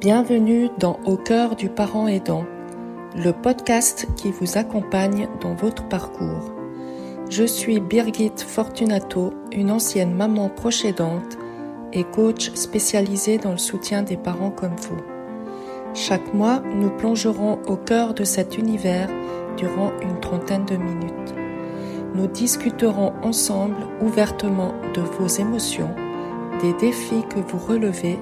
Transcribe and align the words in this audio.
Bienvenue 0.00 0.70
dans 0.78 0.98
Au 1.04 1.18
cœur 1.18 1.56
du 1.56 1.68
parent 1.68 2.08
aidant, 2.08 2.46
le 3.14 3.32
podcast 3.32 4.08
qui 4.16 4.30
vous 4.30 4.56
accompagne 4.56 5.28
dans 5.42 5.52
votre 5.52 5.88
parcours. 5.88 6.54
Je 7.28 7.44
suis 7.44 7.80
Birgit 7.80 8.32
Fortunato, 8.38 9.34
une 9.52 9.70
ancienne 9.70 10.14
maman 10.14 10.48
proche 10.48 10.86
aidante 10.86 11.36
et 11.92 12.04
coach 12.04 12.50
spécialisée 12.54 13.36
dans 13.36 13.50
le 13.50 13.58
soutien 13.58 14.02
des 14.02 14.16
parents 14.16 14.50
comme 14.50 14.74
vous. 14.76 14.96
Chaque 15.92 16.32
mois, 16.32 16.62
nous 16.74 16.88
plongerons 16.96 17.58
au 17.66 17.76
cœur 17.76 18.14
de 18.14 18.24
cet 18.24 18.56
univers 18.56 19.10
durant 19.58 19.92
une 20.00 20.18
trentaine 20.20 20.64
de 20.64 20.76
minutes. 20.76 21.34
Nous 22.14 22.26
discuterons 22.26 23.12
ensemble 23.22 23.76
ouvertement 24.00 24.72
de 24.94 25.02
vos 25.02 25.26
émotions, 25.26 25.94
des 26.62 26.72
défis 26.72 27.24
que 27.28 27.40
vous 27.40 27.58
relevez 27.58 28.18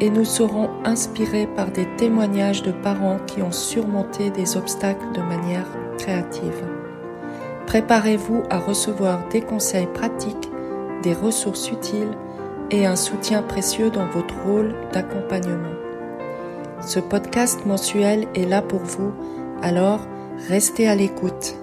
et 0.00 0.10
nous 0.10 0.24
serons 0.24 0.70
inspirés 0.84 1.46
par 1.46 1.70
des 1.70 1.86
témoignages 1.96 2.62
de 2.62 2.72
parents 2.72 3.18
qui 3.26 3.42
ont 3.42 3.52
surmonté 3.52 4.30
des 4.30 4.56
obstacles 4.56 5.12
de 5.14 5.20
manière 5.20 5.66
créative. 5.98 6.64
Préparez-vous 7.66 8.42
à 8.50 8.58
recevoir 8.58 9.26
des 9.28 9.40
conseils 9.40 9.88
pratiques, 9.92 10.50
des 11.02 11.14
ressources 11.14 11.70
utiles 11.70 12.16
et 12.70 12.86
un 12.86 12.96
soutien 12.96 13.42
précieux 13.42 13.90
dans 13.90 14.06
votre 14.06 14.34
rôle 14.44 14.74
d'accompagnement. 14.92 15.74
Ce 16.80 17.00
podcast 17.00 17.64
mensuel 17.64 18.26
est 18.34 18.48
là 18.48 18.62
pour 18.62 18.80
vous, 18.80 19.12
alors 19.62 20.00
restez 20.48 20.88
à 20.88 20.94
l'écoute. 20.94 21.56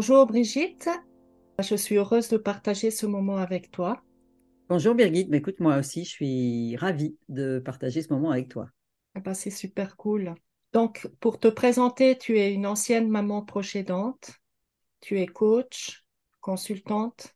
Bonjour 0.00 0.26
Brigitte, 0.26 0.88
je 1.58 1.74
suis 1.74 1.96
heureuse 1.96 2.28
de 2.28 2.36
partager 2.36 2.92
ce 2.92 3.04
moment 3.04 3.38
avec 3.38 3.72
toi. 3.72 4.00
Bonjour 4.68 4.94
Birgit, 4.94 5.26
mais 5.28 5.38
écoute, 5.38 5.58
moi 5.58 5.76
aussi, 5.76 6.04
je 6.04 6.10
suis 6.10 6.76
ravie 6.76 7.18
de 7.28 7.58
partager 7.58 8.00
ce 8.02 8.12
moment 8.12 8.30
avec 8.30 8.48
toi. 8.48 8.68
Ah 9.16 9.20
bah, 9.20 9.34
c'est 9.34 9.50
super 9.50 9.96
cool. 9.96 10.36
Donc, 10.72 11.08
pour 11.18 11.40
te 11.40 11.48
présenter, 11.48 12.16
tu 12.16 12.38
es 12.38 12.54
une 12.54 12.64
ancienne 12.64 13.08
maman 13.08 13.42
proche 13.42 13.74
aidante, 13.74 14.34
tu 15.00 15.18
es 15.18 15.26
coach, 15.26 16.04
consultante, 16.40 17.34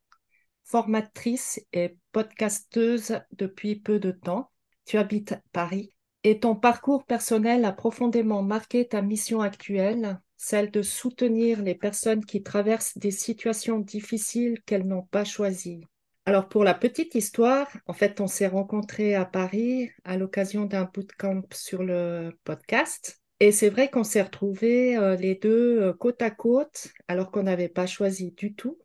formatrice 0.62 1.60
et 1.72 1.96
podcasteuse 2.12 3.18
depuis 3.32 3.74
peu 3.74 3.98
de 3.98 4.12
temps. 4.12 4.52
Tu 4.84 4.98
habites 4.98 5.34
Paris 5.50 5.96
et 6.22 6.38
ton 6.38 6.54
parcours 6.54 7.04
personnel 7.06 7.64
a 7.64 7.72
profondément 7.72 8.44
marqué 8.44 8.86
ta 8.86 9.02
mission 9.02 9.40
actuelle, 9.40 10.20
celle 10.42 10.72
de 10.72 10.82
soutenir 10.82 11.62
les 11.62 11.76
personnes 11.76 12.24
qui 12.24 12.42
traversent 12.42 12.98
des 12.98 13.12
situations 13.12 13.78
difficiles 13.78 14.60
qu'elles 14.66 14.88
n'ont 14.88 15.06
pas 15.08 15.22
choisies. 15.22 15.84
Alors 16.26 16.48
pour 16.48 16.64
la 16.64 16.74
petite 16.74 17.14
histoire, 17.14 17.68
en 17.86 17.92
fait, 17.92 18.20
on 18.20 18.26
s'est 18.26 18.48
rencontrés 18.48 19.14
à 19.14 19.24
Paris 19.24 19.90
à 20.02 20.16
l'occasion 20.16 20.64
d'un 20.64 20.90
bootcamp 20.92 21.42
sur 21.52 21.84
le 21.84 22.32
podcast. 22.42 23.20
Et 23.38 23.52
c'est 23.52 23.68
vrai 23.68 23.88
qu'on 23.88 24.02
s'est 24.02 24.22
retrouvés 24.22 24.96
euh, 24.96 25.14
les 25.14 25.36
deux 25.36 25.80
euh, 25.80 25.92
côte 25.92 26.22
à 26.22 26.32
côte, 26.32 26.88
alors 27.06 27.30
qu'on 27.30 27.44
n'avait 27.44 27.68
pas 27.68 27.86
choisi 27.86 28.32
du 28.32 28.52
tout. 28.52 28.78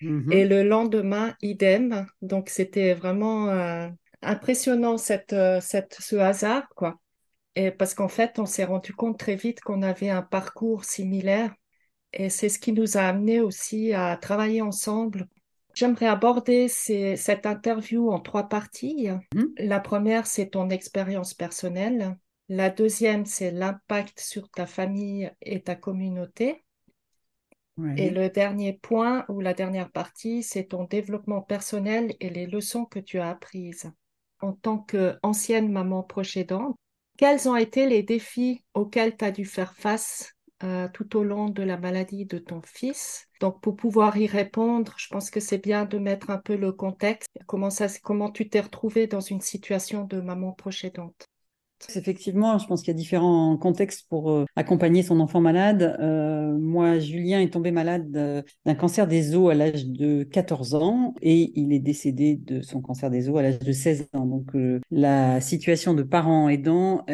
Mm-hmm. 0.00 0.32
Et 0.32 0.46
le 0.46 0.62
lendemain, 0.62 1.34
idem. 1.42 2.06
Donc 2.22 2.48
c'était 2.48 2.94
vraiment 2.94 3.50
euh, 3.50 3.86
impressionnant 4.22 4.96
cette, 4.96 5.36
cette, 5.60 5.98
ce 6.00 6.16
hasard, 6.16 6.70
quoi. 6.74 7.01
Et 7.54 7.70
parce 7.70 7.94
qu'en 7.94 8.08
fait, 8.08 8.38
on 8.38 8.46
s'est 8.46 8.64
rendu 8.64 8.94
compte 8.94 9.18
très 9.18 9.36
vite 9.36 9.60
qu'on 9.60 9.82
avait 9.82 10.10
un 10.10 10.22
parcours 10.22 10.84
similaire. 10.84 11.54
Et 12.12 12.30
c'est 12.30 12.48
ce 12.48 12.58
qui 12.58 12.72
nous 12.72 12.96
a 12.96 13.02
amené 13.02 13.40
aussi 13.40 13.92
à 13.92 14.16
travailler 14.16 14.62
ensemble 14.62 15.28
J'aimerais 15.74 16.06
aborder 16.06 16.68
cette 16.68 17.46
interview 17.46 18.10
en 18.10 18.20
trois 18.20 18.48
parties. 18.48 19.08
Mhm. 19.34 19.54
La 19.58 19.80
première, 19.80 20.26
c'est 20.26 20.50
ton 20.50 20.70
expérience 20.70 21.34
personnelle. 21.34 22.16
La 22.48 22.68
deuxième, 22.68 23.24
c'est 23.24 23.50
l'impact 23.50 24.20
sur 24.20 24.50
ta 24.50 24.66
famille 24.66 25.30
et 25.40 25.62
ta 25.62 25.74
communauté. 25.74 26.64
Et 27.96 28.10
le 28.10 28.28
dernier 28.28 28.74
point 28.74 29.24
ou 29.28 29.40
la 29.40 29.54
dernière 29.54 29.90
partie, 29.90 30.42
c'est 30.42 30.64
ton 30.64 30.84
développement 30.84 31.40
personnel 31.40 32.14
et 32.20 32.28
les 32.28 32.46
leçons 32.46 32.84
que 32.84 32.98
tu 32.98 33.18
as 33.18 33.30
apprises. 33.30 33.90
En 34.40 34.52
tant 34.52 34.78
qu'ancienne 34.78 35.72
maman 35.72 36.02
proche 36.02 36.36
aidante, 36.36 36.76
quels 37.22 37.48
ont 37.48 37.54
été 37.54 37.86
les 37.86 38.02
défis 38.02 38.64
auxquels 38.74 39.16
tu 39.16 39.24
as 39.24 39.30
dû 39.30 39.44
faire 39.44 39.74
face 39.76 40.32
euh, 40.64 40.88
tout 40.92 41.16
au 41.16 41.22
long 41.22 41.50
de 41.50 41.62
la 41.62 41.76
maladie 41.76 42.26
de 42.26 42.38
ton 42.38 42.60
fils? 42.62 43.28
Donc, 43.40 43.60
pour 43.60 43.76
pouvoir 43.76 44.16
y 44.16 44.26
répondre, 44.26 44.92
je 44.96 45.06
pense 45.06 45.30
que 45.30 45.38
c'est 45.38 45.62
bien 45.62 45.84
de 45.84 45.98
mettre 45.98 46.30
un 46.30 46.38
peu 46.38 46.56
le 46.56 46.72
contexte. 46.72 47.28
Comment, 47.46 47.70
tu 48.32 48.48
t'es 48.48 48.60
retrouvée 48.60 49.06
dans 49.06 49.20
une 49.20 49.40
situation 49.40 50.02
de 50.02 50.20
maman 50.20 50.50
proche 50.50 50.84
Effectivement, 51.94 52.58
je 52.58 52.66
pense 52.66 52.80
qu'il 52.80 52.88
y 52.88 52.96
a 52.96 52.98
différents 52.98 53.56
contextes 53.56 54.06
pour 54.08 54.30
euh, 54.30 54.44
accompagner 54.56 55.02
son 55.02 55.20
enfant 55.20 55.40
malade. 55.40 55.96
Euh, 56.00 56.56
moi, 56.58 56.98
Julien 56.98 57.40
est 57.40 57.52
tombé 57.52 57.70
malade 57.70 58.10
d'un 58.10 58.74
cancer 58.74 59.06
des 59.06 59.34
os 59.34 59.50
à 59.50 59.54
l'âge 59.54 59.86
de 59.86 60.22
14 60.22 60.74
ans 60.74 61.14
et 61.22 61.52
il 61.58 61.72
est 61.72 61.80
décédé 61.80 62.36
de 62.36 62.62
son 62.62 62.80
cancer 62.80 63.10
des 63.10 63.28
os 63.28 63.38
à 63.38 63.42
l'âge 63.42 63.58
de 63.58 63.72
16 63.72 64.08
ans. 64.14 64.26
Donc, 64.26 64.52
la 64.90 65.40
situation 65.40 65.94
de 65.94 66.02
parents 66.02 66.48
aidants, 66.48 67.04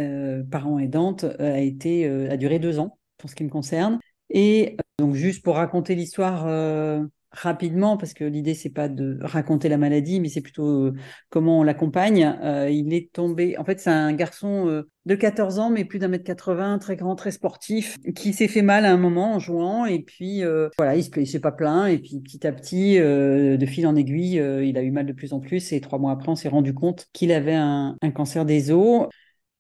parents 0.51 0.79
aidantes 0.79 1.25
a 1.39 1.61
été 1.61 2.07
a 2.07 2.37
duré 2.37 2.59
deux 2.59 2.79
ans 2.79 2.99
pour 3.17 3.31
ce 3.31 3.35
qui 3.35 3.45
me 3.45 3.51
concerne. 3.51 3.99
Et 4.31 4.77
euh, 4.79 5.05
donc 5.05 5.15
juste 5.15 5.43
pour 5.43 5.57
raconter 5.57 5.95
l'histoire 5.95 6.47
euh, 6.47 7.05
rapidement, 7.31 7.97
parce 7.97 8.15
que 8.15 8.25
l'idée 8.25 8.55
c'est 8.55 8.71
pas 8.71 8.89
de 8.89 9.19
raconter 9.21 9.69
la 9.69 9.79
maladie, 9.79 10.21
mais 10.21 10.29
c'est 10.29 10.41
plutôt 10.41 10.87
euh, 10.87 10.95
comment 11.31 11.61
on 11.61 11.63
l'accompagne. 11.63 12.37
il 12.71 12.93
est 12.93 13.13
tombé, 13.13 13.57
en 13.59 13.65
fait 13.65 13.81
c'est 13.81 13.91
un 13.91 14.13
garçon 14.13 14.85
de 15.07 15.15
14 15.15 15.59
ans, 15.59 15.71
mais 15.71 15.85
plus 15.85 15.99
d'un 15.99 16.09
mètre 16.09 16.25
80, 16.25 16.79
très 16.79 16.97
grand, 16.97 17.17
très 17.17 17.31
sportif, 17.31 17.97
qui 18.15 18.33
s'est 18.33 18.49
fait 18.49 18.63
mal 18.63 18.85
à 18.85 18.93
un 18.93 18.97
moment 18.97 19.35
en 19.35 19.39
jouant, 19.39 19.87
et 19.87 20.01
puis 20.01 20.43
voilà, 20.79 20.97
il 20.97 21.05
se 21.05 21.25
s'est 21.25 21.41
pas 21.41 21.53
plaint, 21.53 21.89
et 21.91 21.99
puis 21.99 22.21
petit 22.21 22.47
à 22.47 22.53
petit, 22.53 22.99
de 22.99 23.67
fil 23.67 23.87
en 23.87 23.97
aiguille, 23.97 24.43
il 24.63 24.77
a 24.79 24.83
eu 24.83 24.91
mal 24.91 25.07
de 25.07 25.13
plus 25.13 25.33
en 25.33 25.41
plus, 25.41 25.73
et 25.73 25.81
trois 25.81 25.99
mois 25.99 26.13
après, 26.13 26.29
on 26.31 26.37
s'est 26.37 26.49
rendu 26.49 26.75
compte 26.75 27.07
qu'il 27.13 27.33
avait 27.33 27.55
un, 27.55 27.97
un 28.03 28.11
cancer 28.11 28.45
des 28.45 28.71
os. 28.71 29.09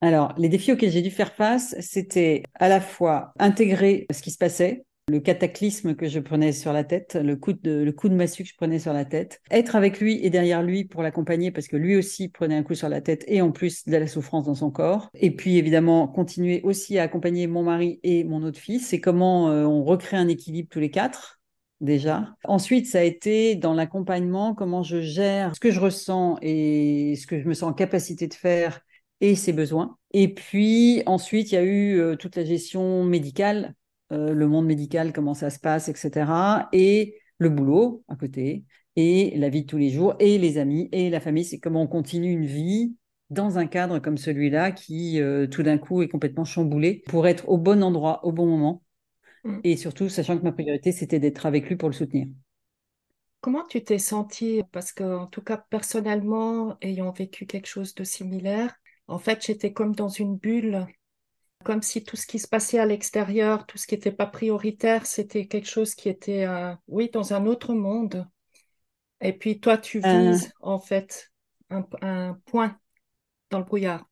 Alors, 0.00 0.32
les 0.38 0.48
défis 0.48 0.72
auxquels 0.72 0.92
j'ai 0.92 1.02
dû 1.02 1.10
faire 1.10 1.32
face, 1.32 1.74
c'était 1.80 2.44
à 2.54 2.68
la 2.68 2.80
fois 2.80 3.32
intégrer 3.38 4.06
ce 4.12 4.22
qui 4.22 4.30
se 4.30 4.38
passait, 4.38 4.84
le 5.08 5.20
cataclysme 5.20 5.94
que 5.94 6.08
je 6.08 6.20
prenais 6.20 6.52
sur 6.52 6.72
la 6.72 6.84
tête, 6.84 7.16
le 7.16 7.36
coup 7.36 7.52
de, 7.52 8.08
massue 8.10 8.42
que 8.42 8.48
je 8.48 8.56
prenais 8.56 8.78
sur 8.78 8.92
la 8.92 9.04
tête, 9.04 9.40
être 9.50 9.76
avec 9.76 10.00
lui 10.00 10.24
et 10.24 10.30
derrière 10.30 10.62
lui 10.62 10.84
pour 10.84 11.02
l'accompagner 11.02 11.50
parce 11.50 11.68
que 11.68 11.76
lui 11.76 11.96
aussi 11.96 12.28
prenait 12.28 12.56
un 12.56 12.62
coup 12.62 12.74
sur 12.74 12.88
la 12.88 13.00
tête 13.00 13.24
et 13.26 13.40
en 13.40 13.50
plus 13.50 13.86
de 13.86 13.96
la 13.96 14.06
souffrance 14.06 14.46
dans 14.46 14.54
son 14.54 14.70
corps. 14.70 15.10
Et 15.14 15.30
puis 15.30 15.56
évidemment 15.56 16.08
continuer 16.08 16.60
aussi 16.62 16.98
à 16.98 17.04
accompagner 17.04 17.46
mon 17.46 17.62
mari 17.62 18.00
et 18.02 18.24
mon 18.24 18.42
autre 18.42 18.58
fils. 18.58 18.88
C'est 18.88 19.00
comment 19.00 19.50
euh, 19.50 19.64
on 19.64 19.84
recrée 19.84 20.16
un 20.16 20.28
équilibre 20.28 20.68
tous 20.70 20.80
les 20.80 20.90
quatre 20.90 21.40
déjà. 21.80 22.34
Ensuite, 22.44 22.86
ça 22.86 22.98
a 22.98 23.02
été 23.02 23.54
dans 23.54 23.74
l'accompagnement, 23.74 24.54
comment 24.54 24.82
je 24.82 25.00
gère 25.00 25.54
ce 25.54 25.60
que 25.60 25.70
je 25.70 25.80
ressens 25.80 26.36
et 26.42 27.14
ce 27.16 27.26
que 27.26 27.40
je 27.40 27.46
me 27.46 27.54
sens 27.54 27.70
en 27.70 27.72
capacité 27.72 28.26
de 28.26 28.34
faire 28.34 28.80
et 29.20 29.34
ses 29.34 29.52
besoins. 29.52 29.96
Et 30.12 30.32
puis 30.32 31.02
ensuite, 31.06 31.52
il 31.52 31.54
y 31.54 31.58
a 31.58 31.62
eu 31.62 31.98
euh, 31.98 32.16
toute 32.16 32.36
la 32.36 32.44
gestion 32.44 33.04
médicale, 33.04 33.74
euh, 34.12 34.32
le 34.32 34.48
monde 34.48 34.66
médical, 34.66 35.12
comment 35.12 35.34
ça 35.34 35.50
se 35.50 35.58
passe, 35.58 35.88
etc. 35.88 36.68
Et 36.72 37.16
le 37.38 37.50
boulot 37.50 38.04
à 38.08 38.16
côté, 38.16 38.64
et 38.96 39.36
la 39.36 39.48
vie 39.48 39.62
de 39.62 39.66
tous 39.66 39.78
les 39.78 39.90
jours, 39.90 40.14
et 40.18 40.38
les 40.38 40.58
amis, 40.58 40.88
et 40.92 41.10
la 41.10 41.20
famille. 41.20 41.44
C'est 41.44 41.58
comment 41.58 41.82
on 41.82 41.86
continue 41.86 42.32
une 42.32 42.46
vie 42.46 42.96
dans 43.30 43.58
un 43.58 43.66
cadre 43.66 43.98
comme 43.98 44.16
celui-là 44.16 44.72
qui, 44.72 45.20
euh, 45.20 45.46
tout 45.46 45.62
d'un 45.62 45.78
coup, 45.78 46.02
est 46.02 46.08
complètement 46.08 46.44
chamboulé 46.44 47.02
pour 47.06 47.26
être 47.26 47.48
au 47.48 47.58
bon 47.58 47.82
endroit, 47.82 48.24
au 48.24 48.32
bon 48.32 48.46
moment. 48.46 48.82
Mm. 49.44 49.58
Et 49.64 49.76
surtout, 49.76 50.08
sachant 50.08 50.38
que 50.38 50.42
ma 50.42 50.52
priorité, 50.52 50.92
c'était 50.92 51.20
d'être 51.20 51.46
avec 51.46 51.68
lui 51.68 51.76
pour 51.76 51.88
le 51.88 51.94
soutenir. 51.94 52.26
Comment 53.40 53.64
tu 53.64 53.84
t'es 53.84 53.98
sentie? 53.98 54.62
Parce 54.72 54.92
que, 54.92 55.04
en 55.04 55.26
tout 55.26 55.42
cas, 55.42 55.64
personnellement, 55.70 56.76
ayant 56.80 57.12
vécu 57.12 57.46
quelque 57.46 57.68
chose 57.68 57.94
de 57.94 58.02
similaire, 58.02 58.74
en 59.06 59.18
fait, 59.18 59.44
j'étais 59.44 59.72
comme 59.72 59.94
dans 59.94 60.08
une 60.08 60.36
bulle, 60.36 60.86
comme 61.64 61.82
si 61.82 62.04
tout 62.04 62.16
ce 62.16 62.26
qui 62.26 62.38
se 62.38 62.48
passait 62.48 62.78
à 62.78 62.86
l'extérieur, 62.86 63.66
tout 63.66 63.78
ce 63.78 63.86
qui 63.86 63.94
n'était 63.94 64.12
pas 64.12 64.26
prioritaire, 64.26 65.06
c'était 65.06 65.46
quelque 65.46 65.68
chose 65.68 65.94
qui 65.94 66.08
était, 66.08 66.44
euh, 66.46 66.72
oui, 66.86 67.10
dans 67.12 67.34
un 67.34 67.46
autre 67.46 67.74
monde. 67.74 68.26
Et 69.20 69.32
puis 69.32 69.60
toi, 69.60 69.76
tu 69.78 70.00
euh. 70.04 70.30
vises 70.30 70.52
en 70.60 70.78
fait 70.78 71.30
un, 71.70 72.38
point 72.46 72.78
dans 73.50 73.58
le 73.58 73.64
brouillard. 73.64 74.08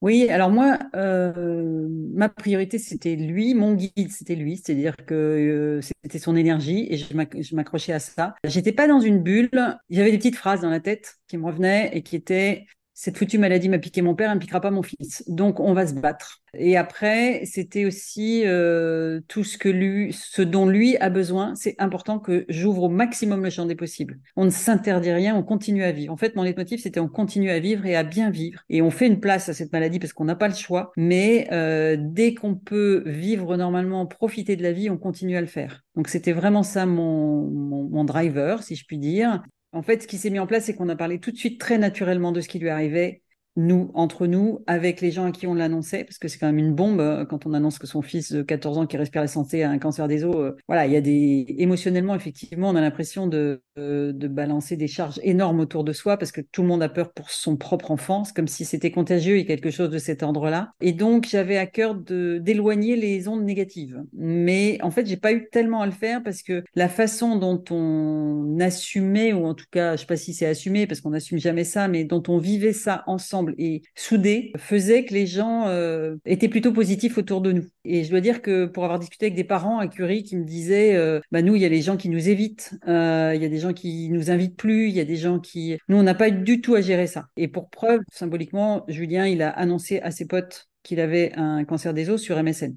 Oui, 0.00 0.28
alors 0.28 0.50
moi, 0.50 0.80
euh, 0.96 1.86
ma 2.12 2.28
priorité, 2.28 2.78
c'était 2.78 3.14
lui, 3.14 3.54
mon 3.54 3.74
guide, 3.74 4.10
c'était 4.10 4.34
lui, 4.34 4.56
c'est-à-dire 4.56 4.96
que 4.96 5.78
c'était 6.02 6.18
son 6.18 6.34
énergie 6.34 6.88
et 6.90 6.96
je 6.96 7.54
m'accrochais 7.54 7.92
à 7.92 8.00
ça. 8.00 8.34
J'étais 8.42 8.72
pas 8.72 8.88
dans 8.88 8.98
une 8.98 9.22
bulle, 9.22 9.78
j'avais 9.90 10.10
des 10.10 10.18
petites 10.18 10.34
phrases 10.34 10.62
dans 10.62 10.70
la 10.70 10.80
tête 10.80 11.18
qui 11.28 11.38
me 11.38 11.46
revenaient 11.46 11.90
et 11.96 12.02
qui 12.02 12.16
étaient 12.16 12.66
cette 13.02 13.18
foutue 13.18 13.38
maladie 13.38 13.68
m'a 13.68 13.80
piqué 13.80 14.00
mon 14.00 14.14
père, 14.14 14.30
elle 14.30 14.36
ne 14.36 14.40
piquera 14.40 14.60
pas 14.60 14.70
mon 14.70 14.84
fils. 14.84 15.24
Donc, 15.26 15.58
on 15.58 15.74
va 15.74 15.88
se 15.88 15.94
battre. 15.94 16.40
Et 16.56 16.76
après, 16.76 17.44
c'était 17.46 17.84
aussi 17.84 18.46
euh, 18.46 19.20
tout 19.26 19.42
ce 19.42 19.58
que 19.58 19.68
lui, 19.68 20.12
ce 20.12 20.40
dont 20.40 20.68
lui 20.68 20.96
a 20.98 21.10
besoin. 21.10 21.56
C'est 21.56 21.74
important 21.80 22.20
que 22.20 22.44
j'ouvre 22.48 22.84
au 22.84 22.88
maximum 22.88 23.42
le 23.42 23.50
champ 23.50 23.66
des 23.66 23.74
possibles. 23.74 24.20
On 24.36 24.44
ne 24.44 24.50
s'interdit 24.50 25.10
rien, 25.10 25.34
on 25.34 25.42
continue 25.42 25.82
à 25.82 25.90
vivre. 25.90 26.12
En 26.12 26.16
fait, 26.16 26.36
mon 26.36 26.44
leitmotiv, 26.44 26.78
c'était 26.80 27.00
on 27.00 27.08
continue 27.08 27.50
à 27.50 27.58
vivre 27.58 27.86
et 27.86 27.96
à 27.96 28.04
bien 28.04 28.30
vivre. 28.30 28.60
Et 28.68 28.82
on 28.82 28.90
fait 28.92 29.08
une 29.08 29.18
place 29.18 29.48
à 29.48 29.52
cette 29.52 29.72
maladie 29.72 29.98
parce 29.98 30.12
qu'on 30.12 30.26
n'a 30.26 30.36
pas 30.36 30.46
le 30.46 30.54
choix. 30.54 30.92
Mais 30.96 31.48
euh, 31.50 31.96
dès 31.98 32.34
qu'on 32.34 32.54
peut 32.54 33.02
vivre 33.04 33.56
normalement, 33.56 34.06
profiter 34.06 34.54
de 34.54 34.62
la 34.62 34.70
vie, 34.70 34.90
on 34.90 34.96
continue 34.96 35.36
à 35.36 35.40
le 35.40 35.48
faire. 35.48 35.82
Donc, 35.96 36.06
c'était 36.06 36.30
vraiment 36.30 36.62
ça 36.62 36.86
mon, 36.86 37.50
mon, 37.50 37.82
mon 37.82 38.04
driver, 38.04 38.62
si 38.62 38.76
je 38.76 38.84
puis 38.86 38.98
dire. 38.98 39.42
En 39.72 39.82
fait, 39.82 40.02
ce 40.02 40.06
qui 40.06 40.18
s'est 40.18 40.30
mis 40.30 40.38
en 40.38 40.46
place, 40.46 40.64
c'est 40.66 40.74
qu'on 40.74 40.88
a 40.88 40.96
parlé 40.96 41.18
tout 41.20 41.30
de 41.30 41.36
suite 41.36 41.60
très 41.60 41.76
naturellement 41.78 42.32
de 42.32 42.40
ce 42.40 42.48
qui 42.48 42.58
lui 42.58 42.68
arrivait 42.70 43.22
nous, 43.56 43.90
entre 43.94 44.26
nous, 44.26 44.60
avec 44.66 45.00
les 45.00 45.10
gens 45.10 45.26
à 45.26 45.32
qui 45.32 45.46
on 45.46 45.54
l'annonçait, 45.54 46.04
parce 46.04 46.18
que 46.18 46.28
c'est 46.28 46.38
quand 46.38 46.46
même 46.46 46.58
une 46.58 46.74
bombe 46.74 47.00
euh, 47.00 47.24
quand 47.26 47.46
on 47.46 47.52
annonce 47.52 47.78
que 47.78 47.86
son 47.86 48.00
fils 48.00 48.32
de 48.32 48.42
14 48.42 48.78
ans 48.78 48.86
qui 48.86 48.96
respire 48.96 49.20
la 49.20 49.28
santé 49.28 49.62
a 49.62 49.70
un 49.70 49.78
cancer 49.78 50.08
des 50.08 50.24
os. 50.24 50.34
Euh, 50.36 50.56
voilà, 50.68 50.86
il 50.86 50.92
y 50.92 50.96
a 50.96 51.00
des 51.00 51.44
émotionnellement, 51.58 52.14
effectivement, 52.14 52.70
on 52.70 52.76
a 52.76 52.80
l'impression 52.80 53.26
de, 53.26 53.62
euh, 53.78 54.12
de 54.12 54.28
balancer 54.28 54.76
des 54.76 54.88
charges 54.88 55.20
énormes 55.22 55.60
autour 55.60 55.84
de 55.84 55.92
soi 55.92 56.16
parce 56.16 56.32
que 56.32 56.40
tout 56.40 56.62
le 56.62 56.68
monde 56.68 56.82
a 56.82 56.88
peur 56.88 57.12
pour 57.12 57.30
son 57.30 57.56
propre 57.56 57.90
enfant, 57.90 58.22
comme 58.34 58.48
si 58.48 58.64
c'était 58.64 58.90
contagieux 58.90 59.36
et 59.36 59.44
quelque 59.44 59.70
chose 59.70 59.90
de 59.90 59.98
cet 59.98 60.22
ordre-là. 60.22 60.72
Et 60.80 60.92
donc, 60.92 61.26
j'avais 61.28 61.58
à 61.58 61.66
cœur 61.66 61.94
d'éloigner 61.94 62.96
les 62.96 63.28
ondes 63.28 63.44
négatives. 63.44 64.02
Mais 64.14 64.78
en 64.82 64.90
fait, 64.90 65.06
j'ai 65.06 65.16
pas 65.16 65.32
eu 65.32 65.48
tellement 65.50 65.82
à 65.82 65.86
le 65.86 65.92
faire 65.92 66.22
parce 66.22 66.42
que 66.42 66.64
la 66.74 66.88
façon 66.88 67.36
dont 67.36 67.62
on 67.70 68.58
assumait, 68.60 69.32
ou 69.32 69.44
en 69.44 69.54
tout 69.54 69.66
cas, 69.70 69.96
je 69.96 70.00
sais 70.00 70.06
pas 70.06 70.16
si 70.16 70.32
c'est 70.32 70.46
assumé 70.46 70.86
parce 70.86 71.00
qu'on 71.00 71.10
n'assume 71.10 71.38
jamais 71.38 71.64
ça, 71.64 71.88
mais 71.88 72.04
dont 72.04 72.22
on 72.28 72.38
vivait 72.38 72.72
ça 72.72 73.04
ensemble 73.06 73.41
et 73.58 73.82
soudés 73.94 74.52
faisait 74.56 75.04
que 75.04 75.14
les 75.14 75.26
gens 75.26 75.66
euh, 75.66 76.16
étaient 76.24 76.48
plutôt 76.48 76.72
positifs 76.72 77.18
autour 77.18 77.40
de 77.40 77.52
nous. 77.52 77.64
Et 77.84 78.04
je 78.04 78.10
dois 78.10 78.20
dire 78.20 78.42
que 78.42 78.66
pour 78.66 78.84
avoir 78.84 78.98
discuté 78.98 79.26
avec 79.26 79.36
des 79.36 79.44
parents 79.44 79.78
à 79.78 79.88
Curie 79.88 80.22
qui 80.22 80.36
me 80.36 80.44
disaient, 80.44 80.94
euh, 80.94 81.20
bah 81.30 81.42
nous, 81.42 81.56
il 81.56 81.62
y 81.62 81.64
a 81.64 81.68
les 81.68 81.82
gens 81.82 81.96
qui 81.96 82.08
nous 82.08 82.28
évitent, 82.28 82.74
euh, 82.88 83.32
il 83.34 83.42
y 83.42 83.44
a 83.44 83.48
des 83.48 83.58
gens 83.58 83.72
qui 83.72 84.08
nous 84.10 84.30
invitent 84.30 84.56
plus, 84.56 84.88
il 84.88 84.94
y 84.94 85.00
a 85.00 85.04
des 85.04 85.16
gens 85.16 85.40
qui... 85.40 85.76
Nous, 85.88 85.96
on 85.96 86.02
n'a 86.02 86.14
pas 86.14 86.30
du 86.30 86.60
tout 86.60 86.74
à 86.74 86.80
gérer 86.80 87.06
ça. 87.06 87.28
Et 87.36 87.48
pour 87.48 87.70
preuve, 87.70 88.00
symboliquement, 88.12 88.84
Julien, 88.88 89.26
il 89.26 89.42
a 89.42 89.50
annoncé 89.50 90.00
à 90.00 90.10
ses 90.10 90.26
potes 90.26 90.68
qu'il 90.82 91.00
avait 91.00 91.32
un 91.36 91.64
cancer 91.64 91.94
des 91.94 92.10
os 92.10 92.20
sur 92.20 92.42
MSN 92.42 92.76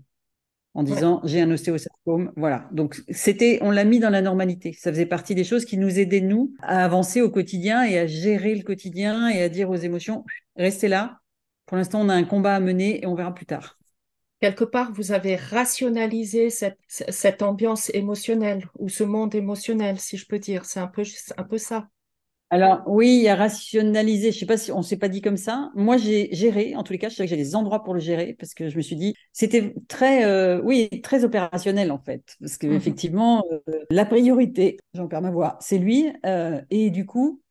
en 0.75 0.83
disant 0.83 1.21
j'ai 1.23 1.41
un 1.41 1.49
ostéosarcome. 1.49 2.31
Voilà. 2.35 2.67
Donc 2.71 3.01
c'était, 3.09 3.57
on 3.61 3.71
l'a 3.71 3.85
mis 3.85 3.99
dans 3.99 4.11
la 4.11 4.21
normalité. 4.21 4.73
Ça 4.73 4.91
faisait 4.91 5.07
partie 5.07 5.33
des 5.33 5.43
choses 5.43 5.65
qui 5.65 5.77
nous 5.77 5.99
aidaient 5.99 6.21
nous 6.21 6.53
à 6.61 6.85
avancer 6.85 7.21
au 7.21 7.29
quotidien 7.31 7.83
et 7.83 7.97
à 7.97 8.05
gérer 8.05 8.53
le 8.53 8.63
quotidien 8.63 9.29
et 9.29 9.41
à 9.41 9.49
dire 9.49 9.69
aux 9.69 9.75
émotions 9.75 10.23
restez 10.55 10.87
là. 10.87 11.19
Pour 11.65 11.77
l'instant, 11.77 12.01
on 12.01 12.09
a 12.09 12.13
un 12.13 12.23
combat 12.23 12.55
à 12.55 12.59
mener 12.59 13.01
et 13.01 13.07
on 13.07 13.15
verra 13.15 13.33
plus 13.33 13.45
tard. 13.45 13.77
Quelque 14.39 14.65
part, 14.65 14.91
vous 14.91 15.11
avez 15.11 15.35
rationalisé 15.35 16.49
cette, 16.49 16.77
cette 16.87 17.41
ambiance 17.41 17.89
émotionnelle 17.93 18.67
ou 18.77 18.89
ce 18.89 19.03
monde 19.03 19.33
émotionnel, 19.33 19.99
si 19.99 20.17
je 20.17 20.27
peux 20.27 20.39
dire. 20.39 20.65
C'est 20.65 20.79
un 20.79 20.87
peu, 20.87 21.03
un 21.37 21.43
peu 21.43 21.57
ça. 21.57 21.87
Alors 22.51 22.83
oui, 22.85 23.07
il 23.17 23.21
y 23.23 23.27
a 23.27 23.35
rationalisé. 23.35 24.31
Je 24.31 24.37
sais 24.39 24.45
pas 24.45 24.57
si 24.57 24.71
on 24.71 24.81
s'est 24.83 24.97
pas 24.97 25.09
dit 25.09 25.21
comme 25.21 25.35
ça. 25.37 25.71
Moi, 25.75 25.97
j'ai 25.97 26.29
géré. 26.33 26.75
En 26.75 26.83
tous 26.83 26.93
les 26.93 26.99
cas, 26.99 27.09
je 27.09 27.15
sais 27.15 27.23
que 27.25 27.29
j'ai 27.29 27.35
des 27.37 27.55
endroits 27.55 27.83
pour 27.83 27.93
le 27.93 27.99
gérer 27.99 28.33
parce 28.39 28.53
que 28.53 28.69
je 28.69 28.77
me 28.77 28.81
suis 28.81 28.95
dit 28.95 29.15
c'était 29.33 29.73
très, 29.87 30.25
euh, 30.25 30.61
oui, 30.63 30.89
très 31.01 31.23
opérationnel 31.25 31.91
en 31.91 31.97
fait. 31.97 32.35
Parce 32.39 32.57
que 32.57 32.67
mmh 32.67 32.73
effectivement, 32.73 33.43
euh, 33.51 33.79
la 33.89 34.05
priorité, 34.05 34.77
j'en 34.93 35.07
perds 35.07 35.21
ma 35.23 35.31
voix, 35.31 35.57
c'est 35.59 35.79
lui. 35.79 36.07
Euh, 36.25 36.61
et 36.69 36.91
du 36.91 37.05
coup, 37.05 37.41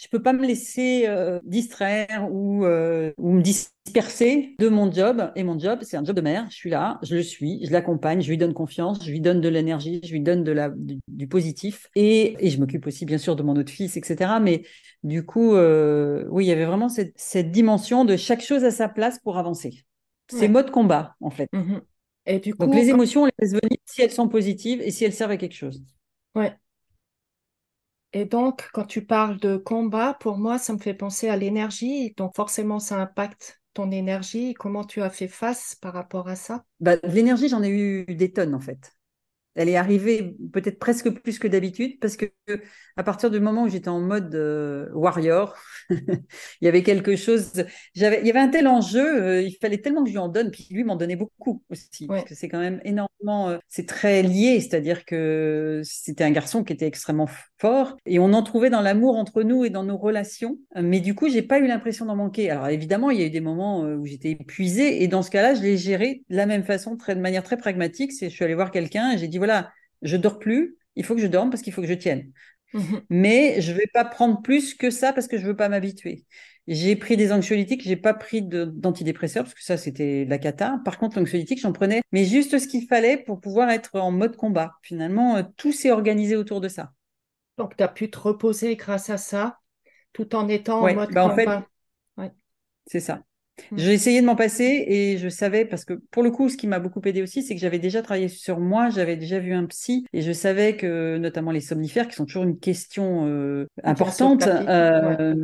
je 0.00 0.08
peux 0.08 0.22
pas 0.22 0.32
me 0.32 0.46
laisser 0.46 1.04
euh, 1.06 1.40
distraire 1.44 2.26
ou, 2.30 2.64
euh, 2.64 3.12
ou, 3.18 3.32
me 3.32 3.42
disperser 3.42 4.54
de 4.58 4.68
mon 4.68 4.90
job. 4.90 5.30
Et 5.36 5.42
mon 5.42 5.58
job, 5.58 5.80
c'est 5.82 5.98
un 5.98 6.04
job 6.04 6.16
de 6.16 6.22
mère. 6.22 6.46
Je 6.48 6.56
suis 6.56 6.70
là, 6.70 6.98
je 7.02 7.16
le 7.16 7.22
suis, 7.22 7.66
je 7.66 7.70
l'accompagne, 7.70 8.22
je 8.22 8.30
lui 8.30 8.38
donne 8.38 8.54
confiance, 8.54 9.04
je 9.04 9.10
lui 9.10 9.20
donne 9.20 9.42
de 9.42 9.48
l'énergie, 9.50 10.00
je 10.02 10.12
lui 10.12 10.22
donne 10.22 10.42
de 10.42 10.52
la, 10.52 10.72
du, 11.06 11.28
positif. 11.28 11.88
Et, 11.96 12.34
et 12.38 12.48
je 12.48 12.58
m'occupe 12.58 12.86
aussi, 12.86 13.04
bien 13.04 13.18
sûr, 13.18 13.36
de 13.36 13.42
mon 13.42 13.54
autre 13.56 13.70
fils, 13.70 13.98
etc. 13.98 14.38
Mais 14.40 14.62
du 15.02 15.26
coup, 15.26 15.54
euh, 15.54 16.24
oui, 16.30 16.46
il 16.46 16.48
y 16.48 16.52
avait 16.52 16.64
vraiment 16.64 16.88
cette, 16.88 17.12
cette, 17.16 17.50
dimension 17.50 18.06
de 18.06 18.16
chaque 18.16 18.42
chose 18.42 18.64
à 18.64 18.70
sa 18.70 18.88
place 18.88 19.18
pour 19.18 19.36
avancer. 19.36 19.84
C'est 20.28 20.48
mode 20.48 20.70
combat, 20.70 21.16
en 21.20 21.30
fait. 21.30 21.48
Mmh 21.52 21.78
et 22.26 22.38
du 22.38 22.54
coup, 22.54 22.66
Donc 22.66 22.74
les 22.74 22.90
émotions, 22.90 23.22
on 23.22 23.26
les 23.26 23.32
laisse 23.38 23.52
venir 23.52 23.78
si 23.86 24.02
elles 24.02 24.10
sont 24.12 24.28
positives 24.28 24.82
et 24.82 24.90
si 24.90 25.04
elles 25.04 25.12
servent 25.12 25.30
à 25.32 25.36
quelque 25.38 25.54
chose. 25.54 25.82
Ouais. 26.34 26.54
Et 28.12 28.24
donc, 28.24 28.68
quand 28.72 28.84
tu 28.84 29.04
parles 29.04 29.38
de 29.38 29.56
combat, 29.56 30.14
pour 30.14 30.38
moi, 30.38 30.58
ça 30.58 30.72
me 30.72 30.78
fait 30.78 30.94
penser 30.94 31.28
à 31.28 31.36
l'énergie. 31.36 32.12
Donc, 32.16 32.34
forcément, 32.36 32.78
ça 32.78 33.00
impacte 33.00 33.60
ton 33.74 33.90
énergie. 33.90 34.54
Comment 34.54 34.84
tu 34.84 35.02
as 35.02 35.10
fait 35.10 35.28
face 35.28 35.74
par 35.76 35.92
rapport 35.94 36.28
à 36.28 36.36
ça? 36.36 36.64
Bah, 36.80 36.96
L'énergie, 37.04 37.48
j'en 37.48 37.62
ai 37.62 37.68
eu 37.70 38.04
des 38.14 38.32
tonnes, 38.32 38.54
en 38.54 38.60
fait 38.60 38.92
elle 39.54 39.68
est 39.68 39.76
arrivée 39.76 40.36
peut-être 40.52 40.78
presque 40.78 41.10
plus 41.10 41.38
que 41.38 41.48
d'habitude 41.48 41.98
parce 42.00 42.16
que 42.16 42.26
à 42.96 43.02
partir 43.02 43.30
du 43.30 43.40
moment 43.40 43.64
où 43.64 43.68
j'étais 43.68 43.88
en 43.88 44.00
mode 44.00 44.34
euh, 44.34 44.88
warrior, 44.92 45.56
il 45.90 46.22
y 46.60 46.68
avait 46.68 46.82
quelque 46.82 47.16
chose. 47.16 47.64
J'avais, 47.94 48.20
il 48.20 48.26
y 48.26 48.30
avait 48.30 48.40
un 48.40 48.48
tel 48.48 48.68
enjeu, 48.68 49.22
euh, 49.22 49.42
il 49.42 49.56
fallait 49.60 49.78
tellement 49.78 50.02
que 50.02 50.08
je 50.08 50.14
lui 50.14 50.18
en 50.18 50.28
donne, 50.28 50.50
puis 50.50 50.68
lui 50.70 50.84
m'en 50.84 50.96
donnait 50.96 51.16
beaucoup 51.16 51.62
aussi 51.70 52.06
parce 52.06 52.24
que 52.24 52.34
c'est 52.34 52.48
quand 52.48 52.60
même 52.60 52.80
énormément. 52.84 53.48
Euh, 53.48 53.58
c'est 53.68 53.86
très 53.86 54.22
lié, 54.22 54.60
c'est-à-dire 54.60 55.04
que 55.04 55.80
c'était 55.84 56.24
un 56.24 56.30
garçon 56.30 56.62
qui 56.62 56.72
était 56.72 56.86
extrêmement 56.86 57.28
fort 57.58 57.96
et 58.06 58.18
on 58.18 58.32
en 58.32 58.42
trouvait 58.42 58.70
dans 58.70 58.82
l'amour 58.82 59.16
entre 59.16 59.42
nous 59.42 59.64
et 59.64 59.70
dans 59.70 59.84
nos 59.84 59.96
relations. 59.96 60.58
Mais 60.76 61.00
du 61.00 61.14
coup, 61.14 61.28
j'ai 61.28 61.42
pas 61.42 61.58
eu 61.58 61.66
l'impression 61.66 62.06
d'en 62.06 62.16
manquer. 62.16 62.50
Alors 62.50 62.68
évidemment, 62.68 63.10
il 63.10 63.20
y 63.20 63.22
a 63.22 63.26
eu 63.26 63.30
des 63.30 63.40
moments 63.40 63.80
où 63.80 64.06
j'étais 64.06 64.30
épuisée 64.30 65.02
et 65.02 65.08
dans 65.08 65.22
ce 65.22 65.30
cas-là, 65.30 65.54
je 65.54 65.62
l'ai 65.62 65.76
géré 65.76 66.22
de 66.30 66.36
la 66.36 66.46
même 66.46 66.64
façon, 66.64 66.96
très, 66.96 67.14
de 67.14 67.20
manière 67.20 67.42
très 67.42 67.56
pragmatique. 67.56 68.12
C'est, 68.12 68.30
je 68.30 68.34
suis 68.34 68.44
allée 68.44 68.54
voir 68.54 68.70
quelqu'un 68.70 69.12
et 69.12 69.18
j'ai 69.18 69.28
dit 69.28 69.38
voilà, 69.40 69.72
je 70.02 70.16
dors 70.16 70.38
plus, 70.38 70.76
il 70.96 71.04
faut 71.04 71.14
que 71.14 71.20
je 71.20 71.26
dorme 71.26 71.50
parce 71.50 71.62
qu'il 71.62 71.72
faut 71.72 71.80
que 71.80 71.88
je 71.88 71.94
tienne. 71.94 72.32
Mhm. 72.72 73.02
Mais 73.10 73.60
je 73.60 73.72
vais 73.72 73.88
pas 73.92 74.04
prendre 74.04 74.42
plus 74.42 74.74
que 74.74 74.90
ça 74.90 75.12
parce 75.12 75.26
que 75.26 75.38
je 75.38 75.46
veux 75.46 75.56
pas 75.56 75.68
m'habituer. 75.68 76.24
J'ai 76.68 76.94
pris 76.94 77.16
des 77.16 77.32
anxiolytiques, 77.32 77.82
j'ai 77.82 77.96
pas 77.96 78.14
pris 78.14 78.42
d'antidépresseurs 78.42 79.44
parce 79.44 79.54
que 79.54 79.64
ça 79.64 79.76
c'était 79.76 80.24
la 80.28 80.38
cata. 80.38 80.78
Par 80.84 80.98
contre, 80.98 81.18
l'anxiolytique, 81.18 81.60
j'en 81.60 81.72
prenais, 81.72 82.02
mais 82.12 82.24
juste 82.24 82.58
ce 82.58 82.68
qu'il 82.68 82.86
fallait 82.86 83.16
pour 83.16 83.40
pouvoir 83.40 83.70
être 83.70 83.98
en 83.98 84.12
mode 84.12 84.36
combat. 84.36 84.74
Finalement, 84.82 85.36
euh, 85.36 85.42
tout 85.56 85.72
s'est 85.72 85.90
organisé 85.90 86.36
autour 86.36 86.60
de 86.60 86.68
ça. 86.68 86.92
Donc, 87.58 87.76
tu 87.76 87.82
as 87.82 87.88
pu 87.88 88.10
te 88.10 88.18
reposer 88.18 88.76
grâce 88.76 89.10
à 89.10 89.16
ça, 89.16 89.58
tout 90.12 90.34
en 90.36 90.48
étant 90.48 90.80
en 90.80 90.94
mode 90.94 91.10
bah, 91.12 91.28
combat. 91.28 91.32
En 91.32 91.34
fait, 91.34 92.30
C'est 92.86 93.00
ça. 93.00 93.22
Mm. 93.70 93.78
J'ai 93.78 93.92
essayé 93.92 94.20
de 94.20 94.26
m'en 94.26 94.36
passer 94.36 94.84
et 94.86 95.18
je 95.18 95.28
savais, 95.28 95.64
parce 95.64 95.84
que 95.84 95.94
pour 96.10 96.22
le 96.22 96.30
coup, 96.30 96.48
ce 96.48 96.56
qui 96.56 96.66
m'a 96.66 96.78
beaucoup 96.78 97.00
aidé 97.04 97.22
aussi, 97.22 97.42
c'est 97.42 97.54
que 97.54 97.60
j'avais 97.60 97.78
déjà 97.78 98.02
travaillé 98.02 98.28
sur 98.28 98.60
moi, 98.60 98.90
j'avais 98.90 99.16
déjà 99.16 99.38
vu 99.38 99.52
un 99.52 99.66
psy 99.66 100.06
et 100.12 100.22
je 100.22 100.32
savais 100.32 100.76
que 100.76 101.18
notamment 101.18 101.50
les 101.50 101.60
somnifères, 101.60 102.08
qui 102.08 102.14
sont 102.14 102.26
toujours 102.26 102.44
une 102.44 102.58
question 102.58 103.26
euh, 103.26 103.66
importante, 103.84 104.46
euh, 104.46 105.34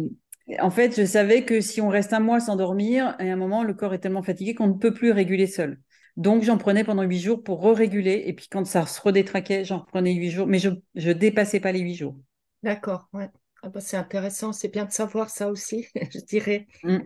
en 0.61 0.70
fait, 0.70 0.96
je 0.96 1.04
savais 1.04 1.44
que 1.44 1.61
si 1.61 1.80
on 1.80 1.88
reste 1.88 2.12
un 2.12 2.20
mois 2.20 2.40
sans 2.40 2.56
dormir, 2.56 3.16
à 3.18 3.25
un 3.25 3.37
moment, 3.37 3.64
le 3.64 3.75
corps 3.75 3.94
est 3.94 3.99
tellement 3.99 4.23
fatigué 4.23 4.54
qu'on 4.54 4.68
ne 4.68 4.75
peut 4.75 4.94
plus 4.94 5.11
réguler 5.11 5.46
seul. 5.46 5.80
Donc, 6.16 6.44
j'en 6.44 6.56
prenais 6.56 6.85
pendant 6.85 7.02
huit 7.02 7.18
jours 7.18 7.42
pour 7.42 7.61
re-réguler. 7.61 8.23
Et 8.26 8.32
puis, 8.32 8.46
quand 8.49 8.64
ça 8.64 8.87
se 8.87 9.00
redétraquait, 9.00 9.64
j'en 9.64 9.80
reprenais 9.80 10.14
huit 10.14 10.30
jours. 10.30 10.46
Mais 10.46 10.58
je 10.58 10.70
ne 10.94 11.12
dépassais 11.12 11.61
pas 11.61 11.73
les 11.73 11.80
huit 11.80 11.96
jours. 11.96 12.16
D'accord, 12.62 13.08
ouais. 13.12 13.28
Ah 13.62 13.68
bah, 13.68 13.80
c'est 13.80 13.96
intéressant. 13.96 14.52
C'est 14.52 14.68
bien 14.68 14.85
de 14.85 14.92
savoir 14.92 15.28
ça 15.28 15.50
aussi, 15.50 15.87
je 16.12 16.20
dirais. 16.20 16.66
Mm. 16.85 16.99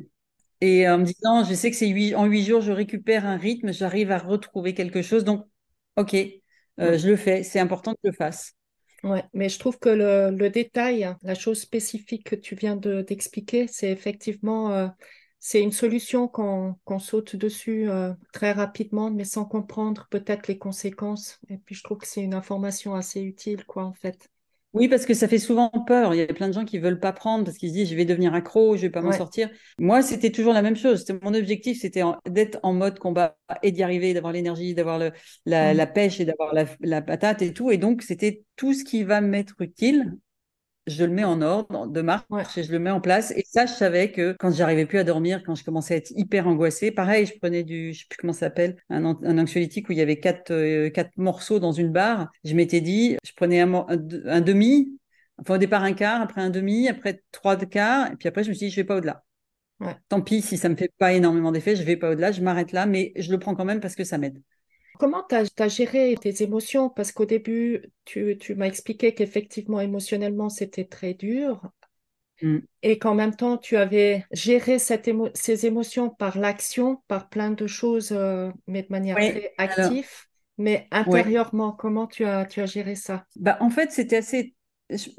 Et 0.60 0.88
en 0.88 0.98
me 0.98 1.04
disant, 1.04 1.44
je 1.44 1.54
sais 1.54 1.70
que 1.70 1.76
c'est 1.76 1.88
huit, 1.88 2.14
en 2.14 2.26
huit 2.26 2.44
jours, 2.44 2.60
je 2.60 2.72
récupère 2.72 3.26
un 3.26 3.36
rythme, 3.36 3.72
j'arrive 3.72 4.10
à 4.10 4.18
retrouver 4.18 4.74
quelque 4.74 5.02
chose. 5.02 5.24
Donc, 5.24 5.46
OK, 5.96 6.14
euh, 6.14 6.98
je 6.98 7.08
le 7.08 7.16
fais. 7.16 7.42
C'est 7.42 7.60
important 7.60 7.92
que 7.92 8.00
je 8.04 8.10
le 8.10 8.16
fasse. 8.16 8.54
Ouais, 9.02 9.24
mais 9.32 9.48
je 9.48 9.58
trouve 9.58 9.78
que 9.78 9.88
le, 9.88 10.48
détail, 10.50 11.14
la 11.22 11.34
chose 11.34 11.60
spécifique 11.60 12.24
que 12.24 12.36
tu 12.36 12.54
viens 12.54 12.76
de, 12.76 13.00
d'expliquer, 13.00 13.66
c'est 13.66 13.90
effectivement 13.90 14.72
euh, 14.72 14.88
c'est 15.38 15.62
une 15.62 15.72
solution 15.72 16.28
qu'on, 16.28 16.76
qu'on 16.84 16.98
saute 16.98 17.34
dessus 17.34 17.88
euh, 17.88 18.12
très 18.34 18.52
rapidement, 18.52 19.10
mais 19.10 19.24
sans 19.24 19.46
comprendre 19.46 20.06
peut-être 20.10 20.48
les 20.48 20.58
conséquences. 20.58 21.40
Et 21.48 21.56
puis 21.56 21.74
je 21.74 21.82
trouve 21.82 21.98
que 21.98 22.06
c'est 22.06 22.22
une 22.22 22.34
information 22.34 22.94
assez 22.94 23.22
utile, 23.22 23.64
quoi, 23.64 23.84
en 23.84 23.94
fait. 23.94 24.29
Oui, 24.72 24.88
parce 24.88 25.04
que 25.04 25.14
ça 25.14 25.26
fait 25.26 25.38
souvent 25.38 25.68
peur. 25.68 26.14
Il 26.14 26.18
y 26.18 26.22
a 26.22 26.26
plein 26.26 26.46
de 26.46 26.52
gens 26.52 26.64
qui 26.64 26.78
veulent 26.78 27.00
pas 27.00 27.12
prendre 27.12 27.44
parce 27.44 27.56
qu'ils 27.58 27.70
se 27.70 27.74
disent 27.74 27.90
je 27.90 27.96
vais 27.96 28.04
devenir 28.04 28.34
accro, 28.34 28.76
je 28.76 28.82
vais 28.82 28.90
pas 28.90 29.00
m'en 29.00 29.10
sortir. 29.10 29.50
Moi, 29.78 30.00
c'était 30.02 30.30
toujours 30.30 30.52
la 30.52 30.62
même 30.62 30.76
chose. 30.76 31.00
C'était 31.00 31.18
mon 31.22 31.34
objectif, 31.34 31.80
c'était 31.80 32.02
d'être 32.26 32.60
en 32.62 32.72
mode 32.72 32.98
combat 33.00 33.36
et 33.64 33.72
d'y 33.72 33.82
arriver, 33.82 34.14
d'avoir 34.14 34.32
l'énergie, 34.32 34.74
d'avoir 34.74 34.98
la, 34.98 35.10
mmh. 35.10 35.76
la, 35.76 35.86
pêche 35.86 36.20
et 36.20 36.24
d'avoir 36.24 36.54
la, 36.54 36.66
la, 36.80 37.02
patate 37.02 37.42
et 37.42 37.52
tout. 37.52 37.72
Et 37.72 37.78
donc, 37.78 38.02
c'était 38.02 38.44
tout 38.54 38.72
ce 38.72 38.84
qui 38.84 39.02
va 39.02 39.20
m'être 39.20 39.60
utile 39.60 40.12
je 40.90 41.04
le 41.04 41.12
mets 41.12 41.24
en 41.24 41.40
ordre 41.42 41.86
de 41.86 42.00
marche 42.00 42.24
et 42.56 42.62
je 42.62 42.72
le 42.72 42.78
mets 42.78 42.90
en 42.90 43.00
place. 43.00 43.32
Et 43.36 43.44
ça, 43.46 43.66
je 43.66 43.72
savais 43.72 44.12
que 44.12 44.34
quand 44.38 44.50
j'arrivais 44.50 44.86
plus 44.86 44.98
à 44.98 45.04
dormir, 45.04 45.42
quand 45.44 45.54
je 45.54 45.64
commençais 45.64 45.94
à 45.94 45.96
être 45.98 46.10
hyper 46.16 46.46
angoissée, 46.46 46.90
pareil, 46.90 47.26
je 47.26 47.38
prenais 47.38 47.62
du, 47.62 47.92
je 47.92 48.00
sais 48.00 48.06
plus 48.08 48.18
comment 48.18 48.32
ça 48.32 48.40
s'appelle, 48.40 48.76
un, 48.90 49.04
un, 49.04 49.38
anxiolytique 49.38 49.88
où 49.88 49.92
il 49.92 49.98
y 49.98 50.02
avait 50.02 50.18
quatre, 50.20 50.50
euh, 50.50 50.90
quatre 50.90 51.16
morceaux 51.16 51.58
dans 51.58 51.72
une 51.72 51.92
barre. 51.92 52.28
Je 52.44 52.54
m'étais 52.54 52.80
dit, 52.80 53.16
je 53.24 53.32
prenais 53.34 53.60
un, 53.60 53.72
un, 54.26 54.40
demi, 54.40 54.98
enfin 55.38 55.54
au 55.54 55.58
départ 55.58 55.82
un 55.82 55.92
quart, 55.92 56.20
après 56.20 56.40
un 56.40 56.50
demi, 56.50 56.88
après 56.88 57.22
trois 57.32 57.56
quarts, 57.56 58.12
et 58.12 58.16
puis 58.16 58.28
après 58.28 58.44
je 58.44 58.50
me 58.50 58.54
suis 58.54 58.66
dit, 58.66 58.72
je 58.72 58.76
vais 58.76 58.84
pas 58.84 58.96
au-delà. 58.96 59.24
Tant 60.08 60.20
pis 60.20 60.42
si 60.42 60.58
ça 60.58 60.68
me 60.68 60.76
fait 60.76 60.92
pas 60.98 61.14
énormément 61.14 61.52
d'effet, 61.52 61.74
je 61.74 61.82
vais 61.82 61.96
pas 61.96 62.10
au-delà, 62.10 62.32
je 62.32 62.42
m'arrête 62.42 62.72
là, 62.72 62.84
mais 62.84 63.12
je 63.16 63.30
le 63.30 63.38
prends 63.38 63.54
quand 63.54 63.64
même 63.64 63.80
parce 63.80 63.94
que 63.94 64.04
ça 64.04 64.18
m'aide. 64.18 64.42
Comment 65.00 65.24
tu 65.26 65.34
as, 65.34 65.68
géré 65.68 66.14
tes 66.20 66.42
émotions? 66.42 66.90
Parce 66.90 67.10
qu'au 67.10 67.24
début, 67.24 67.90
tu, 68.04 68.36
m'as 68.54 68.66
expliqué 68.66 69.14
qu'effectivement, 69.14 69.80
émotionnellement, 69.80 70.50
c'était 70.50 70.84
très 70.84 71.14
dur. 71.14 71.62
Mm. 72.42 72.58
Et 72.82 72.98
qu'en 72.98 73.14
même 73.14 73.34
temps, 73.34 73.56
tu 73.56 73.78
avais 73.78 74.26
géré 74.30 74.78
cette 74.78 75.10
ces 75.32 75.64
émotions 75.64 76.10
par 76.10 76.36
l'action, 76.36 77.02
par 77.08 77.30
plein 77.30 77.50
de 77.50 77.66
choses, 77.66 78.12
euh, 78.12 78.50
mais 78.66 78.82
de 78.82 78.88
manière 78.90 79.16
très 79.16 79.54
active. 79.56 80.10
mais 80.58 80.86
intérieurement, 80.90 81.72
comment 81.72 82.06
tu 82.06 82.26
as, 82.26 82.44
tu 82.44 82.60
as 82.60 82.66
géré 82.66 82.94
ça? 82.94 83.24
Bah, 83.36 83.56
En 83.60 83.70
fait, 83.70 83.92
c'était 83.92 84.18
assez 84.18 84.54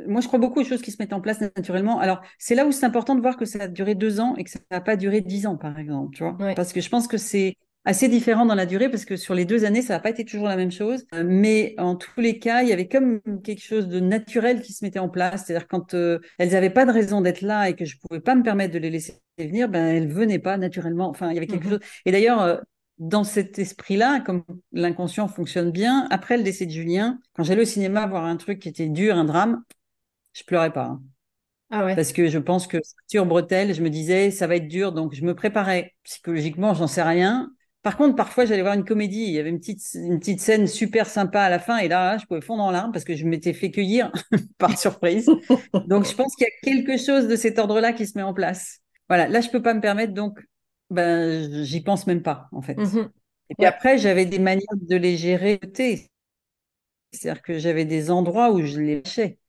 moi, 0.06 0.20
je 0.20 0.28
crois 0.28 0.38
beaucoup 0.38 0.60
aux 0.60 0.64
choses 0.66 0.82
qui 0.82 0.92
se 0.92 0.98
mettent 1.00 1.14
en 1.14 1.22
place 1.22 1.40
naturellement. 1.40 1.98
Alors, 2.00 2.22
c'est 2.38 2.56
là 2.56 2.66
où 2.66 2.74
c'est 2.74 2.86
important 2.86 3.16
de 3.16 3.22
voir 3.22 3.38
que 3.38 3.46
ça 3.46 3.64
a 3.64 3.68
duré 3.70 3.96
deux 3.96 4.20
ans 4.20 4.36
et 4.36 4.44
que 4.44 4.50
ça 4.50 4.60
n'a 4.70 4.82
pas 4.82 4.98
duré 4.98 5.22
dix 5.22 5.48
ans, 5.48 5.56
par 5.56 5.80
exemple, 5.80 6.14
tu 6.14 6.24
vois? 6.24 6.36
Parce 6.56 6.74
que 6.74 6.82
je 6.82 6.90
pense 6.90 7.08
que 7.08 7.18
c'est 7.18 7.56
assez 7.84 8.08
différent 8.08 8.46
dans 8.46 8.56
la 8.56 8.66
durée 8.66 8.90
parce 8.90 9.06
que 9.06 9.16
sur 9.16 9.34
les 9.34 9.46
deux 9.46 9.66
années, 9.66 9.82
ça 9.82 9.94
n'a 9.94 10.00
pas 10.00 10.10
été 10.10 10.24
toujours 10.24 10.48
la 10.48 10.56
même 10.56 10.72
chose. 10.72 11.06
Euh, 11.14 11.24
mais 11.26 11.74
en 11.78 11.96
tous 11.96 12.20
les 12.20 12.40
cas, 12.40 12.62
il 12.62 12.70
y 12.70 12.74
avait 12.74 12.88
comme 12.88 13.22
quelque 13.44 13.64
chose 13.64 13.88
de 13.88 14.00
naturel 14.00 14.62
qui 14.62 14.74
se 14.74 14.86
mettait 14.86 15.00
en 15.00 15.10
place. 15.10 15.46
C'est-à-dire 15.46 15.68
quand 15.68 15.94
euh, 15.94 16.20
elles 16.38 16.52
n'avaient 16.52 16.70
pas 16.70 16.86
de 16.86 16.92
raison 16.92 17.22
d'être 17.22 17.42
là 17.42 17.70
et 17.70 17.76
que 17.76 17.86
je 17.86 17.98
pouvais 17.98 18.20
pas 18.20 18.36
me 18.36 18.44
permettre 18.44 18.74
de 18.74 18.80
les 18.80 18.90
laisser 18.90 19.20
venir, 19.38 19.70
ben 19.70 19.88
elles 19.88 20.10
venaient 20.10 20.40
pas 20.40 20.58
naturellement. 20.58 21.10
Enfin, 21.10 21.30
il 21.30 21.36
y 21.36 21.38
avait 21.38 21.48
quelque 21.48 21.66
mhm. 21.66 21.72
chose. 21.72 21.80
Et 22.06 22.12
d'ailleurs, 22.12 22.42
euh, 22.42 22.58
dans 23.00 23.24
cet 23.24 23.58
esprit-là, 23.58 24.20
comme 24.20 24.44
l'inconscient 24.72 25.28
fonctionne 25.28 25.72
bien, 25.72 26.08
après 26.12 26.38
le 26.38 26.44
décès 26.44 26.68
de 26.68 26.72
Julien, 26.72 27.20
quand 27.34 27.44
j'allais 27.44 27.64
au 27.64 27.66
cinéma 27.66 28.06
voir 28.06 28.26
un 28.26 28.38
truc 28.38 28.60
qui 28.60 28.70
était 28.70 28.90
dur, 28.90 29.16
un 29.16 29.26
drame, 29.26 29.64
je 30.34 30.44
pleurais 30.44 30.72
pas. 30.72 30.86
Hein. 30.86 31.02
Ah 31.72 31.86
ouais. 31.86 31.96
Parce 31.96 32.12
que 32.12 32.28
je 32.28 32.38
pense 32.38 32.68
que 32.68 32.78
sur 33.08 33.26
Bretel, 33.26 33.74
je 33.74 33.82
me 33.82 33.90
disais, 33.90 34.30
ça 34.30 34.46
va 34.46 34.58
être 34.58 34.68
dur, 34.68 34.92
donc 34.92 35.16
je 35.16 35.24
me 35.24 35.34
préparais 35.34 35.94
psychologiquement, 36.04 36.74
j'en 36.74 36.86
sais 36.86 37.02
rien. 37.02 37.50
Par 37.82 37.98
contre, 37.98 38.16
parfois, 38.16 38.46
j'allais 38.46 38.62
voir 38.62 38.76
une 38.76 38.86
comédie, 38.86 39.24
il 39.24 39.32
y 39.32 39.40
avait 39.40 39.50
une 39.50 39.60
petite, 39.60 39.82
une 39.96 40.20
petite 40.20 40.40
scène 40.40 40.68
super 40.68 41.08
sympa 41.08 41.42
à 41.42 41.50
la 41.50 41.58
fin, 41.58 41.78
et 41.78 41.88
là, 41.88 42.18
je 42.20 42.26
pouvais 42.26 42.42
fondre 42.42 42.64
en 42.64 42.70
larmes 42.70 42.92
parce 42.92 43.06
que 43.06 43.16
je 43.16 43.26
m'étais 43.26 43.54
fait 43.54 43.72
cueillir 43.72 44.12
par 44.60 44.78
surprise. 44.78 45.26
Donc, 45.88 46.06
je 46.06 46.14
pense 46.14 46.36
qu'il 46.36 46.46
y 46.46 46.50
a 46.50 46.54
quelque 46.62 46.98
chose 46.98 47.28
de 47.28 47.36
cet 47.36 47.58
ordre-là 47.58 47.94
qui 47.94 48.06
se 48.06 48.18
met 48.18 48.24
en 48.24 48.34
place. 48.34 48.80
Voilà, 49.10 49.28
là, 49.28 49.42
je 49.42 49.50
peux 49.50 49.64
pas 49.64 49.74
me 49.74 49.82
permettre, 49.82 50.14
donc, 50.14 50.40
ben, 50.92 51.64
j'y 51.64 51.82
pense 51.82 52.06
même 52.06 52.22
pas, 52.22 52.50
en 52.52 52.62
fait. 52.62 52.76
Mhm. 52.78 53.10
Et 53.50 53.56
puis 53.56 53.66
après, 53.66 53.98
j'avais 53.98 54.26
des 54.26 54.40
manières 54.40 54.78
de 54.80 54.96
les 54.96 55.18
gérer. 55.18 55.60
C'est-à-dire 57.12 57.42
que 57.42 57.58
j'avais 57.58 57.86
des 57.86 58.12
endroits 58.12 58.52
où 58.52 58.64
je 58.64 58.80
les 58.80 59.02
lâchais. 59.02 59.40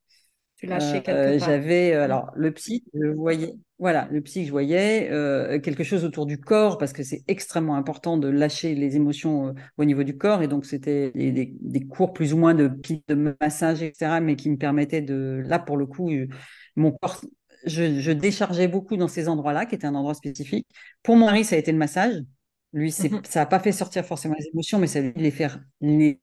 Tu 0.62 0.69
lâchais 0.69 1.02
quelque 1.02 1.11
euh, 1.11 1.38
part. 1.40 1.49
J'avais, 1.49 1.92
euh, 1.92 2.04
alors, 2.04 2.31
le 2.37 2.52
psy, 2.52 2.85
je 2.95 3.09
voyais, 3.09 3.54
voilà, 3.81 4.07
le 4.12 4.21
psy 4.21 4.42
que 4.42 4.47
je 4.47 4.52
voyais, 4.52 5.09
euh, 5.11 5.59
quelque 5.59 5.83
chose 5.83 6.04
autour 6.04 6.25
du 6.25 6.38
corps, 6.38 6.78
parce 6.78 6.92
que 6.92 7.02
c'est 7.02 7.25
extrêmement 7.26 7.75
important 7.75 8.16
de 8.16 8.28
lâcher 8.28 8.76
les 8.76 8.95
émotions 8.95 9.49
euh, 9.49 9.52
au 9.76 9.85
niveau 9.85 10.04
du 10.04 10.16
corps. 10.16 10.40
Et 10.40 10.47
donc, 10.47 10.64
c'était 10.64 11.11
des, 11.16 11.52
des, 11.61 11.81
cours 11.88 12.12
plus 12.12 12.33
ou 12.33 12.37
moins 12.37 12.54
de, 12.54 12.71
de 13.09 13.35
massage, 13.40 13.83
etc., 13.83 14.21
mais 14.21 14.37
qui 14.37 14.50
me 14.50 14.57
permettaient 14.57 15.02
de, 15.02 15.42
là, 15.45 15.59
pour 15.59 15.76
le 15.76 15.87
coup, 15.87 16.12
euh, 16.12 16.28
mon 16.76 16.92
corps, 16.92 17.21
je, 17.66 17.99
je 17.99 18.12
déchargeais 18.12 18.69
beaucoup 18.69 18.97
dans 18.97 19.09
ces 19.09 19.28
endroits-là, 19.28 19.66
qui 19.66 19.75
étaient 19.75 19.88
un 19.88 19.97
endroit 19.97 20.14
spécifique. 20.14 20.69
Pour 21.02 21.16
mon 21.16 21.26
mari, 21.26 21.42
ça 21.45 21.57
a 21.57 21.59
été 21.59 21.73
le 21.73 21.78
massage. 21.78 22.23
Lui, 22.73 22.91
mmh 22.91 22.93
ça 23.25 23.41
n'a 23.41 23.47
pas 23.47 23.59
fait 23.59 23.73
sortir 23.73 24.05
forcément 24.05 24.35
les 24.38 24.47
émotions, 24.47 24.79
mais 24.79 24.87
ça 24.87 25.00
a 25.00 25.02
les 25.02 25.31
faire 25.31 25.61
les, 25.81 26.21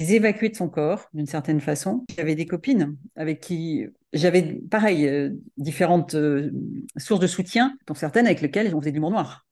évacuer 0.00 0.48
de 0.48 0.56
son 0.56 0.68
corps 0.68 1.08
d'une 1.14 1.26
certaine 1.26 1.60
façon. 1.60 2.04
J'avais 2.16 2.34
des 2.34 2.46
copines 2.46 2.96
avec 3.14 3.40
qui 3.40 3.86
j'avais, 4.12 4.60
pareil, 4.70 5.06
euh, 5.06 5.30
différentes 5.56 6.14
euh, 6.14 6.50
sources 6.96 7.20
de 7.20 7.26
soutien, 7.26 7.76
dont 7.86 7.94
certaines 7.94 8.26
avec 8.26 8.40
lesquelles 8.40 8.74
on 8.74 8.80
faisait 8.80 8.92
du 8.92 9.00
noir. 9.00 9.46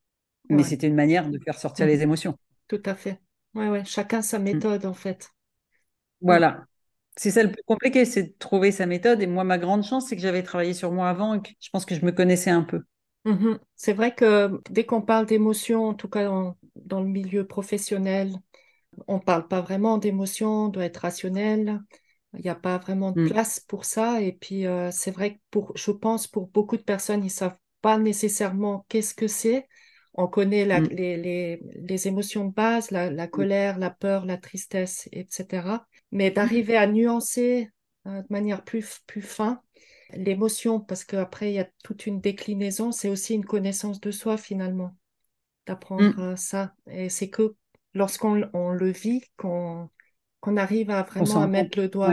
Mais 0.51 0.63
c'était 0.63 0.89
une 0.89 0.95
manière 0.95 1.31
de 1.31 1.39
faire 1.39 1.59
sortir 1.59 1.87
les 1.87 1.99
mmh 1.99 2.03
émotions. 2.03 2.39
Tout 2.69 2.83
à 2.85 2.95
fait. 2.95 3.19
Ouais, 3.55 3.69
ouais. 3.69 3.85
Chacun 3.85 4.21
sa 4.21 4.39
mmh. 4.39 4.43
méthode, 4.43 4.85
en 4.85 4.93
fait. 4.93 5.31
Voilà. 6.21 6.67
C'est 7.17 7.31
ça 7.31 7.43
le 7.43 7.53
plus 7.53 7.63
compliqué, 7.65 8.05
c'est 8.05 8.25
de 8.25 8.35
trouver 8.39 8.73
sa 8.73 8.87
méthode. 8.87 9.23
Et 9.23 9.27
moi, 9.27 9.45
ma 9.45 9.59
grande 9.59 9.85
chance, 9.85 10.09
c'est 10.09 10.17
que 10.17 10.23
j'avais 10.23 10.43
travaillé 10.43 10.75
sur 10.75 10.91
moi 10.93 11.09
avant 11.09 11.35
et 11.35 11.41
que 11.41 11.49
je 11.61 11.71
pense 11.71 11.85
que 11.85 11.95
je 11.95 12.05
me 12.05 12.13
connaissais 12.13 12.51
un 12.51 12.63
peu. 12.63 12.83
Mhm. 13.25 13.59
C'est 13.75 13.93
vrai 13.93 14.15
que 14.15 14.61
dès 14.71 14.85
qu'on 14.85 15.03
parle 15.03 15.27
d'émotion, 15.27 15.87
en 15.87 15.95
tout 15.95 16.09
cas 16.09 16.29
dans, 16.77 17.01
le 17.01 17.09
milieu 17.09 17.47
professionnel, 17.47 18.37
on 19.09 19.17
ne 19.17 19.23
parle 19.23 19.49
pas 19.49 19.61
vraiment 19.61 19.99
d'émotion, 19.99 20.67
on 20.67 20.69
doit 20.69 20.85
être 20.85 20.99
rationnel. 20.99 21.81
Il 22.35 22.43
n'y 22.43 22.51
a 22.51 22.55
pas 22.55 22.79
vraiment 22.79 23.13
de 23.13 23.23
mm. 23.23 23.31
place 23.31 23.61
pour 23.61 23.85
ça. 23.85 24.21
Et 24.21 24.33
puis, 24.33 24.67
euh, 24.67 24.91
c'est 24.91 25.11
vrai 25.11 25.35
que 25.35 25.39
pour, 25.51 25.77
je 25.77 25.91
pense 25.91 26.27
pour 26.27 26.49
beaucoup 26.49 26.77
de 26.77 26.83
personnes, 26.83 27.21
ils 27.21 27.27
ne 27.27 27.31
savent 27.31 27.59
pas 27.81 27.97
nécessairement 27.99 28.85
qu'est-ce 28.89 29.15
que 29.15 29.29
c'est. 29.29 29.69
On 30.15 30.27
connaît 30.29 30.65
mm. 30.67 30.89
les, 30.91 32.09
émotions 32.09 32.47
de 32.47 32.53
base, 32.53 32.91
la, 32.91 33.27
colère, 33.27 33.79
la 33.79 33.91
peur, 33.91 34.27
la 34.27 34.37
tristesse, 34.37 35.09
etc. 35.13 35.87
Mais 36.13 36.31
d'arriver 36.31 36.77
à 36.77 36.87
nuancer 36.87 37.71
euh, 38.07 38.21
de 38.21 38.27
manière 38.31 38.65
plus, 38.65 39.01
plus 39.07 39.23
fin, 39.23 39.61
l'émotion, 40.17 40.81
parce 40.81 41.05
qu'après, 41.05 41.51
il 41.51 41.55
y 41.55 41.61
a 41.61 41.69
toute 41.83 42.07
une 42.07 42.21
déclinaison, 42.21 42.93
c'est 42.93 43.09
aussi 43.09 43.35
une 43.35 43.45
connaissance 43.45 44.01
de 44.01 44.11
soi 44.11 44.37
finalement, 44.37 44.97
d'apprendre 45.67 46.33
mm. 46.33 46.37
ça. 46.37 46.75
Et 46.91 47.09
c'est 47.09 47.29
que 47.29 47.55
lorsqu'on 47.95 48.35
le 48.35 48.91
vit 48.91 49.23
qu'on 49.37 49.89
arrive 50.57 50.91
à 50.91 51.03
vraiment 51.03 51.43
à 51.43 51.47
mettre 51.47 51.79
le 51.79 51.89
doigt. 51.89 52.13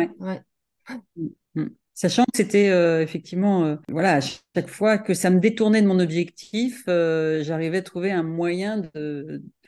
Mm, 1.16 1.28
mm. 1.56 1.70
Sachant 1.94 2.24
que 2.24 2.38
c'était 2.38 2.70
euh, 2.70 3.02
effectivement, 3.02 3.66
euh, 3.66 3.76
voilà, 3.90 4.16
à 4.16 4.22
chaque 4.22 4.70
fois 4.70 4.98
que 4.98 5.14
ça 5.14 5.30
me 5.30 5.40
détournait 5.40 5.82
de 5.82 5.88
mon 5.88 6.00
objectif, 6.00 6.84
euh, 6.88 7.44
j'arrivais 7.44 7.80
à 7.80 7.82
trouver 7.82 8.12
un 8.12 8.24
moyen 8.24 8.82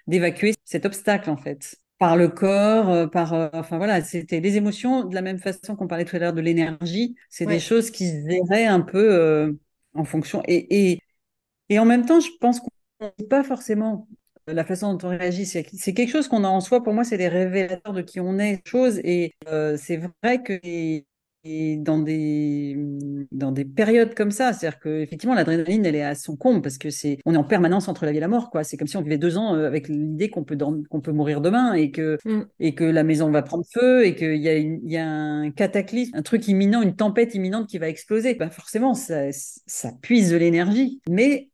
d'évacuer 0.07 0.55
cet 0.63 0.85
obstacle 0.85 1.29
en 1.29 1.37
fait 1.37 1.82
par 2.03 2.17
le 2.17 2.27
corps, 2.27 2.89
euh, 2.89 3.07
par, 3.07 3.33
euh, 3.33 3.47
enfin 3.53 3.77
voilà, 3.77 4.01
c'était 4.01 4.41
les 4.41 4.57
émotions 4.57 5.05
de 5.05 5.15
la 5.15 5.21
même 5.21 5.39
façon 5.39 5.77
qu'on 5.77 5.87
parlait 5.87 6.03
tout 6.03 6.17
à 6.17 6.19
l'heure 6.19 6.33
de 6.33 6.41
l'énergie. 6.41 7.15
C'est 7.29 7.45
des 7.45 7.61
choses 7.61 7.91
qui 7.91 8.09
se 8.09 8.27
verraient 8.27 8.65
un 8.65 8.81
peu 8.81 9.13
euh, 9.13 9.53
en 9.93 10.03
fonction. 10.03 10.43
Et, 10.45 10.91
et, 10.91 10.99
et, 11.69 11.79
en 11.79 11.85
même 11.85 12.05
temps, 12.05 12.19
je 12.19 12.27
pense 12.41 12.59
qu'on 12.59 12.67
ne 13.21 13.25
pas 13.25 13.41
forcément 13.45 14.05
la 14.47 14.65
façon 14.65 14.95
dont 14.95 15.07
on 15.07 15.17
réagit. 15.17 15.45
C'est 15.45 15.63
quelque 15.93 16.11
chose 16.11 16.27
qu'on 16.27 16.43
a 16.43 16.49
en 16.49 16.59
soi. 16.59 16.83
Pour 16.83 16.91
moi, 16.91 17.05
c'est 17.05 17.15
des 17.17 17.29
révélateurs 17.29 17.93
de 17.93 18.01
qui 18.01 18.19
on 18.19 18.37
est, 18.37 18.61
chose. 18.67 18.99
Et 19.05 19.33
c'est 19.77 20.01
vrai 20.21 20.43
que 20.43 20.59
et 21.45 21.75
dans 21.77 21.99
des 21.99 22.77
dans 23.31 23.51
des 23.51 23.65
périodes 23.65 24.15
comme 24.15 24.31
ça, 24.31 24.53
c'est-à-dire 24.53 24.79
que 24.79 25.01
effectivement 25.01 25.35
l'adrénaline 25.35 25.85
elle 25.85 25.95
est 25.95 26.03
à 26.03 26.15
son 26.15 26.35
comble 26.37 26.61
parce 26.61 26.77
que 26.77 26.89
c'est 26.89 27.17
on 27.25 27.33
est 27.33 27.37
en 27.37 27.43
permanence 27.43 27.87
entre 27.87 28.05
la 28.05 28.11
vie 28.11 28.17
et 28.17 28.21
la 28.21 28.27
mort 28.27 28.49
quoi. 28.49 28.63
C'est 28.63 28.77
comme 28.77 28.87
si 28.87 28.95
on 28.95 29.01
vivait 29.01 29.17
deux 29.17 29.37
ans 29.37 29.55
euh, 29.55 29.67
avec 29.67 29.89
l'idée 29.89 30.29
qu'on 30.29 30.43
peut 30.43 30.57
qu'on 30.89 31.01
peut 31.01 31.11
mourir 31.11 31.41
demain 31.41 31.73
et 31.73 31.91
que 31.91 32.17
mm. 32.25 32.45
et 32.59 32.75
que 32.75 32.85
la 32.85 33.03
maison 33.03 33.29
va 33.29 33.41
prendre 33.41 33.65
feu 33.73 34.05
et 34.05 34.15
qu'il 34.15 34.37
y 34.37 34.47
a 34.47 34.57
il 34.57 34.79
y 34.89 34.97
a 34.97 35.07
un 35.07 35.51
cataclysme, 35.51 36.15
un 36.15 36.21
truc 36.21 36.47
imminent, 36.47 36.81
une 36.81 36.95
tempête 36.95 37.35
imminente 37.35 37.67
qui 37.67 37.77
va 37.77 37.89
exploser. 37.89 38.35
Ben 38.35 38.49
forcément 38.49 38.93
ça 38.93 39.31
ça 39.31 39.91
puise 40.01 40.31
de 40.31 40.37
l'énergie, 40.37 41.01
mais 41.09 41.49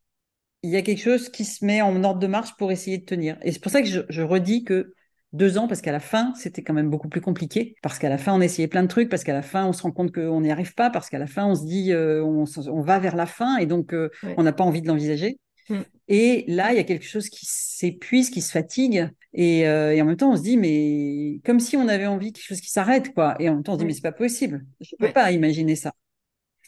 il 0.62 0.70
y 0.70 0.76
a 0.76 0.82
quelque 0.82 1.02
chose 1.02 1.30
qui 1.30 1.46
se 1.46 1.66
met 1.66 1.82
en 1.82 2.04
ordre 2.04 2.20
de 2.20 2.28
marche 2.28 2.56
pour 2.58 2.72
essayer 2.72 2.98
de 2.98 3.06
tenir. 3.06 3.38
Et 3.44 3.52
c'est 3.52 3.62
pour 3.62 3.72
ça 3.72 3.82
que 3.82 3.88
je, 3.88 4.02
je 4.10 4.22
redis 4.22 4.64
que 4.64 4.94
deux 5.34 5.58
ans 5.58 5.68
parce 5.68 5.82
qu'à 5.82 5.92
la 5.92 6.00
fin, 6.00 6.34
c'était 6.36 6.64
quand 6.64 6.74
même 6.74 6.90
beaucoup 6.90 7.10
plus 7.10 7.22
compliqué. 7.22 7.76
Parce 7.82 8.00
qu'à 8.00 8.10
la 8.10 8.18
fin, 8.18 8.34
on 8.34 8.42
essayait 8.42 8.68
plein 8.68 8.84
de 8.84 8.88
trucs, 8.88 9.10
parce 9.10 9.24
qu'à 9.24 9.34
la 9.34 9.42
fin, 9.42 9.66
on 9.66 9.74
se 9.74 9.84
rend 9.84 9.92
compte 9.92 10.12
qu'on 10.12 10.42
n'y 10.42 10.52
arrive 10.52 10.74
pas, 10.74 10.90
parce 10.90 11.10
qu'à 11.10 11.20
la 11.20 11.28
fin, 11.28 11.46
on 11.46 11.56
se 11.56 11.66
dit, 11.66 11.92
euh, 11.94 12.24
on, 12.24 12.82
va 12.82 13.00
vers 13.00 13.16
la 13.16 13.26
fin 13.26 13.58
et 13.58 13.66
donc 13.66 13.94
euh, 13.94 14.10
on 14.38 14.44
n'a 14.44 14.54
pas 14.54 14.64
envie 14.64 14.82
de 14.82 14.88
l'envisager. 14.88 15.40
Mm. 15.70 15.80
Et 16.08 16.46
là, 16.48 16.72
il 16.72 16.78
y 16.78 16.80
a 16.80 16.84
quelque 16.84 17.06
chose 17.06 17.30
qui 17.30 17.46
s'épuise, 17.46 18.30
qui 18.32 18.42
se 18.42 18.52
fatigue. 18.52 19.10
Euh, 19.38 19.92
et, 19.92 20.02
en 20.02 20.06
même 20.06 20.18
temps, 20.18 20.32
on 20.32 20.38
se 20.38 20.42
dit, 20.42 20.58
mais 20.58 21.40
comme 21.46 21.60
si 21.60 21.78
on 21.78 21.88
avait 21.88 22.08
envie 22.08 22.34
quelque 22.34 22.46
chose 22.46 22.62
qui 22.62 22.72
s'arrête, 22.72 23.14
quoi. 23.14 23.36
Et 23.40 23.48
en 23.50 23.56
même 23.56 23.64
temps, 23.64 23.74
on 23.74 23.76
se 23.76 23.82
dit, 23.82 23.86
mais 23.86 23.94
c'est 23.94 24.02
pas 24.02 24.12
possible. 24.12 24.66
Je 24.82 24.96
ne 25.00 25.06
peux 25.06 25.14
pas 25.14 25.32
imaginer 25.32 25.76
ça. 25.76 25.94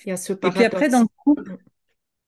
Il 0.05 0.09
y 0.09 0.11
a 0.11 0.17
ce 0.17 0.33
et 0.33 0.35
puis 0.35 0.63
après, 0.63 0.89
dans 0.89 1.01
le 1.01 1.07
couple, 1.23 1.57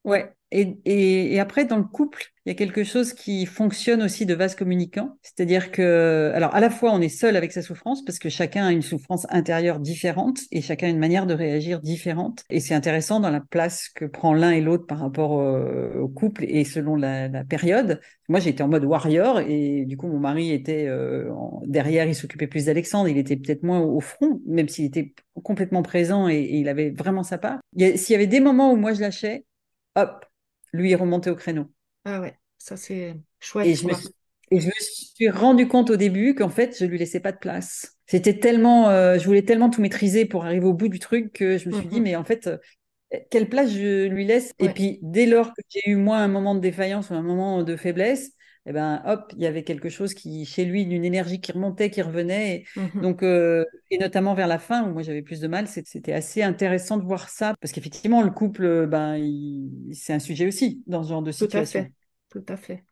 ouais. 0.04 0.34
Et, 0.56 0.78
et, 0.86 1.34
et, 1.34 1.40
après, 1.40 1.66
dans 1.66 1.78
le 1.78 1.84
couple, 1.84 2.32
il 2.46 2.50
y 2.50 2.52
a 2.52 2.56
quelque 2.56 2.84
chose 2.84 3.14
qui 3.14 3.48
fonctionne 3.48 4.04
aussi 4.04 4.28
de 4.28 4.36
vase 4.36 4.54
communicant. 4.54 5.18
C'est-à-dire 5.24 5.72
que, 5.72 6.32
alors, 6.36 6.54
à 6.54 6.60
la 6.60 6.70
fois, 6.70 6.92
on 6.94 7.02
est 7.02 7.10
seul 7.10 7.36
avec 7.36 7.52
sa 7.52 7.64
souffrance 7.64 8.06
parce 8.06 8.20
que 8.20 8.30
chacun 8.30 8.68
a 8.68 8.72
une 8.72 8.84
souffrance 8.84 9.26
intérieure 9.32 9.80
différente 9.80 10.42
et 10.52 10.62
chacun 10.62 10.86
a 10.86 10.90
une 10.92 11.00
manière 11.00 11.26
de 11.26 11.34
réagir 11.34 11.80
différente. 11.82 12.44
Et 12.52 12.60
c'est 12.60 12.76
intéressant 12.76 13.20
dans 13.20 13.32
la 13.32 13.40
place 13.40 13.90
que 13.90 14.06
prend 14.06 14.36
l'un 14.36 14.52
et 14.52 14.62
l'autre 14.62 14.86
par 14.86 15.00
rapport 15.00 15.32
au 15.32 16.08
couple 16.08 16.46
et 16.48 16.66
selon 16.66 16.96
la, 16.96 17.30
la 17.30 17.44
période. 17.44 18.00
Moi, 18.30 18.40
j'étais 18.40 18.62
en 18.62 18.68
mode 18.68 18.86
warrior 18.86 19.40
et 19.40 19.86
du 19.86 19.98
coup, 19.98 20.08
mon 20.08 20.20
mari 20.20 20.52
était 20.52 20.86
euh, 20.88 21.32
derrière, 21.66 22.06
il 22.06 22.14
s'occupait 22.14 22.46
plus 22.46 22.66
d'Alexandre. 22.66 23.10
Il 23.10 23.18
était 23.18 23.38
peut-être 23.38 23.64
moins 23.64 23.80
au 23.80 24.02
front, 24.02 24.40
même 24.46 24.70
s'il 24.70 24.86
était 24.86 25.16
complètement 25.42 25.82
présent 25.82 26.30
et 26.30 26.48
il 26.52 26.70
avait 26.70 26.92
vraiment 26.92 27.24
sa 27.24 27.40
part. 27.40 27.60
S'il 27.76 28.12
y 28.12 28.16
avait 28.16 28.28
des 28.28 28.40
moments 28.40 28.72
où 28.72 28.76
moi 28.76 28.94
je 28.94 29.02
lâchais, 29.02 29.46
hop, 29.96 30.26
lui 30.72 30.92
est 30.92 30.96
remonté 30.96 31.30
au 31.30 31.36
créneau. 31.36 31.72
Ah 32.06 32.22
ouais, 32.22 32.38
ça 32.58 32.78
c'est 32.78 33.16
chouette. 33.40 33.68
Et 33.68 33.76
je, 33.76 33.88
me 33.88 33.94
suis, 33.94 34.10
et 34.52 34.60
je, 34.60 34.68
me 34.68 34.72
suis, 34.80 35.30
rendu 35.30 35.68
compte 35.68 35.90
au 35.90 35.96
début 35.96 36.36
qu'en 36.36 36.50
fait, 36.50 36.78
je 36.80 36.86
lui 36.86 36.98
laissais 36.98 37.20
pas 37.20 37.32
de 37.32 37.38
place. 37.38 37.98
C'était 38.06 38.40
tellement, 38.40 38.90
euh, 38.90 39.18
je 39.18 39.26
voulais 39.26 39.44
tellement 39.44 39.70
tout 39.70 39.82
maîtriser 39.82 40.26
pour 40.26 40.46
arriver 40.46 40.66
au 40.66 40.74
bout 40.74 40.90
du 40.90 41.00
truc 41.00 41.32
que 41.34 41.58
je 41.58 41.70
me 41.70 41.76
suis 41.76 41.88
dit, 41.88 42.00
mm-hmm. 42.00 42.04
mais 42.04 42.16
en 42.16 42.24
fait, 42.24 42.50
quelle 43.30 43.50
place 43.50 43.72
je 43.72 44.08
lui 44.08 44.26
laisse? 44.26 44.54
Et 44.60 44.70
puis, 44.70 45.00
dès 45.02 45.26
lors 45.26 45.54
que 45.54 45.62
j'ai 45.70 45.92
eu, 45.92 45.96
moi, 45.96 46.18
un 46.18 46.28
moment 46.28 46.56
de 46.56 46.60
défaillance 46.60 47.10
ou 47.10 47.14
un 47.14 47.22
moment 47.22 47.64
de 47.64 47.76
faiblesse, 47.76 48.32
eh 48.66 48.72
ben, 48.74 49.02
hop, 49.06 49.34
il 49.36 49.42
y 49.44 49.46
avait 49.48 49.64
quelque 49.64 49.90
chose 49.90 50.14
qui, 50.14 50.46
chez 50.46 50.66
lui, 50.66 50.86
d'une 50.86 51.04
énergie 51.04 51.42
qui 51.42 51.52
remontait, 51.52 51.90
qui 51.90 52.02
revenait. 52.02 52.56
Et, 52.58 52.66
Mhm. 52.76 53.02
donc, 53.02 53.24
euh, 53.24 53.66
et 53.92 53.98
notamment 53.98 54.34
vers 54.36 54.48
la 54.48 54.60
fin, 54.60 54.84
où 54.88 54.94
moi 54.94 55.02
j'avais 55.04 55.22
plus 55.22 55.40
de 55.42 55.48
mal, 55.48 55.68
c'était 55.68 56.14
assez 56.14 56.42
intéressant 56.44 56.98
de 56.98 57.04
voir 57.04 57.30
ça. 57.30 57.56
Parce 57.60 57.74
qu'effectivement, 57.74 58.22
le 58.22 58.32
couple, 58.32 58.88
ben, 58.88 59.22
c'est 59.94 60.14
un 60.14 60.20
sujet 60.20 60.48
aussi 60.48 60.84
dans 60.88 61.04
ce 61.04 61.10
genre 61.10 61.22
de 61.24 61.32
Tout 61.32 61.46
à 61.46 61.48
situation. 61.50 61.82
fait. 61.82 61.92
Tout 62.30 62.46
à 62.48 62.58
fait. 62.58 62.86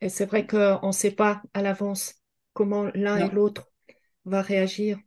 Et 0.00 0.08
c'est 0.08 0.26
vrai 0.26 0.46
qu'on 0.46 0.86
ne 0.88 0.92
sait 0.92 1.12
pas 1.12 1.42
à 1.54 1.62
l'avance 1.62 2.14
comment 2.54 2.86
l'un 2.94 3.18
et 3.18 3.30
l'autre 3.30 3.70
va 4.24 4.42
réagir. 4.42 4.98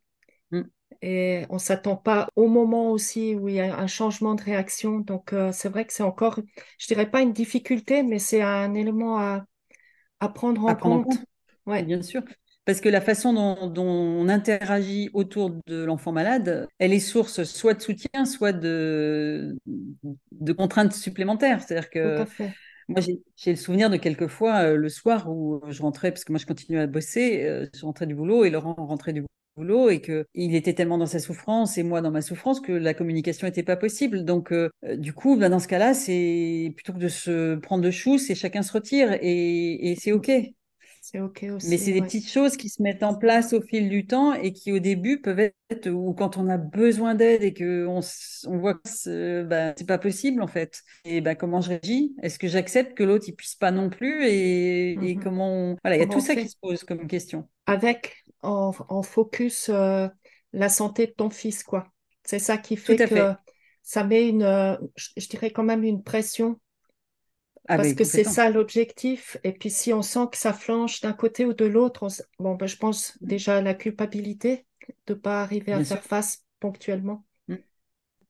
Mm. 0.52 0.70
Et 1.02 1.46
on 1.50 1.56
ne 1.56 1.60
s'attend 1.60 1.96
pas 1.98 2.28
au 2.36 2.48
moment 2.48 2.92
aussi 2.92 3.36
où 3.36 3.48
il 3.50 3.56
y 3.56 3.60
a 3.60 3.78
un 3.78 3.88
changement 3.88 4.36
de 4.36 4.42
réaction. 4.44 5.00
Donc, 5.00 5.34
euh, 5.34 5.52
c'est 5.52 5.70
vrai 5.70 5.86
que 5.86 5.94
c'est 5.94 6.04
encore, 6.04 6.40
je 6.80 6.88
dirais 6.88 7.10
pas 7.10 7.22
une 7.22 7.34
difficulté, 7.34 8.02
mais 8.04 8.20
c'est 8.20 8.42
un 8.42 8.74
élément 8.74 9.20
à, 9.20 9.46
à 10.26 10.30
prendre 10.30 10.64
en 10.64 10.68
À 10.68 10.76
prendre 10.76 10.96
en 10.96 11.04
compte. 11.04 11.24
Ouais, 11.66 11.84
Bien 11.84 12.02
sûr. 12.02 12.24
Parce 12.66 12.82
que 12.82 12.90
la 12.90 13.00
façon 13.00 13.32
dont, 13.34 13.68
dont 13.68 13.86
on 13.86 14.28
interagit 14.28 15.12
autour 15.14 15.52
de 15.68 15.84
l'enfant 15.84 16.12
malade, 16.12 16.68
elle 16.80 16.94
est 16.94 17.00
source 17.00 17.44
soit 17.44 17.76
de 17.76 17.82
soutien, 17.82 18.26
soit 18.26 18.54
de, 18.54 19.56
de 20.32 20.52
contraintes 20.52 20.94
supplémentaires. 20.94 21.62
C'est-à-dire 21.62 21.92
que 21.92 22.26
moi, 22.88 23.02
j'ai 23.02 23.22
j'ai 23.36 23.52
le 23.52 23.58
souvenir 23.58 23.90
de 23.90 23.98
quelques 23.98 24.28
fois 24.28 24.64
euh, 24.64 24.78
le 24.78 24.90
soir 24.90 25.30
où 25.30 25.62
je 25.70 25.82
rentrais, 25.82 26.12
parce 26.12 26.24
que 26.24 26.32
moi, 26.32 26.40
je 26.40 26.46
continuais 26.46 26.82
à 26.82 26.88
bosser, 26.88 27.44
euh, 27.46 27.68
je 27.74 27.86
rentrais 27.86 28.08
du 28.08 28.16
boulot 28.16 28.46
et 28.46 28.50
Laurent 28.50 28.76
rentrait 28.78 29.14
du 29.14 29.24
boulot 29.56 29.90
et 29.90 30.02
que 30.02 30.26
il 30.34 30.56
était 30.56 30.74
tellement 30.74 30.98
dans 30.98 31.06
sa 31.06 31.20
souffrance 31.20 31.78
et 31.78 31.84
moi 31.84 32.02
dans 32.02 32.12
ma 32.12 32.22
souffrance 32.22 32.60
que 32.62 32.72
la 32.72 32.94
communication 32.94 33.48
n'était 33.48 33.64
pas 33.64 33.78
possible. 33.78 34.26
Donc, 34.26 34.52
euh, 34.52 34.70
euh, 34.86 34.96
du 34.98 35.14
coup, 35.14 35.38
ben, 35.38 35.50
dans 35.50 35.60
ce 35.60 35.68
cas-là, 35.68 35.94
c'est 35.94 36.72
plutôt 36.76 36.94
que 36.94 37.00
de 37.00 37.08
se 37.08 37.56
prendre 37.56 37.84
de 37.84 37.92
chou, 37.92 38.18
c'est 38.18 38.36
chacun 38.36 38.62
se 38.64 38.72
retire 38.74 39.14
et, 39.22 39.92
et 39.92 39.96
c'est 39.96 40.12
OK. 40.12 40.32
C'est 41.00 41.20
OK 41.20 41.46
Mais 41.62 41.78
aussi. 41.78 41.78
c'est 41.78 41.94
des 41.94 42.02
petites 42.02 42.30
choses 42.30 42.58
qui 42.58 42.70
se 42.70 42.82
mettent 42.84 43.02
en 43.02 43.16
place 43.16 43.54
au 43.54 43.62
fil 43.62 43.90
du 43.90 44.06
temps 44.06 44.34
et 44.34 44.52
qui 44.54 44.72
au 44.72 44.80
début 44.80 45.22
peuvent 45.22 45.40
être, 45.40 45.90
ou 45.90 46.14
quand 46.14 46.38
on 46.38 46.48
a 46.50 46.58
besoin 46.58 47.16
d'aide 47.16 47.44
et 47.44 47.54
qu'on 47.54 48.02
on 48.48 48.58
voit 48.58 48.76
que 48.76 48.82
c'est 48.86 49.44
bah, 49.46 49.74
c'est 49.78 49.88
pas 49.88 49.98
possible 49.98 50.42
en 50.44 50.48
fait. 50.48 50.82
Et 51.06 51.22
bah, 51.22 51.34
comment 51.34 51.62
je 51.62 51.70
réagis? 51.70 52.14
Est-ce 52.22 52.38
que 52.38 52.48
j'accepte 52.48 52.94
que 52.96 53.04
l'autre 53.04 53.26
il 53.30 53.36
puisse 53.36 53.56
pas 53.56 53.72
non 53.72 53.90
plus 53.90 54.26
Et, 54.28 55.10
et 55.12 55.18
Mhm. 55.18 55.20
comment 55.20 55.50
on... 55.50 55.78
Voilà, 55.84 55.96
il 55.98 56.00
y 56.00 56.04
a 56.04 56.08
tout 56.08 56.20
ça 56.20 56.36
qui 56.36 56.50
se 56.50 56.58
pose 56.62 56.84
comme 56.84 57.08
question. 57.08 57.48
Avec 57.68 58.25
en, 58.46 58.74
en 58.90 59.04
focus 59.04 59.70
euh, 59.70 60.08
la 60.54 60.70
santé 60.70 61.08
de 61.08 61.12
ton 61.12 61.30
fils, 61.30 61.64
quoi. 61.64 61.88
C'est 62.24 62.40
ça 62.40 62.58
qui 62.58 62.76
fait 62.78 62.96
que 62.96 63.08
fait. 63.08 63.36
ça 63.84 64.04
met 64.04 64.28
une, 64.28 64.44
euh, 64.44 64.76
je, 64.96 65.28
dirais 65.28 65.52
quand 65.52 65.64
même 65.64 65.84
une 65.84 66.04
pression 66.04 66.60
Ah 67.68 67.78
parce 67.78 67.94
que 67.94 68.04
c'est 68.04 68.24
ça 68.24 68.50
l'objectif. 68.50 69.38
Et 69.44 69.52
puis 69.52 69.70
si 69.70 69.94
on 69.94 70.02
sent 70.02 70.28
que 70.32 70.38
ça 70.38 70.54
flanche 70.54 71.02
d'un 71.02 71.14
côté 71.14 71.46
ou 71.46 71.54
de 71.54 71.66
l'autre, 71.66 72.08
bon, 72.40 72.56
ben, 72.56 72.68
je 72.68 72.78
pense 72.78 73.18
déjà 73.22 73.58
à 73.58 73.62
la 73.62 73.74
culpabilité 73.74 74.66
de 75.08 75.14
pas 75.14 75.42
arriver 75.42 75.74
à 75.74 75.78
Bien 75.78 75.86
sûr. 75.86 75.98
faire 75.98 76.04
face 76.04 76.46
ponctuellement. 76.60 77.26
Mm. 77.48 77.56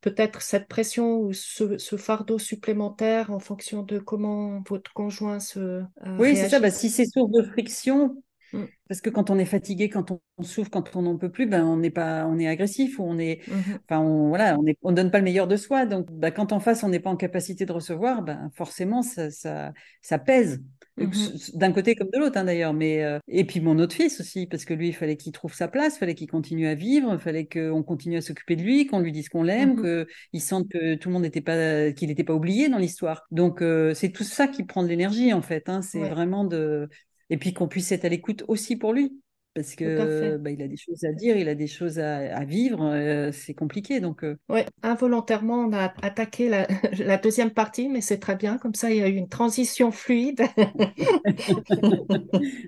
Peut-être 0.02 0.42
cette 0.42 0.68
pression 0.68 1.20
ou 1.20 1.32
ce, 1.32 1.78
ce 1.78 1.96
fardeau 1.96 2.38
supplémentaire 2.38 3.32
en 3.32 3.40
fonction 3.40 3.82
de 3.84 3.98
comment 3.98 4.62
votre 4.68 4.94
conjoint 4.94 5.40
se 5.40 5.60
euh, 5.60 5.84
Oui, 6.20 6.36
c'est 6.36 6.50
ça. 6.50 6.60
Bah, 6.60 6.72
si 6.72 6.90
c'est 6.90 7.06
source 7.06 7.32
de 7.32 7.44
friction, 7.44 8.22
Mm. 8.56 8.66
Parce 8.88 9.02
que 9.02 9.10
quand 9.10 9.30
on 9.32 9.40
est 9.40 9.46
fatigué, 9.46 9.90
quand 9.90 10.12
on, 10.12 10.44
souffre, 10.44 10.70
quand 10.70 10.96
on 10.96 11.02
n'en 11.04 11.18
peut 11.18 11.32
plus, 11.32 11.48
ben 11.48 11.66
on 11.66 11.78
n'est 11.78 11.90
pas, 11.90 12.26
on 12.28 12.38
est 12.40 12.48
agressif 12.48 13.00
ou 13.00 13.04
on 13.04 13.18
est, 13.18 13.42
Mhm. 13.48 13.80
enfin 13.90 14.00
on, 14.02 14.30
voilà, 14.30 14.58
on 14.60 14.66
est, 14.68 14.78
on 14.84 14.92
donne 14.92 15.10
pas 15.12 15.18
le 15.18 15.24
meilleur 15.24 15.48
de 15.48 15.56
soi. 15.58 15.86
Donc, 15.86 16.08
ben, 16.12 16.32
quand 16.32 16.52
en 16.52 16.60
face 16.60 16.84
on 16.84 16.90
n'est 16.90 17.00
pas 17.00 17.10
en 17.10 17.16
capacité 17.16 17.66
de 17.66 17.72
recevoir, 17.72 18.22
ben 18.22 18.52
forcément 18.56 19.02
ça, 19.02 19.32
ça, 19.32 19.74
ça 20.02 20.20
pèse. 20.20 20.62
Mhm. 20.98 21.12
D'un 21.56 21.72
côté 21.74 21.96
comme 21.96 22.10
de 22.14 22.18
l'autre, 22.20 22.38
hein, 22.38 22.46
d'ailleurs. 22.46 22.74
Mais 22.74 23.04
euh, 23.04 23.20
et 23.28 23.44
puis 23.46 23.60
mon 23.60 23.80
autre 23.80 23.96
fils 23.96 24.20
aussi, 24.22 24.48
parce 24.48 24.64
que 24.66 24.74
lui, 24.74 24.90
il 24.90 24.94
fallait 24.94 25.18
qu'il 25.18 25.32
trouve 25.34 25.54
sa 25.54 25.68
place, 25.68 25.96
il 25.96 26.00
fallait 26.00 26.16
qu'il 26.16 26.30
continue 26.30 26.68
à 26.68 26.76
vivre, 26.76 27.12
il 27.14 27.20
fallait 27.20 27.48
qu'on 27.48 27.84
continue 27.84 28.18
à 28.18 28.22
s'occuper 28.22 28.56
de 28.56 28.62
lui, 28.64 28.86
qu'on 28.88 29.00
lui 29.00 29.12
dise 29.12 29.30
qu'on 29.30 29.44
l'aime, 29.44 29.76
Mhm. 29.76 30.06
qu'il 30.32 30.42
sente 30.42 30.70
que 30.70 30.96
tout 30.96 31.10
le 31.10 31.14
monde 31.14 31.24
n'était 31.24 31.42
pas, 31.42 31.92
qu'il 31.92 32.08
n'était 32.10 32.24
pas 32.24 32.34
oublié 32.34 32.70
dans 32.70 32.78
l'histoire. 32.78 33.26
Donc 33.32 33.62
euh, 33.62 33.94
c'est 33.94 34.12
tout 34.12 34.24
ça 34.24 34.48
qui 34.48 34.64
prend 34.64 34.84
de 34.84 34.88
l'énergie 34.88 35.34
en 35.34 35.42
fait. 35.42 35.68
Hein, 35.70 35.82
c'est 35.82 36.00
Ouais, 36.00 36.10
vraiment 36.10 36.46
de 36.46 36.88
et 37.30 37.38
puis 37.38 37.54
qu'on 37.54 37.68
puisse 37.68 37.92
être 37.92 38.06
à 38.06 38.10
l'écoute 38.10 38.44
aussi 38.48 38.76
pour 38.76 38.94
lui, 38.94 39.22
parce 39.54 39.76
que 39.76 40.38
bah, 40.38 40.52
il 40.52 40.62
a 40.62 40.68
des 40.68 40.78
choses 40.78 41.04
à 41.06 41.12
dire, 41.14 41.38
il 41.38 41.48
a 41.50 41.56
des 41.56 41.68
choses 41.68 42.00
à, 42.00 42.36
à 42.36 42.46
vivre, 42.46 42.82
euh, 42.84 43.32
c'est 43.32 43.54
compliqué. 43.54 44.00
Donc, 44.00 44.24
euh, 44.24 44.38
Ouais, 44.48 44.68
involontairement, 44.84 45.56
on 45.66 45.74
a 45.74 45.92
attaqué 46.04 46.50
la, 46.50 46.68
la 47.00 47.18
deuxième 47.18 47.50
partie, 47.52 47.90
mais 47.90 48.02
c'est 48.02 48.20
très 48.20 48.36
bien. 48.36 48.60
Comme 48.60 48.76
ça, 48.76 48.92
il 48.92 48.98
y 48.98 49.02
a 49.02 49.08
eu 49.10 49.16
une 49.16 49.28
transition 49.28 49.92
fluide. 49.92 50.44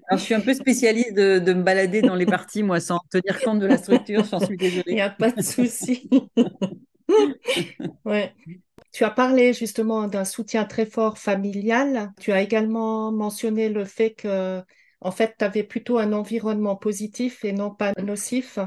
alors 0.07 0.17
je 0.19 0.23
suis 0.23 0.33
un 0.33 0.41
peu 0.41 0.53
spécialiste 0.53 1.13
de, 1.13 1.39
de 1.39 1.53
me 1.53 1.63
balader 1.63 2.01
dans 2.01 2.15
les 2.15 2.25
parties, 2.25 2.63
moi, 2.63 2.79
sans 2.79 2.99
tenir 3.09 3.41
compte 3.41 3.59
de 3.59 3.65
la 3.67 3.77
structure, 3.77 4.23
j'en 4.25 4.39
suis 4.39 4.57
Il 4.89 4.95
n'y 4.95 4.97
désolée. 4.97 5.01
a 5.01 5.09
pas 5.09 5.31
de 5.31 5.41
souci. 5.41 6.09
Ouais. 8.05 8.33
Tu 8.97 9.03
as 9.03 9.11
parlé 9.11 9.53
justement 9.53 10.07
d'un 10.07 10.25
soutien 10.25 10.65
très 10.65 10.87
fort 10.87 11.19
familial. 11.19 12.13
Tu 12.19 12.31
as 12.31 12.41
également 12.41 13.11
mentionné 13.11 13.69
le 13.69 13.85
fait 13.85 14.15
que, 14.15 14.63
en 15.01 15.11
fait, 15.11 15.35
tu 15.37 15.45
avais 15.45 15.61
plutôt 15.63 15.99
un 15.99 16.13
environnement 16.13 16.75
positif 16.75 17.45
et 17.45 17.53
non 17.53 17.69
pas 17.69 17.93
nocif. 18.01 18.57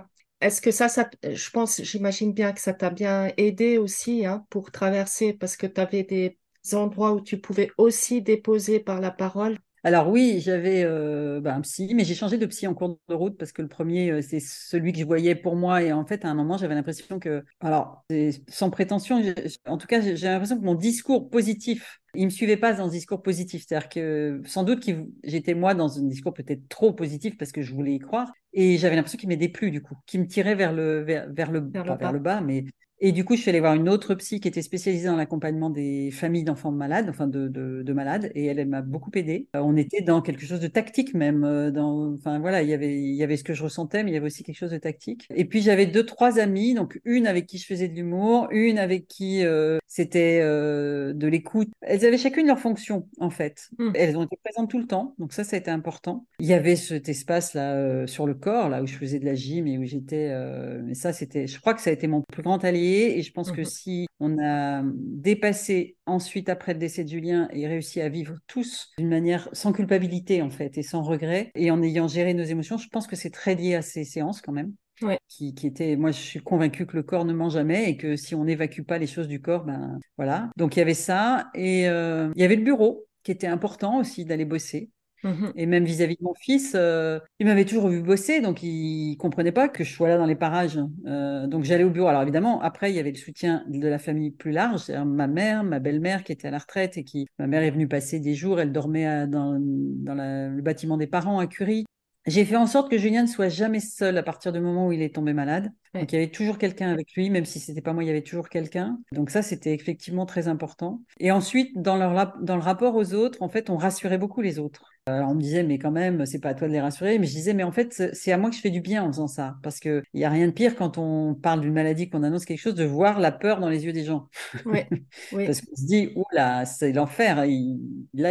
Est-ce 0.41 0.61
que 0.61 0.71
ça, 0.71 0.89
ça, 0.89 1.11
je 1.25 1.51
pense, 1.51 1.83
j'imagine 1.83 2.33
bien 2.33 2.53
que 2.53 2.61
ça 2.61 2.73
t'a 2.73 2.91
bien 2.91 3.33
aidé 3.39 3.77
aussi, 3.77 4.25
hein, 4.25 4.47
pour 4.51 4.71
traverser 4.71 5.33
parce 5.33 5.57
que 5.57 5.67
tu 5.67 5.81
avais 5.81 6.05
des 6.05 6.39
endroits 6.75 7.13
où 7.13 7.21
tu 7.21 7.41
pouvais 7.41 7.73
aussi 7.77 8.23
déposer 8.23 8.79
par 8.79 9.01
la 9.01 9.11
parole. 9.11 9.59
Alors 9.83 10.09
oui, 10.11 10.41
j'avais 10.41 10.85
euh, 10.85 11.41
bah, 11.41 11.55
un 11.55 11.63
psy, 11.63 11.95
mais 11.95 12.05
j'ai 12.05 12.15
changé 12.15 12.37
de 12.37 12.45
psy 12.47 12.67
en 12.67 12.75
cours 12.75 12.99
de 13.09 13.15
route 13.15 13.39
parce 13.39 13.51
que 13.53 13.63
le 13.63 13.69
premier, 13.69 14.11
euh, 14.11 14.21
c'est 14.23 14.41
celui 14.41 14.93
que 14.93 14.99
je 14.99 15.05
voyais 15.05 15.35
pour 15.35 15.57
moi. 15.57 15.83
Et 15.83 15.93
en 15.93 16.05
fait, 16.05 16.25
à 16.25 16.29
un 16.29 16.35
moment, 16.35 16.59
j'avais 16.59 16.75
l'impression 16.75 17.19
que, 17.19 17.43
alors, 17.61 18.05
sans 18.49 18.69
prétention, 18.71 19.23
en 19.67 19.79
tout 19.79 19.87
cas, 19.87 20.01
j'ai 20.03 20.15
l'impression 20.17 20.59
que 20.59 20.65
mon 20.65 20.75
discours 20.75 21.31
positif, 21.31 22.01
il 22.15 22.27
me 22.27 22.31
suivait 22.31 22.59
pas 22.59 22.75
dans 22.75 22.89
ce 22.89 22.93
discours 22.93 23.23
positif. 23.23 23.65
C'est-à-dire 23.67 23.89
que 23.89 24.43
sans 24.45 24.65
doute 24.65 24.85
que 24.85 24.93
j'étais 25.25 25.55
moi 25.55 25.75
dans 25.75 25.99
un 25.99 26.03
discours 26.03 26.35
peut-être 26.35 26.69
trop 26.69 26.93
positif 26.93 27.39
parce 27.39 27.53
que 27.53 27.63
je 27.63 27.73
voulais 27.73 27.95
y 27.95 27.99
croire. 27.99 28.31
Et 28.53 28.77
j'avais 28.77 28.97
l'impression 28.97 29.19
qu'il 29.19 29.29
m'aidait 29.29 29.49
plus 29.49 29.71
du 29.71 29.81
coup, 29.81 29.95
qu'il 30.07 30.21
me 30.21 30.27
tirait 30.27 30.57
vers 30.57 30.73
le, 30.73 31.03
vers, 31.05 31.33
vers 31.33 31.51
le, 31.51 31.73
Vers 31.73 31.85
le 31.85 31.95
pas 31.95 31.97
vers 31.97 32.13
le 32.13 32.19
bas. 32.19 32.19
bas, 32.19 32.41
mais 32.41 32.65
et 33.01 33.13
du 33.13 33.25
coup, 33.25 33.35
je 33.37 33.41
suis 33.43 33.51
allée 33.51 33.61
voir 33.61 33.75
une 33.75 33.89
autre 33.89 34.15
psy 34.15 34.41
qui 34.41 34.49
était 34.49 34.63
spécialisée 34.63 35.07
dans 35.09 35.17
l'accompagnement 35.17 35.71
des 35.71 36.11
familles 36.11 36.45
d'enfants 36.45 36.71
malades, 36.73 37.09
enfin 37.09 37.27
de, 37.27 37.49
de, 37.49 37.83
de 37.83 37.93
malades, 37.93 38.31
et 38.35 38.47
elle, 38.47 38.59
elle 38.59 38.69
m'a 38.69 38.83
beaucoup 38.83 39.11
aidée. 39.15 39.49
Euh, 39.57 39.61
On 39.61 39.77
était 39.77 40.03
dans 40.03 40.23
quelque 40.23 40.45
chose 40.47 40.61
de 40.61 40.69
tactique 40.69 41.15
même. 41.15 41.45
euh, 41.45 41.71
Dans, 41.71 42.13
enfin 42.15 42.39
voilà, 42.39 42.63
il 42.63 42.69
y 42.69 42.75
avait, 42.75 42.95
il 43.01 43.15
y 43.15 43.23
avait 43.23 43.37
ce 43.37 43.45
que 43.45 43.55
je 43.55 43.63
ressentais, 43.63 44.05
mais 44.05 44.11
il 44.11 44.15
y 44.15 44.17
avait 44.17 44.27
aussi 44.27 44.43
quelque 44.43 44.57
chose 44.59 44.71
de 44.73 44.79
tactique. 44.79 45.27
Et 45.35 45.45
puis 45.45 45.63
j'avais 45.63 45.87
deux, 45.87 46.05
trois 46.05 46.39
amies, 46.39 46.75
donc 46.75 47.01
une 47.05 47.27
avec 47.27 47.47
qui 47.47 47.59
je 47.59 47.67
faisais 47.67 47.89
de 47.89 47.95
l'humour, 47.95 48.49
une 48.51 48.79
avec 48.79 49.07
qui 49.09 49.45
euh, 49.45 49.79
c'était 49.87 50.41
euh, 50.43 51.13
de 51.15 51.27
l'écoute. 51.27 51.69
Elles 51.81 52.05
avaient 52.05 52.19
chacune 52.19 52.47
leur 52.47 52.59
fonction 52.59 53.09
en 53.19 53.31
fait. 53.31 53.71
Hmm. 53.79 53.91
Elles 53.95 54.17
ont 54.17 54.25
été 54.25 54.37
présentes 54.45 54.71
tout 54.71 54.79
le 54.79 54.87
temps, 54.87 55.15
donc 55.19 55.33
ça, 55.33 55.45
ça 55.45 55.57
a 55.57 55.59
été 55.59 55.71
important. 55.71 56.27
Il 56.39 56.47
y 56.47 56.55
avait 56.55 56.77
cet 56.77 57.09
espace 57.09 57.55
là 57.55 57.75
euh, 57.75 58.07
sur 58.07 58.27
le 58.27 58.35
corps, 58.35 58.69
là 58.69 58.83
où 58.83 58.87
je 58.87 58.95
faisais 58.97 59.19
de 59.19 59.25
la 59.25 59.35
gym 59.35 59.67
et 59.67 59.79
où 59.79 59.85
j'étais. 59.85 60.29
euh, 60.31 60.81
mais 60.85 60.95
ça, 60.95 61.13
c'était. 61.13 61.47
Je 61.47 61.61
crois 61.61 61.75
que 61.75 61.81
ça 61.81 61.91
a 61.91 61.93
été 61.93 62.07
mon 62.07 62.23
plus 62.23 62.43
grand 62.43 62.63
allié. 62.65 62.90
Et 62.91 63.23
je 63.23 63.33
pense 63.33 63.51
que 63.53 63.61
Mhm. 63.61 63.65
si 63.65 64.07
on 64.21 64.39
a 64.39 64.83
dépassé 64.85 65.97
ensuite 66.07 66.49
après 66.49 66.73
le 66.73 66.79
décès 66.79 67.05
de 67.05 67.09
Julien 67.09 67.49
et 67.53 67.67
réussi 67.67 68.01
à 68.01 68.09
vivre 68.09 68.37
tous 68.47 68.91
d'une 68.99 69.09
manière 69.09 69.49
sans 69.53 69.73
culpabilité 69.73 70.43
en 70.43 70.51
fait 70.51 70.77
et 70.79 70.83
sans 70.83 71.03
regret 71.03 71.51
et 71.55 71.71
en 71.71 71.83
ayant 71.83 72.09
géré 72.09 72.35
nos 72.35 72.45
émotions, 72.45 72.79
je 72.79 72.89
pense 72.89 73.07
que 73.07 73.17
c'est 73.17 73.31
très 73.31 73.55
lié 73.55 73.75
à 73.75 73.83
ces 73.83 74.05
séances 74.05 74.41
quand 74.41 74.53
même. 74.53 74.73
Ouais. 75.03 75.19
Qui, 75.29 75.55
qui 75.55 75.67
était, 75.67 75.97
moi, 75.97 76.11
je 76.11 76.19
suis 76.19 76.41
convaincue 76.41 76.85
que 76.87 76.95
le 76.95 77.03
corps 77.03 77.25
ne 77.25 77.33
ment 77.33 77.49
jamais 77.49 77.89
et 77.89 77.97
que 77.97 78.17
si 78.17 78.35
on 78.35 78.45
n'évacue 78.45 78.83
pas 78.83 78.99
les 78.99 79.07
choses 79.07 79.29
du 79.29 79.41
corps, 79.41 79.65
ben 79.65 79.99
voilà. 80.19 80.51
Donc 80.59 80.77
il 80.77 80.81
y 80.81 80.83
avait 80.83 80.93
ça 80.93 81.49
et 81.55 81.89
euh, 81.89 82.31
il 82.37 82.43
y 82.43 82.45
avait 82.45 82.57
le 82.57 82.65
bureau 82.65 83.07
qui 83.23 83.31
était 83.33 83.47
important 83.47 83.99
aussi 83.99 84.27
d'aller 84.27 84.45
bosser. 84.45 84.91
Mhm. 85.23 85.53
Et 85.55 85.67
même 85.67 85.85
vis-à-vis 85.85 86.17
de 86.17 86.25
mon 86.25 86.35
fils, 86.35 86.73
euh, 86.75 87.19
il 87.39 87.47
m'avait 87.47 87.65
toujours 87.65 87.89
vu 87.89 88.03
bosser, 88.03 88.41
donc 88.41 88.63
il 88.63 89.17
comprenait 89.19 89.53
pas 89.53 89.69
que 89.69 89.85
je 89.85 89.93
sois 89.93 90.09
là 90.09 90.17
dans 90.17 90.27
les 90.27 90.35
parages. 90.35 90.81
Euh, 91.07 91.47
donc 91.47 91.65
j'allais 91.65 91.85
au 91.85 91.91
bureau. 91.91 92.09
Alors 92.09 92.23
évidemment, 92.23 92.61
après, 92.63 92.91
il 92.91 92.97
y 92.97 92.99
avait 92.99 93.11
le 93.13 93.19
soutien 93.19 93.65
de 93.69 93.87
la 93.87 93.99
famille 93.99 94.31
plus 94.31 94.53
large, 94.53 94.81
c'est-à-dire 94.81 95.07
ma 95.07 95.27
mère, 95.27 95.63
ma 95.65 95.79
belle-mère 95.79 96.25
qui 96.25 96.33
était 96.33 96.49
à 96.49 96.51
la 96.51 96.59
retraite 96.59 96.97
et 96.97 97.05
qui, 97.05 97.27
ma 97.39 97.47
mère 97.47 97.63
est 97.63 97.71
venue 97.71 97.89
passer 97.89 98.19
des 98.21 98.35
jours, 98.35 98.61
elle 98.61 98.73
dormait 98.73 99.07
à- 99.07 99.27
dans, 99.27 99.59
dans 99.61 100.15
la- 100.15 100.49
le 100.49 100.63
bâtiment 100.63 100.97
des 100.97 101.07
parents 101.07 101.39
à 101.39 101.47
Curie. 101.47 101.85
J'ai 102.27 102.45
fait 102.45 102.57
en 102.57 102.67
sorte 102.67 102.91
que 102.91 102.99
Julien 102.99 103.23
ne 103.23 103.27
soit 103.27 103.49
jamais 103.49 103.81
seul 103.81 104.17
à 104.19 104.23
partir 104.23 104.53
du 104.53 104.61
moment 104.61 104.87
où 104.89 104.93
il 104.93 105.01
est 105.01 105.15
tombé 105.15 105.33
malade. 105.33 105.73
Ouais. 105.95 106.01
Donc 106.01 106.13
il 106.13 106.17
y 106.17 106.19
avait 106.19 106.31
toujours 106.31 106.59
quelqu'un 106.59 106.91
avec 106.91 107.13
lui, 107.15 107.31
même 107.31 107.47
si 107.47 107.59
c'était 107.61 107.81
pas 107.81 107.95
moi, 107.95 108.05
il 108.05 108.07
y 108.09 108.11
avait 108.11 108.23
toujours 108.23 108.49
quelqu'un. 108.51 108.99
Donc 109.13 109.31
ça, 109.31 109.43
c'était 109.43 109.75
effectivement 109.75 110.27
très 110.27 110.47
important. 110.47 111.03
Et 111.19 111.33
ensuite, 111.33 111.77
dans, 111.81 111.97
leur, 111.97 112.15
rap- 112.15 112.43
dans 112.45 112.57
le 112.57 112.63
rapport 112.63 112.95
aux 112.95 113.15
autres, 113.15 113.43
en 113.43 113.49
fait, 113.49 113.71
on 113.71 113.77
rassurait 113.79 114.19
beaucoup 114.19 114.43
les 114.43 114.59
autres. 114.59 114.85
Alors 115.15 115.31
on 115.31 115.35
me 115.35 115.41
disait, 115.41 115.63
mais 115.63 115.79
quand 115.79 115.91
même, 115.91 116.27
c'est 116.27 116.41
pas 116.41 116.51
à 116.51 116.55
toi 116.55 116.69
de 116.69 116.73
les 116.73 116.81
rassurer. 116.81 117.19
Mais 117.19 117.27
je 117.27 117.33
disais, 117.33 117.55
mais 117.55 117.63
en 117.63 117.73
fait, 117.73 118.15
c'est 118.15 118.33
à 118.33 118.39
moi 118.39 118.51
que 118.51 118.57
je 118.57 118.61
fais 118.61 118.71
du 118.71 118.81
bien 118.81 119.03
en 119.03 119.09
faisant 119.09 119.29
ça. 119.29 119.57
Parce 119.63 119.81
qu'il 119.81 120.03
n'y 120.15 120.25
a 120.25 120.31
rien 120.31 120.47
de 120.47 120.53
pire 120.53 120.77
quand 120.77 120.99
on 120.99 121.35
parle 121.35 121.61
d'une 121.61 121.73
maladie, 121.73 122.09
qu'on 122.09 122.23
annonce 122.23 122.45
quelque 122.45 122.61
chose, 122.61 122.75
de 122.75 122.85
voir 122.85 123.21
la 123.21 123.33
peur 123.33 123.61
dans 123.61 123.69
les 123.69 123.85
yeux 123.85 123.93
des 123.93 124.05
gens. 124.05 124.29
Oui, 124.67 124.81
oui. 125.33 125.47
parce 125.47 125.61
qu'on 125.61 125.77
se 125.77 125.87
dit, 125.87 126.15
là, 126.33 126.65
c'est 126.65 126.93
l'enfer. 126.93 127.37
là, 127.37 127.47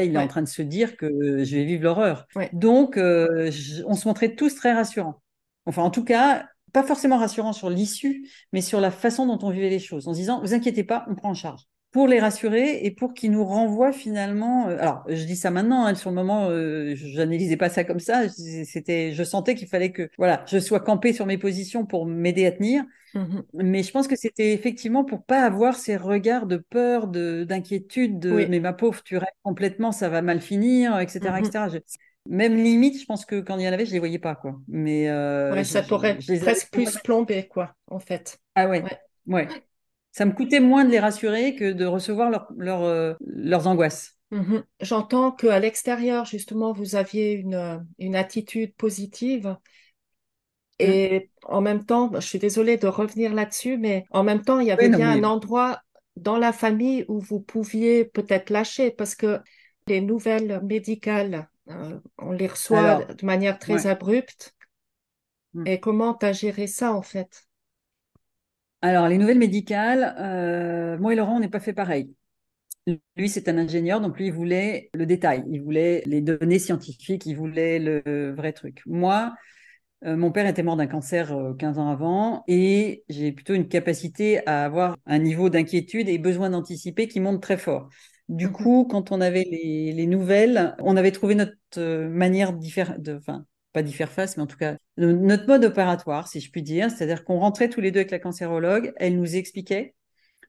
il 0.03 0.15
est 0.15 0.17
en 0.17 0.27
train 0.27 0.41
de 0.41 0.47
se 0.47 0.61
dire 0.61 0.97
que 0.97 1.43
je 1.43 1.55
vais 1.55 1.65
vivre 1.65 1.83
l'horreur. 1.83 2.27
Donc, 2.53 2.97
euh, 2.97 3.51
on 3.85 3.95
se 3.95 4.07
montrait 4.07 4.35
tous 4.35 4.55
très 4.55 4.73
rassurants. 4.73 5.21
Enfin, 5.65 5.83
en 5.83 5.91
tout 5.91 6.03
cas, 6.03 6.47
pas 6.73 6.83
forcément 6.83 7.17
rassurants 7.17 7.53
sur 7.53 7.69
l'issue, 7.69 8.27
mais 8.53 8.61
sur 8.61 8.81
la 8.81 8.91
façon 8.91 9.25
dont 9.25 9.39
on 9.45 9.51
vivait 9.51 9.69
les 9.69 9.79
choses, 9.79 10.07
en 10.07 10.13
se 10.13 10.19
disant, 10.19 10.41
vous 10.41 10.53
inquiétez 10.53 10.83
pas, 10.83 11.05
on 11.07 11.15
prend 11.15 11.29
en 11.29 11.33
charge 11.33 11.68
pour 11.91 12.07
les 12.07 12.19
rassurer 12.19 12.85
et 12.85 12.91
pour 12.91 13.13
qu'ils 13.13 13.31
nous 13.31 13.43
renvoient 13.43 13.91
finalement. 13.91 14.67
Euh, 14.67 14.77
alors, 14.79 15.03
je 15.07 15.23
dis 15.23 15.35
ça 15.35 15.49
maintenant. 15.49 15.85
Hein, 15.85 15.95
sur 15.95 16.11
le 16.11 16.15
moment, 16.15 16.47
euh, 16.49 16.93
je 16.95 17.17
n'analysais 17.17 17.57
pas 17.57 17.69
ça 17.69 17.83
comme 17.83 17.99
ça. 17.99 18.29
C'était, 18.29 19.11
je 19.13 19.23
sentais 19.23 19.55
qu'il 19.55 19.67
fallait 19.67 19.91
que, 19.91 20.09
voilà, 20.17 20.43
je 20.47 20.59
sois 20.59 20.79
campée 20.79 21.13
sur 21.13 21.25
mes 21.25 21.37
positions 21.37 21.85
pour 21.85 22.05
m'aider 22.05 22.45
à 22.45 22.51
tenir. 22.51 22.83
Mmh 23.15 23.39
mais 23.55 23.81
je 23.81 23.91
pense 23.91 24.07
que 24.07 24.15
c'était 24.15 24.53
effectivement 24.53 25.03
pour 25.03 25.23
pas 25.23 25.41
avoir 25.41 25.75
ces 25.77 25.97
regards 25.97 26.45
de 26.45 26.57
peur, 26.57 27.07
de 27.07 27.43
d'inquiétude, 27.43 28.19
de 28.19 28.45
mais 28.47 28.59
ma 28.59 28.71
pauvre, 28.71 29.01
tu 29.01 29.17
rêves 29.17 29.27
complètement, 29.41 29.91
ça 29.91 30.09
va 30.09 30.21
mal 30.21 30.41
finir, 30.41 30.99
etc., 30.99 31.41
mmh 31.41 31.45
etc. 31.45 31.65
même 32.27 32.55
limite, 32.55 32.99
je 32.99 33.05
pense 33.05 33.25
que 33.25 33.39
quand 33.39 33.57
il 33.57 33.63
y 33.63 33.67
en 33.67 33.73
avait, 33.73 33.87
je 33.87 33.93
les 33.93 33.99
voyais 33.99 34.19
pas, 34.19 34.35
quoi. 34.35 34.59
Mais 34.67 35.09
euh, 35.09 35.63
ça 35.63 35.81
t'aurait 35.81 36.19
presque 36.39 36.71
plus 36.71 36.99
plombé, 36.99 37.47
quoi, 37.47 37.73
en 37.87 37.97
fait. 37.97 38.39
Ah 38.53 38.69
ouais. 38.69 38.83
ouais 39.25 39.47
ça 40.11 40.25
me 40.25 40.31
coûtait 40.31 40.59
moins 40.59 40.85
de 40.85 40.89
les 40.89 40.99
rassurer 40.99 41.55
que 41.55 41.71
de 41.71 41.85
recevoir 41.85 42.51
euh, 42.59 43.13
leurs 43.19 43.67
angoisses. 43.67 44.17
Mhm. 44.31 44.63
J'entends 44.81 45.31
qu'à 45.31 45.59
l'extérieur, 45.59 46.25
justement, 46.25 46.71
vous 46.71 46.95
aviez 46.95 47.33
une, 47.33 47.85
une 47.97 48.15
attitude 48.15 48.75
positive. 48.75 49.57
Et 50.79 51.19
mm. 51.19 51.53
en 51.53 51.61
même 51.61 51.85
temps, 51.85 52.11
je 52.13 52.25
suis 52.25 52.39
désolée 52.39 52.77
de 52.77 52.87
revenir 52.87 53.33
là-dessus, 53.33 53.77
mais 53.77 54.05
en 54.11 54.23
même 54.23 54.41
temps, 54.41 54.59
il 54.59 54.67
y 54.67 54.71
avait 54.71 54.89
bien 54.89 55.11
un 55.11 55.23
endroit 55.23 55.81
dans 56.15 56.37
la 56.37 56.53
famille 56.53 57.05
où 57.07 57.19
vous 57.19 57.39
pouviez 57.39 58.05
peut-être 58.05 58.49
lâcher 58.49 58.91
parce 58.91 59.15
que 59.15 59.39
les 59.87 60.01
nouvelles 60.01 60.61
médicales, 60.63 61.49
euh, 61.69 61.99
on 62.17 62.31
les 62.31 62.47
reçoit 62.47 63.05
de 63.05 63.25
manière 63.25 63.59
très 63.59 63.87
abrupte. 63.87 64.55
Mm. 65.53 65.67
Et 65.67 65.79
comment 65.79 66.13
tu 66.13 66.25
as 66.25 66.33
géré 66.33 66.67
ça 66.67 66.93
en 66.93 67.01
fait? 67.01 67.48
Alors, 68.81 69.07
les 69.07 69.17
nouvelles 69.17 69.37
médicales, 69.39 70.15
euh, 70.19 70.97
moi 70.97 71.13
et 71.13 71.15
Laurent, 71.15 71.35
on 71.37 71.39
n'est 71.39 71.49
pas 71.49 71.59
fait 71.59 71.73
pareil. 71.73 72.13
Lui, 73.17 73.29
c'est 73.29 73.49
un 73.49 73.57
ingénieur, 73.57 74.01
donc 74.01 74.17
lui, 74.17 74.27
il 74.27 74.33
voulait 74.33 74.89
le 74.93 75.05
détail, 75.05 75.43
il 75.49 75.61
voulait 75.61 76.01
les 76.05 76.21
données 76.21 76.59
scientifiques, 76.59 77.25
il 77.25 77.35
voulait 77.35 77.77
le 77.79 78.33
vrai 78.35 78.53
truc. 78.53 78.81
Moi, 78.85 79.35
euh, 80.05 80.15
mon 80.15 80.31
père 80.31 80.47
était 80.47 80.63
mort 80.63 80.77
d'un 80.77 80.87
cancer 80.87 81.35
15 81.59 81.77
euh, 81.77 81.81
ans 81.81 81.89
avant 81.89 82.43
et 82.47 83.03
j'ai 83.09 83.31
plutôt 83.33 83.53
une 83.53 83.67
capacité 83.67 84.45
à 84.47 84.63
avoir 84.65 84.97
un 85.05 85.19
niveau 85.19 85.49
d'inquiétude 85.49 86.09
et 86.09 86.17
besoin 86.17 86.49
d'anticiper 86.51 87.07
qui 87.07 87.19
monte 87.19 87.41
très 87.41 87.57
fort. 87.57 87.89
Du 88.29 88.47
mmh 88.47 88.51
coup, 88.53 88.87
quand 88.89 89.11
on 89.11 89.21
avait 89.21 89.43
les, 89.43 89.91
les 89.93 90.07
nouvelles, 90.07 90.75
on 90.79 90.95
avait 90.97 91.11
trouvé 91.11 91.35
notre 91.35 92.07
manière 92.07 92.53
différente, 92.53 93.07
enfin, 93.09 93.45
pas 93.73 93.83
d'y 93.83 93.93
faire 93.93 94.11
face, 94.11 94.37
mais 94.37 94.43
en 94.43 94.47
tout 94.47 94.57
cas, 94.57 94.77
notre 94.97 95.47
mode 95.47 95.63
opératoire, 95.63 96.27
si 96.27 96.39
je 96.39 96.51
puis 96.51 96.63
dire, 96.63 96.89
c'est-à-dire 96.89 97.23
qu'on 97.23 97.39
rentrait 97.39 97.69
tous 97.69 97.81
les 97.81 97.91
deux 97.91 97.99
avec 97.99 98.11
la 98.11 98.19
cancérologue, 98.19 98.93
elle 98.97 99.17
nous 99.17 99.35
expliquait. 99.35 99.95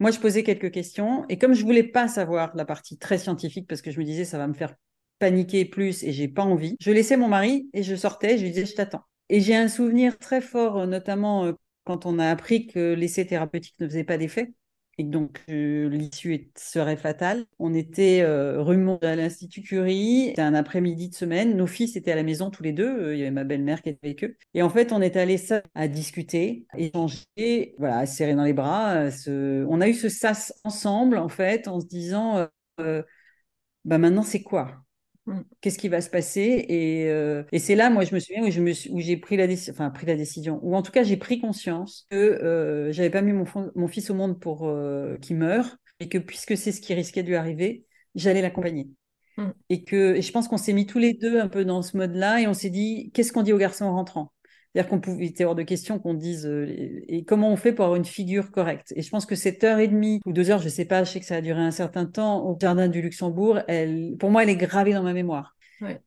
Moi, 0.01 0.11
je 0.11 0.19
posais 0.19 0.43
quelques 0.43 0.71
questions, 0.71 1.27
et 1.29 1.39
comme 1.39 1.53
je 1.53 1.63
voulais 1.63 1.83
pas 1.83 2.09
savoir 2.09 2.57
la 2.57 2.65
partie 2.65 2.97
très 2.97 3.19
scientifique, 3.19 3.69
parce 3.69 3.83
que 3.83 3.91
je 3.91 3.99
me 3.99 4.05
disais, 4.05 4.25
ça 4.25 4.39
va 4.39 4.47
me 4.47 4.55
faire 4.55 4.75
paniquer 5.19 5.67
plus 5.67 6.03
et 6.03 6.13
j'ai 6.13 6.29
pas 6.29 6.43
envie, 6.43 6.77
je 6.81 6.91
laissais 6.91 7.17
mon 7.17 7.29
mari 7.29 7.69
et 7.75 7.83
je 7.83 7.95
sortais, 7.95 8.39
je 8.39 8.43
lui 8.43 8.51
disais, 8.51 8.67
je 8.67 8.75
t'attends. 8.75 9.03
Et 9.29 9.41
j'ai 9.41 9.55
un 9.55 9.69
souvenir 9.69 10.19
très 10.19 10.41
fort, 10.41 10.87
notamment 10.87 11.45
euh, 11.45 11.53
quand 11.85 12.07
on 12.07 12.19
a 12.19 12.29
appris 12.29 12.67
que 12.67 12.95
l'essai 12.95 13.27
thérapeutique 13.27 13.77
ne 13.79 13.87
faisait 13.87 14.05
pas 14.05 14.17
d'effet 14.17 14.53
et 15.01 15.03
donc 15.03 15.41
euh, 15.49 15.89
l'issue 15.89 16.51
serait 16.57 16.99
fatale. 16.99 17.47
On 17.59 17.73
était 17.73 18.21
euh, 18.21 18.61
rue 18.63 18.79
à 19.03 19.17
l'Institut 19.17 19.63
Curie, 19.63 20.27
c'était 20.29 20.43
un 20.43 20.53
après-midi 20.53 21.09
de 21.09 21.15
semaine, 21.15 21.57
nos 21.57 21.67
fils 21.67 21.97
étaient 21.97 22.13
à 22.13 22.17
la 22.17 22.23
maison 22.23 22.51
tous 22.51 22.63
les 22.63 22.73
deux, 22.73 22.87
euh, 22.87 23.15
il 23.15 23.19
y 23.19 23.23
avait 23.23 23.31
ma 23.31 23.45
belle-mère 23.45 23.81
qui 23.81 23.89
était 23.89 24.07
avec 24.07 24.25
eux. 24.25 24.37
Et 24.53 24.63
en 24.63 24.69
fait, 24.69 24.93
on 24.93 25.01
est 25.01 25.17
allés 25.17 25.39
ça 25.39 25.63
à 25.75 25.89
discuter, 25.89 26.67
échanger, 26.77 27.75
voilà, 27.79 27.99
à 27.99 28.07
serrer 28.07 28.35
dans 28.35 28.45
les 28.45 28.53
bras. 28.53 29.09
On 29.27 29.81
a 29.81 29.89
eu 29.89 29.95
ce 29.95 30.11
sas 30.11 30.53
ensemble, 30.65 31.17
en 31.17 31.31
fait, 31.31 31.67
en 31.67 31.81
se 31.81 31.87
disant, 31.87 32.47
bah 33.85 33.99
maintenant 33.99 34.23
c'est 34.23 34.43
quoi? 34.43 34.85
Qu'est-ce 35.61 35.79
qui 35.79 35.88
va 35.88 36.01
se 36.01 36.11
passer 36.11 36.66
euh, 36.71 37.45
et, 37.53 37.59
c'est 37.59 37.75
là, 37.75 37.90
moi, 37.90 38.05
je 38.05 38.14
me 38.14 38.21
souviens 38.21 38.45
où, 38.45 38.51
je 38.51 38.61
me 38.61 38.73
où 38.90 39.01
j'ai 39.01 39.16
pris 39.16 39.37
la 39.37 39.47
décision, 39.47 39.73
enfin 39.73 39.90
pris 39.90 40.07
la 40.07 40.16
décision, 40.16 40.61
ou 40.62 40.75
en 40.75 40.83
tout 40.83 40.93
cas 40.93 41.03
j'ai 41.03 41.16
pris 41.16 41.40
conscience 41.40 42.07
que 42.11 42.16
euh, 42.16 42.93
j'avais 42.93 43.11
pas 43.11 43.23
mis 43.23 43.33
mon, 43.33 43.45
mon, 43.75 43.88
fils 43.88 44.11
au 44.11 44.14
monde 44.14 44.40
pour 44.40 44.69
euh, 44.69 45.16
qu'il 45.19 45.37
meure, 45.37 45.77
et 46.01 46.09
que 46.09 46.19
puisque 46.19 46.57
c'est 46.57 46.73
ce 46.73 46.81
qui 46.81 46.95
risquait 46.95 47.23
de 47.23 47.29
lui 47.29 47.37
arriver, 47.37 47.85
j'allais 48.14 48.43
l'accompagner. 48.43 48.88
Mm. 49.37 49.49
Et 49.69 49.85
que 49.85 50.16
et 50.16 50.23
je 50.23 50.33
pense 50.33 50.49
qu'on 50.49 50.57
s'est 50.57 50.73
mis 50.73 50.87
tous 50.87 50.99
les 50.99 51.14
deux 51.14 51.40
un 51.40 51.49
peu 51.49 51.64
dans 51.64 51.83
ce 51.83 51.97
mode-là, 51.97 52.40
et 52.40 52.47
on 52.47 52.55
s'est 52.55 52.71
dit, 52.71 53.11
qu'est-ce 53.14 53.33
qu'on 53.33 53.43
dit 53.43 53.53
aux 53.53 53.59
garçons 53.59 53.85
en 53.85 53.95
rentrant? 53.95 54.33
C'est-à-dire 54.73 54.89
qu'on 54.89 55.01
pouvait, 55.01 55.27
était 55.27 55.45
hors 55.45 55.55
de 55.55 55.63
question 55.63 55.99
qu'on 55.99 56.15
dise, 56.15 56.47
euh, 56.47 57.03
et 57.09 57.25
comment 57.25 57.51
on 57.51 57.57
fait 57.57 57.73
pour 57.73 57.85
avoir 57.85 57.97
une 57.97 58.05
figure 58.05 58.53
correcte. 58.53 58.93
Et 58.97 59.03
je 59.03 59.11
pense 59.11 59.27
que 59.27 59.35
cette 59.35 59.65
heure 59.65 59.79
et 59.81 59.89
demie 59.89 60.21
ou 60.27 60.33
deux 60.33 60.51
heures, 60.51 60.61
je 60.63 60.69
sais 60.69 60.85
pas, 60.85 61.03
je 61.05 61.11
sais 61.11 61.21
que 61.21 61.27
ça 61.27 61.37
a 61.37 61.41
duré 61.41 61.61
un 61.61 61.73
certain 61.73 62.07
temps 62.07 62.45
au 62.47 62.57
jardin 62.61 62.89
du 62.89 63.03
Luxembourg, 63.03 63.61
elle, 63.67 64.17
pour 64.19 64.31
moi, 64.31 64.45
elle 64.45 64.51
est 64.51 64.57
gravée 64.57 64.93
dans 64.93 65.03
ma 65.03 65.13
mémoire. 65.13 65.57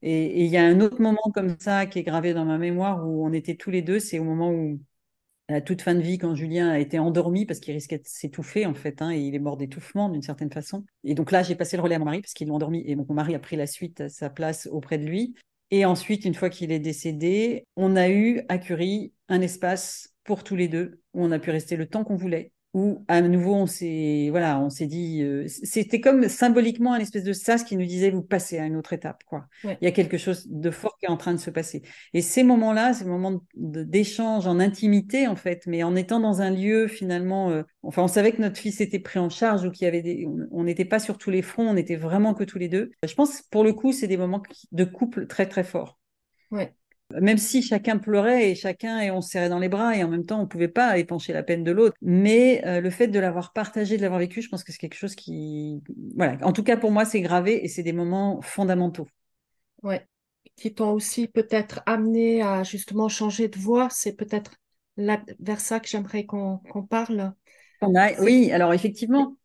Et 0.02 0.44
il 0.44 0.50
y 0.50 0.56
a 0.56 0.64
un 0.64 0.80
autre 0.80 1.00
moment 1.00 1.32
comme 1.34 1.56
ça 1.58 1.86
qui 1.86 1.98
est 1.98 2.04
gravé 2.04 2.32
dans 2.32 2.44
ma 2.44 2.58
mémoire 2.58 3.06
où 3.06 3.26
on 3.26 3.32
était 3.32 3.56
tous 3.56 3.70
les 3.70 3.82
deux, 3.82 3.98
c'est 3.98 4.18
au 4.20 4.24
moment 4.24 4.50
où, 4.52 4.80
à 5.48 5.60
toute 5.60 5.82
fin 5.82 5.94
de 5.94 6.00
vie, 6.00 6.16
quand 6.16 6.34
Julien 6.34 6.70
a 6.70 6.78
été 6.78 6.98
endormi 6.98 7.44
parce 7.44 7.60
qu'il 7.60 7.74
risquait 7.74 7.98
de 7.98 8.06
s'étouffer, 8.06 8.66
en 8.66 8.74
fait, 8.74 9.02
hein, 9.02 9.10
et 9.10 9.18
il 9.18 9.34
est 9.34 9.40
mort 9.40 9.56
d'étouffement 9.56 10.08
d'une 10.08 10.22
certaine 10.22 10.52
façon. 10.52 10.84
Et 11.02 11.14
donc 11.14 11.32
là, 11.32 11.42
j'ai 11.42 11.56
passé 11.56 11.76
le 11.76 11.82
relais 11.82 11.96
à 11.96 11.98
mon 11.98 12.04
mari 12.04 12.20
parce 12.20 12.34
qu'il 12.34 12.48
l'a 12.48 12.54
endormi 12.54 12.82
et 12.86 12.94
mon 12.94 13.04
mari 13.10 13.34
a 13.34 13.38
pris 13.38 13.56
la 13.56 13.66
suite 13.66 14.00
à 14.00 14.08
sa 14.08 14.30
place 14.30 14.68
auprès 14.70 14.96
de 14.96 15.04
lui. 15.04 15.34
Et 15.70 15.84
ensuite, 15.84 16.24
une 16.24 16.34
fois 16.34 16.50
qu'il 16.50 16.72
est 16.72 16.78
décédé, 16.78 17.66
on 17.76 17.96
a 17.96 18.08
eu 18.08 18.42
à 18.48 18.58
Curie 18.58 19.12
un 19.28 19.40
espace 19.40 20.14
pour 20.24 20.44
tous 20.44 20.56
les 20.56 20.68
deux 20.68 21.00
où 21.14 21.24
on 21.24 21.32
a 21.32 21.38
pu 21.38 21.50
rester 21.50 21.76
le 21.76 21.86
temps 21.86 22.04
qu'on 22.04 22.16
voulait 22.16 22.52
où 22.74 23.04
à 23.06 23.20
nouveau 23.20 23.54
on 23.54 23.66
s'est 23.66 24.28
voilà 24.30 24.58
on 24.58 24.68
s'est 24.68 24.86
dit 24.86 25.22
euh, 25.22 25.46
c'était 25.48 26.00
comme 26.00 26.28
symboliquement 26.28 26.92
un 26.92 26.98
espèce 26.98 27.22
de 27.22 27.32
sas 27.32 27.62
qui 27.62 27.76
nous 27.76 27.86
disait 27.86 28.10
vous 28.10 28.22
passez 28.22 28.58
à 28.58 28.66
une 28.66 28.76
autre 28.76 28.92
étape 28.92 29.22
quoi. 29.24 29.46
Il 29.62 29.76
y 29.80 29.86
a 29.86 29.92
quelque 29.92 30.18
chose 30.18 30.46
de 30.48 30.70
fort 30.72 30.98
qui 30.98 31.06
est 31.06 31.08
en 31.08 31.16
train 31.16 31.32
de 31.32 31.38
se 31.38 31.50
passer. 31.50 31.82
Et 32.12 32.20
ces 32.20 32.42
moments 32.42 32.72
là 32.72 32.92
ces 32.92 33.04
moments 33.04 33.40
d'échange 33.54 34.48
en 34.48 34.58
intimité 34.58 35.28
en 35.28 35.36
fait 35.36 35.62
mais 35.68 35.84
en 35.84 35.94
étant 35.94 36.18
dans 36.18 36.42
un 36.42 36.50
lieu 36.50 36.88
finalement 36.88 37.50
euh, 37.50 37.62
enfin 37.84 38.02
on 38.02 38.08
savait 38.08 38.32
que 38.32 38.42
notre 38.42 38.58
fils 38.58 38.80
était 38.80 38.98
pris 38.98 39.20
en 39.20 39.30
charge 39.30 39.64
ou 39.64 39.70
qu'il 39.70 39.84
y 39.84 39.88
avait 39.88 40.02
des 40.02 40.26
on 40.50 40.64
n'était 40.64 40.84
pas 40.84 40.98
sur 40.98 41.16
tous 41.16 41.30
les 41.30 41.42
fronts 41.42 41.68
on 41.68 41.76
était 41.76 41.96
vraiment 41.96 42.34
que 42.34 42.44
tous 42.44 42.58
les 42.58 42.68
deux. 42.68 42.90
Je 43.06 43.14
pense 43.14 43.40
pour 43.42 43.62
le 43.62 43.72
coup 43.72 43.92
c'est 43.92 44.08
des 44.08 44.16
moments 44.16 44.42
de 44.72 44.84
couple 44.84 45.28
très 45.28 45.46
très 45.46 45.62
forts. 45.64 46.00
Ouais 46.50 46.74
même 47.20 47.38
si 47.38 47.62
chacun 47.62 47.98
pleurait 47.98 48.50
et 48.50 48.54
chacun 48.54 49.00
et 49.00 49.10
on 49.10 49.20
se 49.20 49.30
serrait 49.30 49.48
dans 49.48 49.58
les 49.58 49.68
bras 49.68 49.96
et 49.96 50.02
en 50.04 50.08
même 50.08 50.24
temps 50.26 50.40
on 50.40 50.46
pouvait 50.46 50.68
pas 50.68 50.98
épancher 50.98 51.32
la 51.32 51.42
peine 51.42 51.64
de 51.64 51.70
l'autre. 51.72 51.96
Mais 52.02 52.62
euh, 52.66 52.80
le 52.80 52.90
fait 52.90 53.08
de 53.08 53.18
l'avoir 53.18 53.52
partagé, 53.52 53.96
de 53.96 54.02
l'avoir 54.02 54.20
vécu, 54.20 54.42
je 54.42 54.48
pense 54.48 54.64
que 54.64 54.72
c'est 54.72 54.78
quelque 54.78 54.96
chose 54.96 55.14
qui, 55.14 55.82
voilà, 56.16 56.38
en 56.46 56.52
tout 56.52 56.62
cas 56.62 56.76
pour 56.76 56.90
moi 56.90 57.04
c'est 57.04 57.20
gravé 57.20 57.64
et 57.64 57.68
c'est 57.68 57.82
des 57.82 57.92
moments 57.92 58.40
fondamentaux. 58.42 59.06
Ouais, 59.82 60.06
qui 60.56 60.74
t'ont 60.74 60.90
aussi 60.92 61.28
peut-être 61.28 61.82
amené 61.86 62.42
à 62.42 62.62
justement 62.64 63.08
changer 63.08 63.48
de 63.48 63.58
voix. 63.58 63.88
C'est 63.90 64.14
peut-être 64.14 64.52
vers 64.96 65.60
ça 65.60 65.80
que 65.80 65.88
j'aimerais 65.88 66.24
qu'on 66.26 66.60
parle. 66.88 67.34
oui, 68.20 68.50
alors 68.52 68.72
effectivement, 68.72 69.36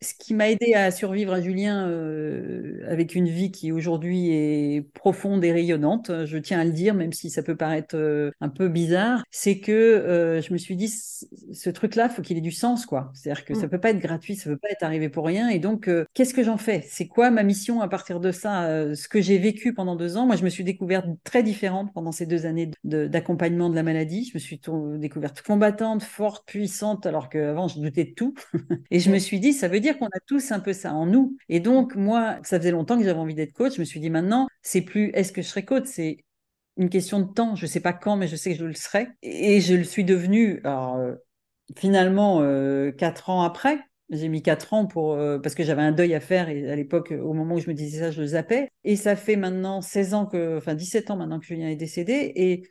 ce 0.00 0.14
qui 0.18 0.34
m'a 0.34 0.50
aidé 0.50 0.74
à 0.74 0.90
survivre 0.90 1.32
à 1.32 1.40
Julien 1.40 1.88
euh, 1.88 2.86
avec 2.88 3.14
une 3.14 3.28
vie 3.28 3.50
qui 3.50 3.72
aujourd'hui 3.72 4.30
est 4.30 4.82
profonde 4.94 5.44
et 5.44 5.52
rayonnante, 5.52 6.24
je 6.24 6.38
tiens 6.38 6.60
à 6.60 6.64
le 6.64 6.70
dire, 6.70 6.94
même 6.94 7.12
si 7.12 7.30
ça 7.30 7.42
peut 7.42 7.56
paraître 7.56 7.96
euh, 7.96 8.30
un 8.40 8.48
peu 8.48 8.68
bizarre, 8.68 9.24
c'est 9.30 9.58
que 9.58 9.72
euh, 9.72 10.40
je 10.40 10.52
me 10.52 10.58
suis 10.58 10.76
dit, 10.76 10.88
ce 10.88 11.70
truc-là, 11.70 12.08
faut 12.08 12.22
qu'il 12.22 12.38
ait 12.38 12.42
du 12.42 12.52
sens, 12.52 12.86
quoi. 12.86 13.10
C'est-à-dire 13.14 13.44
que 13.44 13.54
ça 13.54 13.66
mm. 13.66 13.70
peut 13.70 13.80
pas 13.80 13.90
être 13.90 13.98
gratuit, 13.98 14.36
ça 14.36 14.50
peut 14.50 14.56
pas 14.56 14.70
être 14.70 14.84
arrivé 14.84 15.08
pour 15.08 15.26
rien. 15.26 15.48
Et 15.48 15.58
donc, 15.58 15.90
qu'est-ce 16.14 16.34
que 16.34 16.44
j'en 16.44 16.58
fais? 16.58 16.84
C'est 16.88 17.08
quoi 17.08 17.30
ma 17.30 17.42
mission 17.42 17.80
à 17.80 17.88
partir 17.88 18.20
de 18.20 18.30
ça? 18.30 18.94
Ce 18.94 19.08
que 19.08 19.20
j'ai 19.20 19.38
vécu 19.38 19.74
pendant 19.74 19.96
deux 19.96 20.16
ans, 20.16 20.26
moi, 20.26 20.36
je 20.36 20.44
me 20.44 20.48
suis 20.48 20.64
découverte 20.64 21.06
très 21.24 21.42
différente 21.42 21.92
pendant 21.92 22.12
ces 22.12 22.26
deux 22.26 22.46
années 22.46 22.70
d'accompagnement 22.84 23.70
de, 23.70 23.74
la 23.74 23.82
maladie. 23.82 24.28
Je 24.30 24.34
me 24.34 24.38
suis 24.38 24.60
découverte 24.98 25.42
combattante, 25.42 26.02
forte, 26.02 26.46
puissante, 26.46 27.06
alors 27.06 27.28
qu'avant, 27.28 27.68
je 27.68 27.80
doutais 27.80 28.04
de 28.04 28.14
tout. 28.14 28.34
et 28.90 29.00
je 29.00 29.10
me 29.10 29.18
suis 29.18 29.40
dit, 29.40 29.52
ça 29.56 29.68
veut 29.68 29.80
dire 29.80 29.98
qu'on 29.98 30.06
a 30.06 30.20
tous 30.26 30.52
un 30.52 30.60
peu 30.60 30.72
ça 30.72 30.92
en 30.94 31.06
nous. 31.06 31.36
Et 31.48 31.60
donc, 31.60 31.96
moi, 31.96 32.38
ça 32.42 32.58
faisait 32.58 32.70
longtemps 32.70 32.98
que 32.98 33.04
j'avais 33.04 33.18
envie 33.18 33.34
d'être 33.34 33.52
coach. 33.52 33.74
Je 33.74 33.80
me 33.80 33.84
suis 33.84 34.00
dit, 34.00 34.10
maintenant, 34.10 34.48
c'est 34.62 34.82
plus 34.82 35.10
est-ce 35.14 35.32
que 35.32 35.42
je 35.42 35.48
serai 35.48 35.64
coach? 35.64 35.84
C'est 35.86 36.18
une 36.76 36.90
question 36.90 37.20
de 37.20 37.32
temps. 37.32 37.56
Je 37.56 37.64
ne 37.64 37.68
sais 37.70 37.80
pas 37.80 37.92
quand, 37.92 38.16
mais 38.16 38.28
je 38.28 38.36
sais 38.36 38.52
que 38.52 38.58
je 38.58 38.64
le 38.64 38.74
serai. 38.74 39.08
Et 39.22 39.60
je 39.60 39.74
le 39.74 39.84
suis 39.84 40.04
devenu, 40.04 40.60
euh, 40.66 41.16
finalement, 41.76 42.42
euh, 42.42 42.92
quatre 42.92 43.30
ans 43.30 43.42
après. 43.42 43.80
J'ai 44.10 44.28
mis 44.28 44.42
quatre 44.42 44.72
ans 44.72 44.86
pour 44.86 45.14
euh, 45.14 45.38
parce 45.40 45.56
que 45.56 45.64
j'avais 45.64 45.82
un 45.82 45.90
deuil 45.90 46.14
à 46.14 46.20
faire 46.20 46.48
et 46.48 46.70
à 46.70 46.76
l'époque, 46.76 47.12
au 47.12 47.32
moment 47.32 47.56
où 47.56 47.58
je 47.58 47.68
me 47.68 47.74
disais 47.74 47.98
ça, 48.00 48.10
je 48.12 48.20
le 48.20 48.28
zappais. 48.28 48.70
Et 48.84 48.94
ça 48.94 49.16
fait 49.16 49.34
maintenant 49.34 49.80
16 49.80 50.14
ans 50.14 50.26
que, 50.26 50.56
enfin 50.58 50.74
17 50.74 51.10
ans 51.10 51.16
maintenant 51.16 51.40
que 51.40 51.46
Julien 51.46 51.68
est 51.68 51.76
décédé. 51.76 52.32
Et 52.36 52.62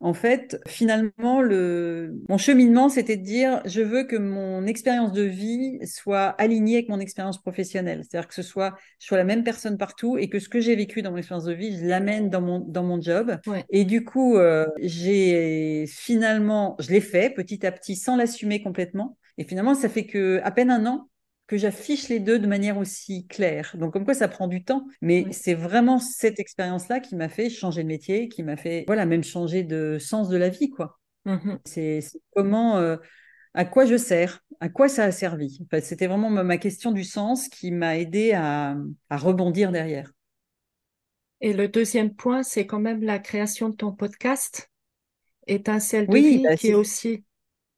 en 0.00 0.12
fait, 0.12 0.60
finalement, 0.66 1.40
le... 1.40 2.20
mon 2.28 2.36
cheminement, 2.36 2.90
c'était 2.90 3.16
de 3.16 3.22
dire, 3.22 3.62
je 3.64 3.80
veux 3.80 4.04
que 4.04 4.16
mon 4.16 4.66
expérience 4.66 5.12
de 5.12 5.22
vie 5.22 5.78
soit 5.86 6.28
alignée 6.38 6.76
avec 6.76 6.90
mon 6.90 7.00
expérience 7.00 7.40
professionnelle. 7.40 8.02
C'est-à-dire 8.02 8.28
que 8.28 8.34
ce 8.34 8.42
soit, 8.42 8.74
je 8.98 9.06
sois 9.06 9.16
la 9.16 9.24
même 9.24 9.42
personne 9.42 9.78
partout 9.78 10.18
et 10.18 10.28
que 10.28 10.38
ce 10.38 10.50
que 10.50 10.60
j'ai 10.60 10.76
vécu 10.76 11.00
dans 11.00 11.12
mon 11.12 11.16
expérience 11.16 11.44
de 11.44 11.54
vie, 11.54 11.78
je 11.78 11.86
l'amène 11.86 12.28
dans 12.28 12.42
mon, 12.42 12.60
dans 12.60 12.82
mon 12.82 13.00
job. 13.00 13.38
Et 13.70 13.84
du 13.84 14.04
coup, 14.04 14.36
euh, 14.36 14.66
j'ai 14.80 15.86
finalement, 15.88 16.76
je 16.78 16.90
l'ai 16.90 17.00
fait 17.00 17.30
petit 17.30 17.64
à 17.66 17.72
petit 17.72 17.96
sans 17.96 18.16
l'assumer 18.16 18.62
complètement. 18.62 19.16
Et 19.38 19.44
finalement, 19.44 19.74
ça 19.74 19.88
fait 19.88 20.06
que 20.06 20.40
à 20.44 20.50
peine 20.50 20.70
un 20.70 20.84
an 20.86 21.08
que 21.46 21.56
j'affiche 21.56 22.08
les 22.08 22.18
deux 22.18 22.38
de 22.38 22.46
manière 22.46 22.78
aussi 22.78 23.26
claire. 23.26 23.74
Donc, 23.78 23.92
comme 23.92 24.04
quoi, 24.04 24.14
ça 24.14 24.28
prend 24.28 24.48
du 24.48 24.64
temps. 24.64 24.86
Mais 25.00 25.26
c'est 25.30 25.54
vraiment 25.54 25.98
cette 25.98 26.40
expérience-là 26.40 27.00
qui 27.00 27.14
m'a 27.16 27.28
fait 27.28 27.50
changer 27.50 27.82
de 27.82 27.88
métier, 27.88 28.28
qui 28.28 28.42
m'a 28.42 28.56
fait, 28.56 28.84
voilà, 28.86 29.06
même 29.06 29.24
changer 29.24 29.62
de 29.62 29.98
sens 29.98 30.28
de 30.28 30.36
la 30.36 30.48
vie, 30.48 30.70
quoi. 30.70 30.98
Mmh 31.24 31.56
c'est 31.64 32.00
comment, 32.34 32.78
euh, 32.78 32.96
à 33.54 33.64
quoi 33.64 33.84
je 33.84 33.96
sers, 33.96 34.40
à 34.60 34.68
quoi 34.68 34.88
ça 34.88 35.04
a 35.04 35.12
servi. 35.12 35.58
Enfin, 35.64 35.80
C'était 35.82 36.06
vraiment 36.06 36.30
ma 36.30 36.58
question 36.58 36.92
du 36.92 37.04
sens 37.04 37.48
qui 37.48 37.72
m'a 37.72 37.98
aidé 37.98 38.32
à, 38.32 38.76
à 39.10 39.16
rebondir 39.16 39.72
derrière. 39.72 40.12
Et 41.40 41.52
le 41.52 41.68
deuxième 41.68 42.14
point, 42.14 42.42
c'est 42.42 42.66
quand 42.66 42.80
même 42.80 43.02
la 43.02 43.18
création 43.18 43.68
de 43.68 43.76
ton 43.76 43.92
podcast, 43.92 44.70
Étincelle 45.46 46.08
de 46.08 46.16
vie, 46.16 46.42
bah, 46.42 46.56
qui 46.56 46.68
est 46.68 46.74
aussi 46.74 47.24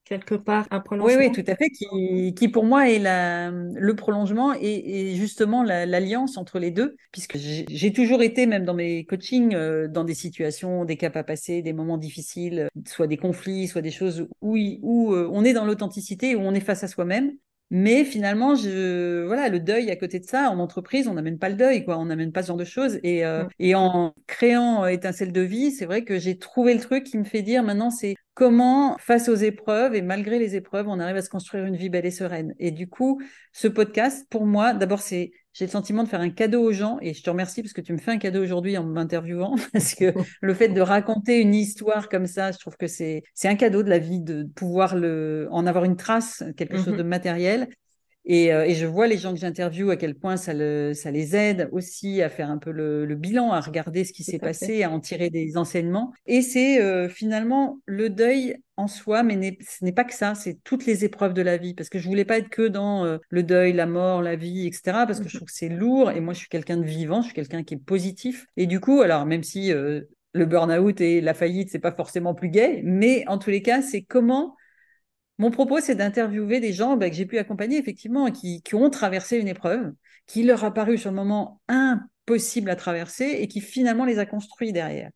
quelque 0.09 0.35
part 0.35 0.67
un 0.71 0.81
prolongement. 0.81 1.21
Oui, 1.21 1.27
oui, 1.29 1.33
tout 1.33 1.51
à 1.51 1.55
fait, 1.55 1.69
qui, 1.71 2.35
qui 2.35 2.49
pour 2.49 2.65
moi 2.65 2.89
est 2.89 2.99
la, 2.99 3.51
le 3.51 3.95
prolongement 3.95 4.55
et, 4.55 5.11
et 5.11 5.15
justement 5.17 5.63
l'alliance 5.63 6.37
entre 6.37 6.59
les 6.59 6.71
deux, 6.71 6.97
puisque 7.13 7.37
j'ai 7.37 7.93
toujours 7.93 8.23
été, 8.23 8.47
même 8.47 8.65
dans 8.65 8.75
mes 8.75 9.05
coachings, 9.05 9.55
euh, 9.55 9.87
dans 9.87 10.05
des 10.05 10.15
situations, 10.15 10.85
des 10.85 10.97
caps 10.97 11.17
à 11.17 11.25
passer, 11.25 11.63
des 11.63 11.73
moments 11.73 11.99
difficiles, 11.99 12.69
soit 12.87 13.07
des 13.07 13.17
conflits, 13.19 13.69
soit 13.69 13.83
des 13.83 13.91
choses 13.91 14.27
où, 14.41 14.57
où 14.83 15.13
euh, 15.13 15.29
on 15.33 15.45
est 15.45 15.53
dans 15.53 15.65
l'authenticité, 15.65 16.35
où 16.35 16.41
on 16.41 16.55
est 16.55 16.61
face 16.61 16.85
à 16.85 16.89
soi-même. 16.89 17.33
Mais 17.71 18.05
finalement, 18.05 18.55
je, 18.55 19.27
voilà, 19.27 19.49
le 19.51 19.61
deuil 19.61 19.91
à 19.91 19.97
côté 19.97 20.19
de 20.21 20.25
ça, 20.25 20.51
en 20.51 20.59
entreprise, 20.59 21.07
on 21.07 21.15
n'amène 21.15 21.39
pas 21.39 21.51
le 21.51 21.55
deuil, 21.55 21.85
quoi. 21.85 21.99
On 21.99 22.07
n'amène 22.07 22.33
pas 22.33 22.43
ce 22.43 22.49
genre 22.49 22.57
de 22.57 22.65
choses. 22.65 22.99
Et, 23.03 23.27
euh, 23.27 23.45
et 23.59 23.75
en 23.75 24.15
créant 24.27 24.87
Étincelle 24.87 25.33
de 25.33 25.43
vie, 25.43 25.71
c'est 25.71 25.85
vrai 25.85 26.03
que 26.05 26.19
j'ai 26.19 26.39
trouvé 26.39 26.73
le 26.73 26.81
truc 26.81 27.05
qui 27.05 27.19
me 27.19 27.25
fait 27.25 27.43
dire 27.43 27.63
maintenant, 27.63 27.91
c'est 27.91 28.15
comment, 28.33 28.97
face 28.99 29.29
aux 29.29 29.35
épreuves 29.35 29.95
et 29.95 30.01
malgré 30.01 30.39
les 30.39 30.57
épreuves, 30.57 30.89
on 30.89 30.99
arrive 30.99 31.17
à 31.17 31.23
se 31.23 31.29
construire 31.29 31.67
une 31.67 31.77
vie 31.77 31.91
belle 31.91 32.07
et 32.07 32.11
sereine. 32.11 32.55
Et 32.59 32.71
du 32.71 32.89
coup, 32.89 33.21
ce 33.53 33.69
podcast, 33.69 34.27
pour 34.31 34.47
moi, 34.47 34.73
d'abord, 34.73 35.01
c'est 35.01 35.33
j'ai 35.59 35.65
le 35.65 35.73
sentiment 35.73 36.05
de 36.05 36.09
faire 36.09 36.21
un 36.21 36.31
cadeau 36.31 36.63
aux 36.63 36.73
gens 36.73 36.99
et 37.03 37.15
je 37.15 37.21
te 37.21 37.29
remercie 37.29 37.63
parce 37.63 37.73
que 37.73 37.81
tu 37.81 37.93
me 37.93 37.99
fais 37.99 38.13
un 38.13 38.19
cadeau 38.19 38.41
aujourd'hui 38.41 38.79
en 38.79 38.85
m'interviewant 38.85 39.57
parce 39.73 39.97
que 39.97 40.15
le 40.41 40.55
fait 40.55 40.69
de 40.69 40.81
raconter 40.81 41.41
une 41.41 41.53
histoire 41.53 42.09
comme 42.09 42.29
ça, 42.29 42.53
je 42.53 42.59
trouve 42.59 42.77
que 42.77 42.87
c'est 42.87 43.25
c'est 43.35 43.49
un 43.49 43.57
cadeau 43.57 43.83
de 43.83 43.91
la 43.91 43.99
vie 43.99 44.21
de 44.21 44.45
pouvoir 44.55 44.95
le 44.95 45.49
en 45.51 45.67
avoir 45.67 45.83
une 45.83 45.97
trace, 45.97 46.45
quelque 46.57 46.77
chose 46.77 46.97
de 46.97 47.03
mm-hmm. 47.03 47.07
Euh, 48.29 48.65
et, 48.65 48.75
je 48.75 48.87
vois 48.87 49.07
les 49.07 49.17
gens 49.17 49.33
que 49.33 49.41
j'interviewe 49.41 49.91
à 49.91 49.97
quel 49.97 50.15
point 50.15 50.37
ça, 50.37 50.53
ça, 50.95 51.11
les 51.11 51.37
aide 51.37 51.69
aussi 51.73 52.21
à 52.21 52.29
faire 52.29 52.51
un 52.51 52.59
peu 52.59 52.71
le, 52.71 53.15
bilan, 53.15 53.53
à 53.53 53.61
regarder 53.61 54.05
ce 54.05 54.13
qui 54.13 54.23
s'est 54.23 54.39
passé, 54.39 54.83
à 54.83 54.91
en 54.91 55.01
tirer 55.01 55.31
des 55.31 55.57
enseignements. 55.57 56.13
Et 56.27 56.43
c'est 56.43 56.83
euh, 56.83 57.09
finalement 57.09 57.79
le 57.87 58.11
deuil 58.11 58.57
en 58.77 58.87
soi, 58.87 59.23
mais 59.23 59.59
ce 59.67 59.85
n'est 59.85 59.93
pas 59.93 60.05
que 60.05 60.15
ça, 60.15 60.35
c'est 60.35 60.63
toutes 60.63 60.85
les 60.85 61.05
épreuves 61.05 61.33
de 61.33 61.43
la 61.43 61.57
vie. 61.57 61.75
Parce 61.75 61.89
que 61.89 61.99
je 61.99 62.07
voulais 62.07 62.27
pas 62.27 62.39
être 62.39 62.51
que 62.51 62.69
dans 62.69 63.05
euh, 63.05 63.17
le 63.31 63.43
deuil, 63.43 63.73
la 63.73 63.87
mort, 63.87 64.21
la 64.21 64.37
vie, 64.37 64.67
etc. 64.67 65.07
Parce 65.07 65.21
que 65.21 65.29
je 65.29 65.37
trouve 65.37 65.49
que 65.49 65.55
c'est 65.55 65.71
lourd. 65.71 66.11
Et 66.11 66.21
moi, 66.21 66.35
je 66.35 66.41
suis 66.41 66.49
quelqu'un 66.49 66.77
de 66.77 66.85
vivant, 66.85 67.23
je 67.23 67.27
suis 67.27 67.35
quelqu'un 67.35 67.63
qui 67.63 67.75
est 67.75 67.79
positif. 67.85 68.47
Et 68.59 68.67
du 68.67 68.79
coup, 68.79 69.01
alors 69.01 69.25
même 69.25 69.43
si 69.43 69.73
le 69.73 70.47
burn-out 70.47 71.01
et 71.01 71.23
la 71.23 71.33
faillite, 71.33 71.71
c'est 71.71 71.79
pas 71.79 71.93
forcément 71.93 72.35
plus 72.35 72.51
gai, 72.51 72.83
mais 72.85 73.25
en 73.27 73.39
tous 73.39 73.51
les 73.51 73.63
cas, 73.63 73.81
c'est 73.81 74.03
comment 74.03 74.55
mon 75.39 75.51
propos, 75.51 75.81
c'est 75.81 75.95
d'interviewer 75.95 76.61
des 76.61 76.73
gens 76.73 76.97
bah, 76.97 77.09
que 77.09 77.17
j'ai 77.17 77.27
pu 77.27 77.39
accompagner, 77.39 77.79
effectivement, 77.79 78.31
qui, 78.31 78.61
qui, 78.63 78.75
ont 78.75 78.91
traversé 78.91 79.39
une 79.39 79.49
épreuve, 79.49 79.93
qui 80.27 80.43
leur 80.43 80.65
a 80.65 80.75
paru 80.75 80.99
sur 80.99 81.11
le 81.11 81.17
moment 81.17 81.61
impossible 81.69 82.71
à 82.71 82.77
traverser 82.77 83.37
et 83.39 83.49
qui 83.49 83.61
finalement 83.61 84.05
les 84.05 84.19
a 84.19 84.27
construits 84.27 84.73
derrière. 84.73 85.11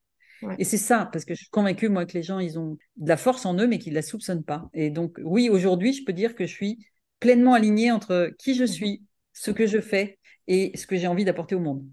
Et 0.59 0.65
c'est 0.65 0.79
ça, 0.79 1.09
parce 1.13 1.25
que 1.25 1.35
je 1.35 1.41
suis 1.41 1.51
convaincue, 1.51 1.89
moi, 1.89 2.05
que 2.05 2.15
les 2.15 2.23
gens, 2.23 2.41
ils 2.41 2.59
ont 2.59 2.77
de 2.97 3.09
la 3.09 3.17
force 3.17 3.47
en 3.47 3.57
eux, 3.59 3.67
mais 3.67 3.79
qu'ils 3.79 3.93
ne 3.93 3.99
la 3.99 4.03
soupçonnent 4.03 4.43
pas. 4.43 4.69
Et 4.75 4.91
donc, 4.91 5.19
oui, 5.23 5.49
aujourd'hui, 5.49 5.93
je 5.93 6.05
peux 6.05 6.13
dire 6.13 6.35
que 6.35 6.47
je 6.47 6.53
suis 6.53 6.85
pleinement 7.21 7.55
alignée 7.55 7.93
entre 7.93 8.33
qui 8.39 8.55
je 8.55 8.65
suis, 8.65 9.05
ce 9.33 9.53
que 9.53 9.67
je 9.67 9.81
fais 9.81 10.19
et 10.49 10.73
ce 10.77 10.87
que 10.87 10.97
j'ai 10.97 11.07
envie 11.07 11.25
d'apporter 11.25 11.55
au 11.55 11.61
monde. 11.61 11.85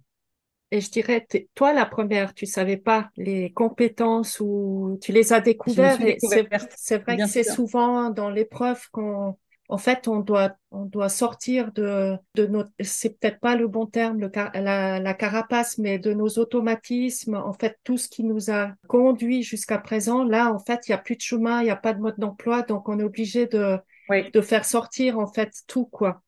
Et 0.72 0.82
je 0.82 0.92
dirais, 0.92 1.26
toi, 1.56 1.74
la 1.74 1.86
première, 1.86 2.34
tu 2.36 2.46
savais 2.46 2.78
pas 2.78 3.10
les 3.18 3.52
compétences 3.54 4.40
ou 4.40 5.00
tu 5.02 5.12
les 5.12 5.34
as 5.34 5.42
découvertes. 5.42 6.04
C'est 6.76 7.00
vrai 7.00 7.20
que 7.20 7.26
c'est 7.26 7.44
souvent 7.44 8.12
dans 8.12 8.30
l'épreuve 8.30 8.80
qu'on, 8.92 9.36
en 9.68 9.78
fait, 9.80 10.08
on 10.08 10.20
doit, 10.20 10.56
on 10.70 10.86
doit 10.86 11.10
sortir 11.10 11.72
de, 11.74 12.16
de 12.36 12.46
notre, 12.46 12.70
c'est 12.82 13.20
peut-être 13.20 13.40
pas 13.40 13.56
le 13.56 13.68
bon 13.68 13.88
terme, 13.88 14.20
le, 14.20 14.32
la, 14.54 15.00
la 15.00 15.14
carapace, 15.16 15.80
mais 15.80 15.98
de 15.98 16.14
nos 16.14 16.30
automatismes. 16.38 17.36
En 17.36 17.54
fait, 17.54 17.80
tout 17.84 17.98
ce 17.98 18.08
qui 18.08 18.24
nous 18.24 18.52
a 18.52 18.74
conduit 18.88 19.42
jusqu'à 19.42 19.80
présent, 19.80 20.24
là, 20.24 20.54
en 20.54 20.60
fait, 20.60 20.88
il 20.88 20.92
y 20.92 20.94
a 20.94 21.00
plus 21.00 21.16
de 21.16 21.22
chemin, 21.22 21.62
il 21.62 21.66
n'y 21.66 21.72
a 21.72 21.76
pas 21.76 21.94
de 21.94 22.00
mode 22.00 22.20
d'emploi, 22.20 22.62
donc 22.62 22.90
on 22.90 23.00
est 23.00 23.04
obligé 23.04 23.48
de, 23.48 23.78
de 24.34 24.42
faire 24.42 24.66
sortir, 24.66 25.18
en 25.20 25.28
fait, 25.28 25.52
tout, 25.68 25.86
quoi. 25.86 26.22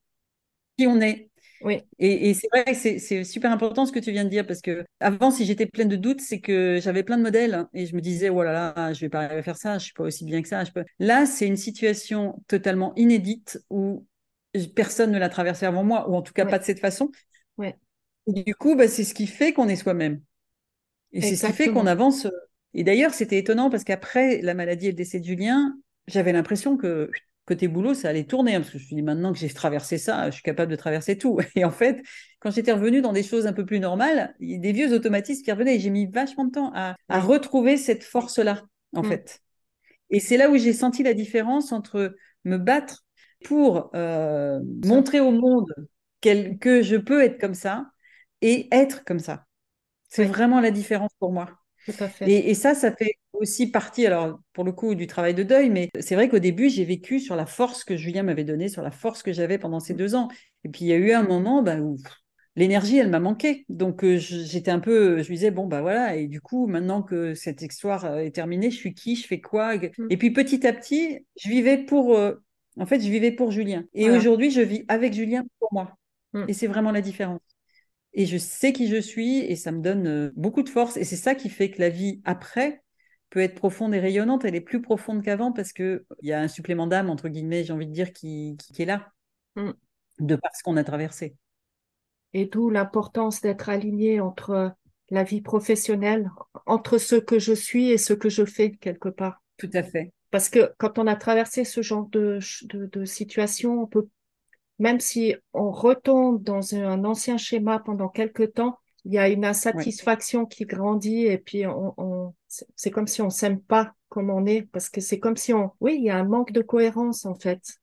Qui 0.77 0.87
on 0.87 1.01
est. 1.01 1.30
Oui. 1.63 1.81
Et, 1.99 2.33
c'est 2.33 2.47
vrai 2.51 2.65
que 2.65 2.73
c'est 2.73 3.23
super 3.23 3.51
important 3.51 3.85
ce 3.85 3.91
que 3.91 3.99
tu 3.99 4.11
viens 4.11 4.23
de 4.23 4.29
dire 4.29 4.45
parce 4.45 4.61
que 4.61 4.83
avant, 4.99 5.31
si 5.31 5.45
j'étais 5.45 5.65
pleine 5.65 5.87
de 5.87 5.95
doutes, 5.95 6.21
c'est 6.21 6.39
que 6.39 6.79
j'avais 6.81 7.03
plein 7.03 7.17
de 7.17 7.23
modèles 7.23 7.53
hein, 7.53 7.69
et 7.73 7.85
je 7.85 7.95
me 7.95 8.01
disais, 8.01 8.29
oh 8.29 8.43
là 8.43 8.51
là, 8.51 8.93
je 8.93 9.01
vais 9.01 9.09
pas 9.09 9.21
arriver 9.21 9.39
à 9.39 9.43
faire 9.43 9.57
ça, 9.57 9.77
je 9.77 9.85
suis 9.85 9.93
pas 9.93 10.03
aussi 10.03 10.25
bien 10.25 10.41
que 10.41 10.47
ça. 10.47 10.63
Je 10.63 10.71
peux... 10.71 10.83
Là, 10.99 11.25
c'est 11.25 11.47
une 11.47 11.57
situation 11.57 12.43
totalement 12.47 12.93
inédite 12.95 13.59
où 13.69 14.05
personne 14.75 15.11
ne 15.11 15.19
l'a 15.19 15.29
traversée 15.29 15.65
avant 15.65 15.83
moi, 15.83 16.09
ou 16.09 16.15
en 16.15 16.21
tout 16.21 16.33
cas 16.33 16.45
pas 16.45 16.59
de 16.59 16.63
cette 16.63 16.79
façon. 16.79 17.11
Ouais. 17.57 17.75
Et 18.27 18.43
du 18.43 18.55
coup, 18.55 18.75
bah, 18.75 18.87
c'est 18.87 19.03
ce 19.03 19.13
qui 19.13 19.27
fait 19.27 19.53
qu'on 19.53 19.67
est 19.67 19.75
soi-même. 19.75 20.21
Et 21.11 21.21
c'est 21.21 21.35
ce 21.35 21.45
qui 21.47 21.53
fait 21.53 21.69
qu'on 21.69 21.87
avance. 21.87 22.27
Et 22.73 22.83
d'ailleurs, 22.83 23.13
c'était 23.13 23.37
étonnant 23.37 23.69
parce 23.69 23.83
qu'après 23.83 24.41
la 24.41 24.53
maladie 24.53 24.87
et 24.87 24.91
le 24.91 24.95
décès 24.95 25.19
de 25.19 25.25
Julien, 25.25 25.75
j'avais 26.07 26.31
l'impression 26.31 26.77
que 26.77 27.09
côté 27.51 27.67
boulot, 27.67 27.93
ça 27.93 28.07
allait 28.07 28.23
tourner, 28.23 28.55
hein, 28.55 28.61
parce 28.61 28.71
que 28.71 28.77
je 28.77 28.83
me 28.83 28.87
suis 28.87 28.95
dit, 28.95 29.01
maintenant 29.01 29.33
que 29.33 29.39
j'ai 29.39 29.49
traversé 29.49 29.97
ça, 29.97 30.29
je 30.29 30.35
suis 30.35 30.43
capable 30.43 30.71
de 30.71 30.77
traverser 30.77 31.17
tout. 31.17 31.37
Et 31.55 31.65
en 31.65 31.71
fait, 31.71 32.01
quand 32.39 32.49
j'étais 32.49 32.71
revenue 32.71 33.01
dans 33.01 33.11
des 33.11 33.23
choses 33.23 33.45
un 33.45 33.51
peu 33.51 33.65
plus 33.65 33.81
normales, 33.81 34.33
il 34.39 34.51
y 34.51 34.55
a 34.55 34.57
des 34.57 34.71
vieux 34.71 34.93
automatismes 34.93 35.43
qui 35.43 35.51
revenaient 35.51 35.75
et 35.75 35.79
j'ai 35.79 35.89
mis 35.89 36.05
vachement 36.05 36.45
de 36.45 36.51
temps 36.51 36.71
à, 36.73 36.95
retrouver 37.09 37.75
cette 37.75 38.05
force-là, 38.05 38.63
en 38.95 39.01
mm. 39.01 39.05
fait. 39.05 39.41
Et 40.11 40.21
c'est 40.21 40.37
là 40.37 40.49
où 40.49 40.57
j'ai 40.57 40.71
senti 40.71 41.03
la 41.03 41.13
différence 41.13 41.73
entre 41.73 42.15
me 42.45 42.57
battre 42.57 43.05
pour 43.43 43.91
euh, 43.95 44.59
montrer 44.85 45.19
au 45.19 45.31
monde 45.31 45.67
que 46.21 46.81
je 46.81 46.95
peux 46.95 47.21
être 47.21 47.39
comme 47.39 47.53
ça 47.53 47.87
et 48.41 48.69
être 48.71 49.03
comme 49.03 49.19
ça. 49.19 49.45
C'est 50.07 50.25
vraiment 50.25 50.61
la 50.61 50.71
différence 50.71 51.11
pour 51.19 51.33
moi. 51.33 51.49
Et, 52.21 52.53
ça, 52.53 52.75
ça 52.75 52.91
fait 52.91 53.15
aussi 53.33 53.71
partie, 53.71 54.05
alors 54.05 54.39
pour 54.53 54.63
le 54.63 54.71
coup, 54.71 54.95
du 54.95 55.07
travail 55.07 55.33
de 55.33 55.43
deuil, 55.43 55.69
mais 55.69 55.89
c'est 55.99 56.15
vrai 56.15 56.29
qu'au 56.29 56.39
début, 56.39 56.69
j'ai 56.69 56.85
vécu 56.85 57.19
sur 57.19 57.35
la 57.35 57.45
force 57.45 57.83
que 57.83 57.97
Julien 57.97 58.23
m'avait 58.23 58.43
donnée, 58.43 58.67
sur 58.67 58.81
la 58.81 58.91
force 58.91 59.23
que 59.23 59.33
j'avais 59.33 59.57
pendant 59.57 59.79
ces 59.79 59.93
deux 59.93 60.15
ans. 60.15 60.29
Et 60.63 60.69
puis 60.69 60.85
il 60.85 60.87
y 60.87 60.93
a 60.93 60.97
eu 60.97 61.11
un 61.11 61.23
moment 61.23 61.63
bah, 61.63 61.77
où 61.77 61.97
l'énergie, 62.55 62.97
elle 62.97 63.09
m'a 63.09 63.19
manqué. 63.19 63.65
Donc 63.69 64.03
euh, 64.03 64.17
j'étais 64.17 64.71
un 64.71 64.79
peu, 64.79 65.21
je 65.21 65.27
lui 65.27 65.35
disais, 65.35 65.51
bon, 65.51 65.67
bah 65.67 65.81
voilà, 65.81 66.15
et 66.15 66.27
du 66.27 66.41
coup, 66.41 66.67
maintenant 66.67 67.01
que 67.01 67.33
cette 67.33 67.61
histoire 67.61 68.05
euh, 68.05 68.17
est 68.17 68.31
terminée, 68.31 68.71
je 68.71 68.77
suis 68.77 68.93
qui, 68.93 69.15
je 69.15 69.25
fais 69.25 69.41
quoi? 69.41 69.75
Mm. 69.75 70.07
Et 70.09 70.17
puis 70.17 70.31
petit 70.31 70.65
à 70.67 70.73
petit, 70.73 71.25
je 71.41 71.49
vivais 71.49 71.77
pour, 71.77 72.15
euh, 72.15 72.35
en 72.77 72.85
fait, 72.85 72.99
je 72.99 73.09
vivais 73.09 73.31
pour 73.31 73.51
Julien. 73.51 73.85
Et 73.93 74.09
aujourd'hui, 74.09 74.51
je 74.51 74.61
vis 74.61 74.85
avec 74.87 75.13
Julien 75.13 75.43
pour 75.59 75.69
moi. 75.73 75.97
Mm. 76.33 76.45
Et 76.47 76.53
c'est 76.53 76.67
vraiment 76.67 76.91
la 76.91 77.01
différence 77.01 77.41
et 78.13 78.25
je 78.25 78.37
sais 78.37 78.73
qui 78.73 78.87
je 78.87 78.99
suis 78.99 79.39
et 79.39 79.55
ça 79.55 79.71
me 79.71 79.81
donne 79.81 80.07
euh, 80.07 80.31
beaucoup 80.35 80.63
de 80.63 80.69
force. 80.69 80.97
Et 80.97 81.03
c'est 81.03 81.15
ça 81.15 81.35
qui 81.35 81.49
fait 81.49 81.71
que 81.71 81.79
la 81.79 81.89
vie 81.89 82.21
après 82.25 82.83
peut 83.29 83.39
être 83.39 83.55
profonde 83.55 83.93
et 83.93 83.99
rayonnante. 83.99 84.43
Elle 84.43 84.55
est 84.55 84.61
plus 84.61 84.81
profonde 84.81 85.23
qu'avant 85.23 85.51
parce 85.51 85.71
qu'il 85.71 86.03
y 86.21 86.33
a 86.33 86.41
un 86.41 86.47
supplément 86.47 86.87
d'âme, 86.87 87.09
entre 87.09 87.29
guillemets, 87.29 87.63
j'ai 87.63 87.73
envie 87.73 87.87
de 87.87 87.93
dire, 87.93 88.11
qui, 88.11 88.57
qui, 88.57 88.81
est 88.81 88.85
là, 88.85 89.11
mm. 89.55 89.71
de 90.19 90.35
par 90.35 90.53
ce 90.55 90.63
qu'on 90.63 90.77
a 90.77 90.83
traversé. 90.83 91.35
Et 92.33 92.45
d'où 92.45 92.69
l'importance 92.69 93.41
d'être 93.41 93.69
aligné 93.69 94.19
entre 94.19 94.73
la 95.09 95.23
vie 95.23 95.41
professionnelle, 95.41 96.29
entre 96.65 96.97
ce 96.97 97.15
que 97.15 97.39
je 97.39 97.53
suis 97.53 97.89
et 97.91 97.97
ce 97.97 98.13
que 98.13 98.29
je 98.29 98.45
fais 98.45 98.71
quelque 98.71 99.09
part. 99.09 99.41
Tout 99.57 99.69
à 99.73 99.83
fait. 99.83 100.11
Parce 100.31 100.49
que 100.49 100.73
quand 100.77 100.97
on 100.97 101.07
a 101.07 101.15
traversé 101.15 101.65
ce 101.65 101.81
genre 101.81 102.07
de, 102.09 102.39
de, 102.63 102.85
de 102.85 103.05
situation, 103.05 103.81
on 103.81 103.87
peut 103.87 104.07
même 104.81 104.99
si 104.99 105.35
on 105.53 105.71
retombe 105.71 106.43
dans 106.43 106.75
un 106.75 107.05
ancien 107.05 107.37
schéma 107.37 107.79
pendant 107.79 108.09
quelque 108.09 108.43
temps, 108.43 108.79
il 109.05 109.13
y 109.13 109.19
a 109.19 109.29
une 109.29 109.45
insatisfaction 109.45 110.45
qui 110.45 110.65
grandit 110.65 111.25
et 111.25 111.37
puis 111.37 111.65
on, 111.67 112.33
c'est 112.47 112.91
comme 112.91 113.07
si 113.07 113.21
on 113.21 113.29
s'aime 113.29 113.61
pas 113.61 113.93
comme 114.09 114.29
on 114.29 114.45
est 114.45 114.63
parce 114.63 114.89
que 114.89 114.99
c'est 114.99 115.19
comme 115.19 115.37
si 115.37 115.53
on, 115.53 115.71
oui, 115.79 115.95
il 115.97 116.03
y 116.03 116.09
a 116.09 116.17
un 116.17 116.25
manque 116.25 116.51
de 116.51 116.61
cohérence 116.61 117.25
en 117.25 117.35
fait. 117.35 117.79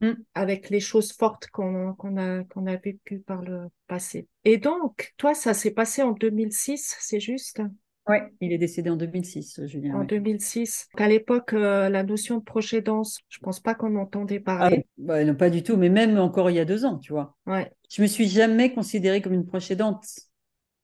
Mm. 0.00 0.14
avec 0.34 0.70
les 0.70 0.80
choses 0.80 1.12
fortes 1.12 1.46
qu'on 1.48 1.94
qu'on 1.94 2.16
a, 2.16 2.42
qu'on 2.44 2.66
a 2.66 2.76
vécues 2.76 3.20
par 3.20 3.42
le 3.42 3.68
passé. 3.86 4.26
Et 4.44 4.58
donc, 4.58 5.14
toi, 5.16 5.34
ça 5.34 5.54
s'est 5.54 5.70
passé 5.70 6.02
en 6.02 6.10
2006, 6.10 6.96
c'est 6.98 7.20
juste? 7.20 7.62
Ouais, 8.08 8.32
il 8.40 8.52
est 8.52 8.58
décédé 8.58 8.90
en 8.90 8.96
2006, 8.96 9.60
Julien. 9.66 9.94
En 9.94 10.00
ouais. 10.00 10.06
2006. 10.06 10.88
À 10.96 11.08
l'époque, 11.08 11.52
euh, 11.54 11.88
la 11.88 12.02
notion 12.02 12.38
de 12.38 12.44
projet 12.44 12.82
danse, 12.82 13.20
je 13.28 13.38
pense 13.38 13.60
pas 13.60 13.74
qu'on 13.74 13.96
entendait 13.96 14.40
Ah, 14.58 14.70
parler. 14.70 14.86
bah, 14.98 15.24
non, 15.24 15.34
pas 15.34 15.50
du 15.50 15.62
tout, 15.62 15.76
mais 15.76 15.88
même 15.88 16.18
encore 16.18 16.50
il 16.50 16.54
y 16.56 16.60
a 16.60 16.64
deux 16.64 16.84
ans, 16.84 16.98
tu 16.98 17.12
vois. 17.12 17.36
Ouais. 17.46 17.70
Je 17.90 18.02
me 18.02 18.06
suis 18.06 18.28
jamais 18.28 18.72
considérée 18.74 19.20
comme 19.22 19.34
une 19.34 19.46
proche 19.46 19.70
aidante. 19.70 20.04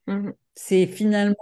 Mhm. 0.07 0.35
C'est 0.55 0.87
finalement, 0.87 1.37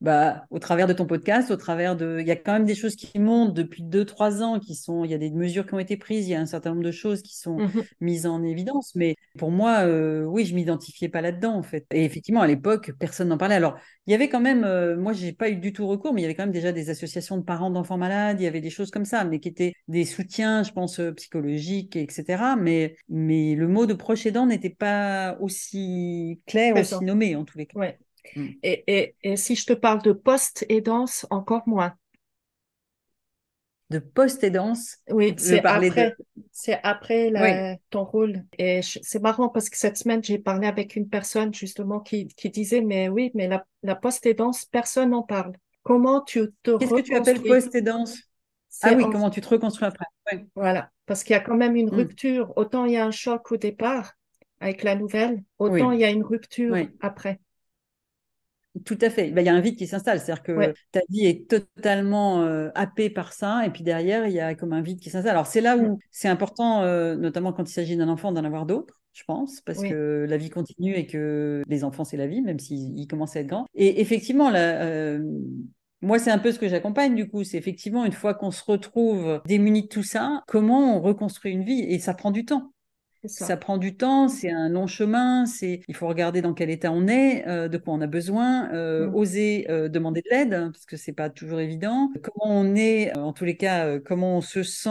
bah, 0.00 0.44
au 0.50 0.58
travers 0.58 0.86
de 0.86 0.92
ton 0.92 1.06
podcast, 1.06 1.50
au 1.50 1.56
travers 1.56 1.96
de, 1.96 2.18
il 2.20 2.26
y 2.26 2.30
a 2.30 2.36
quand 2.36 2.52
même 2.52 2.66
des 2.66 2.74
choses 2.74 2.96
qui 2.96 3.18
montent 3.18 3.54
depuis 3.54 3.82
deux, 3.82 4.04
trois 4.04 4.42
ans, 4.42 4.60
qui 4.60 4.74
sont, 4.74 5.04
il 5.04 5.10
y 5.10 5.14
a 5.14 5.18
des 5.18 5.30
mesures 5.30 5.66
qui 5.66 5.74
ont 5.74 5.78
été 5.78 5.96
prises, 5.96 6.26
il 6.28 6.32
y 6.32 6.34
a 6.34 6.40
un 6.40 6.46
certain 6.46 6.70
nombre 6.70 6.82
de 6.84 6.90
choses 6.92 7.22
qui 7.22 7.36
sont 7.36 7.62
Mhm. 7.64 7.82
mises 8.00 8.26
en 8.26 8.42
évidence. 8.42 8.94
Mais 8.94 9.16
pour 9.38 9.50
moi, 9.50 9.80
euh, 9.86 10.24
oui, 10.24 10.44
je 10.44 10.54
m'identifiais 10.54 11.08
pas 11.08 11.20
là-dedans, 11.22 11.54
en 11.54 11.62
fait. 11.62 11.86
Et 11.92 12.04
effectivement, 12.04 12.42
à 12.42 12.46
l'époque, 12.46 12.92
personne 12.98 13.28
n'en 13.28 13.38
parlait. 13.38 13.54
Alors, 13.54 13.78
il 14.06 14.12
y 14.12 14.14
avait 14.14 14.28
quand 14.28 14.40
même, 14.40 14.64
euh, 14.64 14.96
moi, 14.96 15.12
j'ai 15.12 15.32
pas 15.32 15.48
eu 15.50 15.56
du 15.56 15.72
tout 15.72 15.86
recours, 15.86 16.12
mais 16.12 16.20
il 16.20 16.24
y 16.24 16.26
avait 16.26 16.34
quand 16.34 16.44
même 16.44 16.52
déjà 16.52 16.72
des 16.72 16.90
associations 16.90 17.36
de 17.38 17.42
parents 17.42 17.70
d'enfants 17.70 17.98
malades, 17.98 18.40
il 18.40 18.44
y 18.44 18.46
avait 18.46 18.60
des 18.60 18.70
choses 18.70 18.90
comme 18.90 19.04
ça, 19.04 19.24
mais 19.24 19.40
qui 19.40 19.48
étaient 19.48 19.72
des 19.88 20.04
soutiens, 20.04 20.62
je 20.62 20.72
pense, 20.72 21.00
euh, 21.00 21.12
psychologiques, 21.12 21.96
etc. 21.96 22.56
Mais, 22.56 22.96
mais 23.08 23.54
le 23.54 23.68
mot 23.68 23.86
de 23.86 23.94
proche 23.94 24.26
aidant 24.26 24.46
n'était 24.46 24.70
pas 24.70 25.36
aussi 25.40 26.40
clair, 26.46 26.76
aussi 26.76 27.04
nommé, 27.04 27.36
en 27.36 27.44
tous 27.44 27.58
les 27.58 27.66
cas. 27.66 27.78
Ouais. 27.78 27.98
Mm. 28.34 28.58
Et, 28.62 28.84
et, 28.86 29.16
et 29.22 29.36
si 29.36 29.56
je 29.56 29.66
te 29.66 29.72
parle 29.72 30.02
de 30.02 30.12
post-aidance, 30.12 31.26
encore 31.30 31.66
moins. 31.68 31.94
De 33.90 34.00
post-aidance, 34.00 34.96
Oui, 35.10 35.34
je 35.38 35.42
c'est 35.44 35.60
de- 35.60 35.66
après, 35.68 36.16
c'est 36.50 36.80
après 36.82 37.30
la- 37.30 37.76
ton 37.90 38.04
rôle. 38.04 38.44
Et 38.58 38.80
c'est 38.82 39.22
marrant 39.22 39.48
parce 39.48 39.70
que 39.70 39.76
cette 39.76 39.96
semaine, 39.96 40.22
j'ai 40.24 40.38
parlé 40.38 40.66
avec 40.66 40.96
une 40.96 41.08
personne 41.08 41.54
justement 41.54 42.00
qui, 42.00 42.26
qui 42.26 42.50
disait, 42.50 42.80
mais 42.80 43.08
oui, 43.08 43.30
mais 43.34 43.46
la, 43.46 43.64
la 43.84 43.94
post-aidance, 43.94 44.64
personne 44.64 45.10
n'en 45.10 45.22
parle. 45.22 45.52
Comment 45.84 46.20
tu 46.22 46.48
te 46.64 46.72
Qu'est-ce 46.72 46.94
que 46.94 47.00
tu 47.00 47.14
appelles 47.14 47.36
reconstruis? 47.36 47.48
post-aidance 47.48 48.18
C'est 48.68 48.90
Ah 48.90 48.94
oui, 48.96 49.04
en- 49.04 49.12
comment 49.12 49.30
tu 49.30 49.40
te 49.40 49.48
reconstruis 49.48 49.86
après? 49.86 50.06
Ouais. 50.32 50.46
Voilà, 50.56 50.90
parce 51.06 51.22
qu'il 51.22 51.34
y 51.34 51.36
a 51.36 51.40
quand 51.40 51.56
même 51.56 51.76
une 51.76 51.90
Mm. 51.90 51.96
rupture. 51.96 52.52
Autant 52.56 52.84
il 52.84 52.92
y 52.92 52.96
a 52.96 53.06
un 53.06 53.10
choc 53.12 53.52
au 53.52 53.56
départ 53.56 54.14
avec 54.60 54.82
la 54.82 54.96
nouvelle, 54.96 55.42
autant 55.58 55.90
Oui. 55.90 55.94
il 55.94 56.00
y 56.00 56.04
a 56.04 56.10
une 56.10 56.24
rupture 56.24 56.74
Oui. 56.74 56.88
après. 57.00 57.38
Tout 58.84 58.98
à 59.00 59.10
fait. 59.10 59.30
Ben, 59.30 59.42
il 59.42 59.46
y 59.46 59.48
a 59.48 59.54
un 59.54 59.60
vide 59.60 59.76
qui 59.76 59.86
s'installe. 59.86 60.20
C'est-à-dire 60.20 60.42
que 60.42 60.52
Ouais. 60.52 60.74
ta 60.92 61.00
vie 61.08 61.26
est 61.26 61.48
totalement 61.48 62.42
euh, 62.42 62.68
happée 62.74 63.10
par 63.10 63.32
ça. 63.32 63.64
Et 63.66 63.70
puis 63.70 63.82
derrière, 63.82 64.26
il 64.26 64.32
y 64.32 64.40
a 64.40 64.54
comme 64.54 64.72
un 64.72 64.82
vide 64.82 65.00
qui 65.00 65.10
s'installe. 65.10 65.32
Alors, 65.32 65.46
c'est 65.46 65.60
là 65.60 65.76
où 65.76 65.98
c'est 66.10 66.28
important, 66.28 66.82
euh, 66.82 67.16
notamment 67.16 67.52
quand 67.52 67.68
il 67.68 67.72
s'agit 67.72 67.96
d'un 67.96 68.08
enfant, 68.08 68.32
d'en 68.32 68.44
avoir 68.44 68.66
d'autres, 68.66 69.00
je 69.12 69.24
pense, 69.24 69.60
parce 69.62 69.78
Oui. 69.78 69.90
que 69.90 70.26
la 70.28 70.36
vie 70.36 70.50
continue 70.50 70.94
et 70.94 71.06
que 71.06 71.62
les 71.68 71.84
enfants, 71.84 72.04
c'est 72.04 72.16
la 72.16 72.26
vie, 72.26 72.42
même 72.42 72.58
s'ils 72.58 72.98
ils 72.98 73.06
commencent 73.06 73.36
à 73.36 73.40
être 73.40 73.46
grands. 73.46 73.66
Et 73.74 74.00
effectivement, 74.00 74.50
là, 74.50 74.82
euh, 74.84 75.20
moi, 76.02 76.18
c'est 76.18 76.30
un 76.30 76.38
peu 76.38 76.52
ce 76.52 76.58
que 76.58 76.68
j'accompagne, 76.68 77.14
du 77.14 77.28
coup. 77.28 77.44
C'est 77.44 77.56
effectivement, 77.56 78.04
une 78.04 78.12
fois 78.12 78.34
qu'on 78.34 78.50
se 78.50 78.62
retrouve 78.64 79.40
démuni 79.46 79.82
de 79.82 79.88
tout 79.88 80.02
ça, 80.02 80.42
comment 80.46 80.96
on 80.96 81.00
reconstruit 81.00 81.52
une 81.52 81.64
vie? 81.64 81.80
Et 81.80 81.98
ça 81.98 82.12
prend 82.14 82.30
du 82.30 82.44
temps. 82.44 82.72
Ça. 83.28 83.46
Ça 83.46 83.56
prend 83.56 83.78
du 83.78 83.96
temps, 83.96 84.28
c'est 84.28 84.50
un 84.50 84.68
long 84.68 84.86
chemin, 84.86 85.46
c'est 85.46 85.80
il 85.88 85.94
faut 85.94 86.06
regarder 86.08 86.42
dans 86.42 86.54
quel 86.54 86.70
état 86.70 86.92
on 86.92 87.06
est, 87.08 87.46
euh, 87.48 87.68
de 87.68 87.78
quoi 87.78 87.94
on 87.94 88.00
a 88.00 88.06
besoin, 88.06 88.72
euh, 88.72 89.08
Mm. 89.08 89.14
oser 89.14 89.66
euh, 89.70 89.88
demander 89.88 90.22
de 90.22 90.28
l'aide 90.30 90.54
hein, 90.54 90.70
parce 90.72 90.86
que 90.86 90.96
c'est 90.96 91.12
pas 91.12 91.30
toujours 91.30 91.60
évident. 91.60 92.10
Comment 92.22 92.54
on 92.60 92.74
est, 92.74 93.16
en 93.16 93.32
tous 93.32 93.44
les 93.44 93.56
cas, 93.56 93.98
comment 94.00 94.36
on 94.38 94.40
se 94.40 94.62
sent 94.62 94.88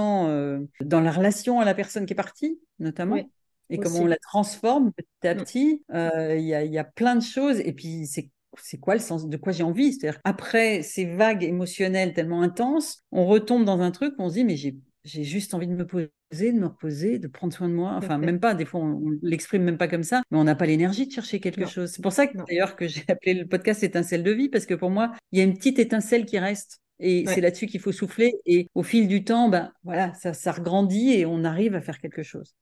dans 0.82 1.02
la 1.02 1.12
relation 1.12 1.60
à 1.60 1.66
la 1.66 1.74
personne 1.74 2.06
qui 2.06 2.14
est 2.14 2.16
partie, 2.16 2.60
notamment. 2.80 3.16
Oui, 3.16 3.26
Et 3.70 3.78
aussi. 3.80 3.84
comment 3.94 4.06
on 4.06 4.08
la 4.08 4.18
transforme 4.18 4.92
petit 4.94 5.28
à 5.28 5.34
Mm. 5.36 5.38
petit. 5.38 5.84
Il 5.94 6.42
y, 6.42 6.48
y 6.74 6.78
a 6.78 6.84
plein 6.84 7.16
de 7.16 7.22
choses. 7.24 7.60
Et 7.60 7.74
puis, 7.74 8.06
c'est 8.08 8.30
c'est 8.58 8.78
quoi 8.78 8.94
le 8.94 9.02
sens 9.02 9.28
de 9.28 9.36
quoi 9.36 9.52
j'ai 9.52 9.64
envie? 9.64 9.92
C'est-à-dire, 9.92 10.22
après 10.24 10.82
ces 10.82 11.04
vagues 11.04 11.44
émotionnelles 11.44 12.14
tellement 12.14 12.42
intenses, 12.42 13.04
on 13.12 13.26
retombe 13.26 13.66
dans 13.66 13.82
un 13.82 13.92
truc 13.92 14.14
on 14.18 14.30
se 14.30 14.36
dit, 14.36 14.46
mais 14.46 14.56
j'ai 14.56 14.78
j'ai 15.06 15.24
juste 15.24 15.54
envie 15.54 15.68
de 15.68 15.74
me 15.74 15.86
poser, 15.88 16.10
de 16.52 16.60
me 16.60 16.66
reposer, 16.68 17.20
de 17.20 17.28
prendre 17.28 17.54
soin 17.54 17.70
de 17.70 17.74
moi. 17.74 17.94
Enfin, 17.96 18.18
même 18.18 18.40
pas, 18.42 18.54
des 18.56 18.66
fois, 18.66 18.82
on, 18.82 19.02
on 19.06 19.18
l'exprime 19.22 19.64
même 19.64 19.78
pas 19.78 19.88
comme 19.88 20.04
ça, 20.04 20.22
mais 20.32 20.38
on 20.38 20.44
n'a 20.44 20.56
pas 20.56 20.66
l'énergie 20.66 21.08
de 21.08 21.12
chercher 21.14 21.40
quelque 21.40 21.62
Non. 21.62 21.68
chose. 21.68 21.92
C'est 21.92 22.02
pour 22.02 22.12
ça 22.12 22.28
que, 22.28 22.38
d'ailleurs 22.48 22.76
que 22.76 22.88
j'ai 22.88 23.04
appelé 23.08 23.34
le 23.36 23.48
podcast 23.48 23.84
Étincelle 23.84 24.24
de 24.24 24.32
vie, 24.32 24.50
parce 24.50 24.66
que 24.66 24.74
pour 24.74 24.90
moi, 24.90 25.14
il 25.32 25.40
y 25.40 25.42
a 25.42 25.46
une 25.46 25.54
petite 25.54 25.80
étincelle 25.80 26.26
qui 26.26 26.38
reste. 26.40 26.80
Et 27.00 27.26
Ouais. 27.28 27.34
c'est 27.34 27.42
là-dessus 27.42 27.68
qu'il 27.68 27.80
faut 27.82 27.92
souffler. 27.92 28.34
Et 28.46 28.68
au 28.74 28.82
fil 28.84 29.08
du 29.08 29.24
temps, 29.24 29.48
ben, 29.50 29.72
voilà, 29.84 30.14
ça, 30.16 30.34
ça 30.34 30.52
regrandit 30.52 31.12
et 31.14 31.26
on 31.26 31.44
arrive 31.44 31.76
à 31.76 31.82
faire 31.82 32.00
quelque 32.00 32.24
chose. 32.24 32.56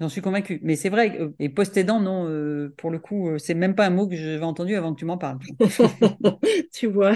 J'en 0.00 0.08
suis 0.08 0.20
convaincue. 0.20 0.58
Mais 0.62 0.76
c'est 0.76 0.88
vrai, 0.90 1.16
que- 1.16 1.34
et 1.38 1.48
post-aidant, 1.48 2.00
non, 2.00 2.26
euh, 2.28 2.74
pour 2.76 2.90
le 2.90 2.98
coup, 2.98 3.30
euh, 3.30 3.38
c'est 3.38 3.54
même 3.54 3.74
pas 3.76 3.86
un 3.86 3.90
mot 3.90 4.08
que 4.08 4.16
j'avais 4.16 4.42
entendu 4.44 4.74
avant 4.74 4.92
que 4.92 4.98
tu 4.98 5.04
m'en 5.04 5.18
parles. 5.18 5.38
Tu 6.72 6.88
vois. 6.88 7.14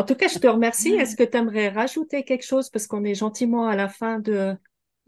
En 0.00 0.02
tout 0.02 0.14
cas, 0.14 0.28
je 0.28 0.38
te 0.38 0.46
remercie. 0.46 0.92
Est-ce 0.94 1.14
que 1.14 1.22
tu 1.22 1.36
aimerais 1.36 1.68
rajouter 1.68 2.22
quelque 2.22 2.42
chose? 2.42 2.70
Parce 2.70 2.86
qu'on 2.86 3.04
est 3.04 3.14
gentiment 3.14 3.66
à 3.66 3.76
la 3.76 3.86
fin 3.86 4.18
de, 4.18 4.56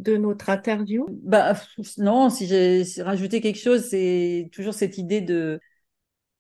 de 0.01 0.19
notre 0.19 0.51
interview? 0.51 1.07
Bah, 1.23 1.55
non, 1.97 2.29
si 2.29 2.47
j'ai 2.47 2.85
rajouté 3.03 3.41
quelque 3.41 3.59
chose, 3.59 3.85
c'est 3.89 4.51
toujours 4.53 4.75
cette 4.75 4.99
idée 4.99 5.23
de 5.23 5.61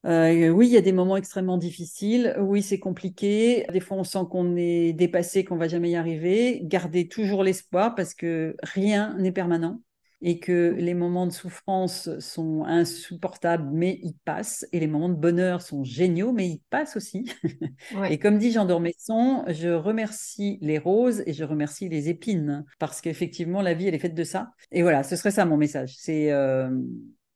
euh, 0.05 0.51
oui, 0.51 0.67
il 0.67 0.73
y 0.73 0.77
a 0.77 0.83
des 0.83 0.93
moments 0.93 1.17
extrêmement 1.17 1.57
difficiles. 1.57 2.37
Oui, 2.41 2.62
c'est 2.62 2.79
compliqué. 2.79 3.65
Des 3.73 3.81
fois, 3.81 3.97
on 3.97 4.05
sent 4.05 4.27
qu'on 4.31 4.55
est 4.57 4.93
dépassé, 4.93 5.45
qu'on 5.45 5.57
va 5.57 5.69
jamais 5.69 5.91
y 5.93 5.97
arriver. 5.97 6.61
Garder 6.65 7.09
toujours 7.09 7.43
l'espoir 7.43 7.95
parce 7.95 8.12
que 8.12 8.55
rien 8.62 9.17
n'est 9.19 9.33
permanent 9.33 9.81
et 10.25 10.39
que 10.39 10.75
les 10.79 10.95
moments 10.95 11.27
de 11.27 11.33
souffrance 11.33 12.09
sont 12.21 12.65
insupportables, 12.65 13.69
mais 13.73 13.99
ils 14.03 14.17
passent. 14.25 14.65
Et 14.73 14.79
les 14.79 14.87
moments 14.87 15.09
de 15.09 15.17
bonheur 15.17 15.61
sont 15.61 15.83
géniaux, 15.83 16.33
mais 16.33 16.49
ils 16.49 16.63
passent 16.71 16.97
aussi. 16.97 17.31
Ouais. 17.97 18.15
Et 18.15 18.19
comme 18.19 18.39
dit 18.39 18.53
Jean 18.53 18.65
Dormesson, 18.65 19.45
je 19.49 19.69
remercie 19.69 20.59
les 20.63 20.79
roses 20.79 21.23
et 21.27 21.33
je 21.33 21.45
remercie 21.45 21.89
les 21.89 22.09
épines 22.09 22.65
parce 22.79 23.01
qu'effectivement, 23.01 23.61
la 23.61 23.75
vie, 23.75 23.89
elle 23.89 23.95
est 23.95 23.99
faite 23.99 24.15
de 24.15 24.25
ça. 24.25 24.53
Et 24.71 24.83
voilà, 24.83 25.03
ce 25.03 25.17
serait 25.17 25.31
ça 25.31 25.45
mon 25.45 25.57
message. 25.57 25.95
C'est 25.99 26.31
euh, 26.31 26.71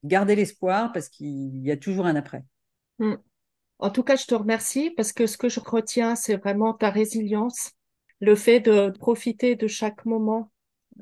garder 0.04 0.36
l'espoir 0.36 0.92
parce 0.92 1.08
qu'il 1.08 1.58
y 1.58 1.70
a 1.70 1.76
toujours 1.76 2.06
un 2.06 2.16
après. 2.16 2.44
Mm. 2.98 3.14
En 3.78 3.90
tout 3.90 4.02
cas, 4.02 4.16
je 4.16 4.26
te 4.26 4.34
remercie 4.34 4.90
parce 4.90 5.12
que 5.12 5.26
ce 5.26 5.36
que 5.36 5.48
je 5.48 5.60
retiens, 5.60 6.14
c'est 6.14 6.36
vraiment 6.36 6.72
ta 6.72 6.90
résilience, 6.90 7.72
le 8.20 8.34
fait 8.34 8.60
de 8.60 8.90
profiter 8.90 9.56
de 9.56 9.66
chaque 9.66 10.04
moment, 10.06 10.50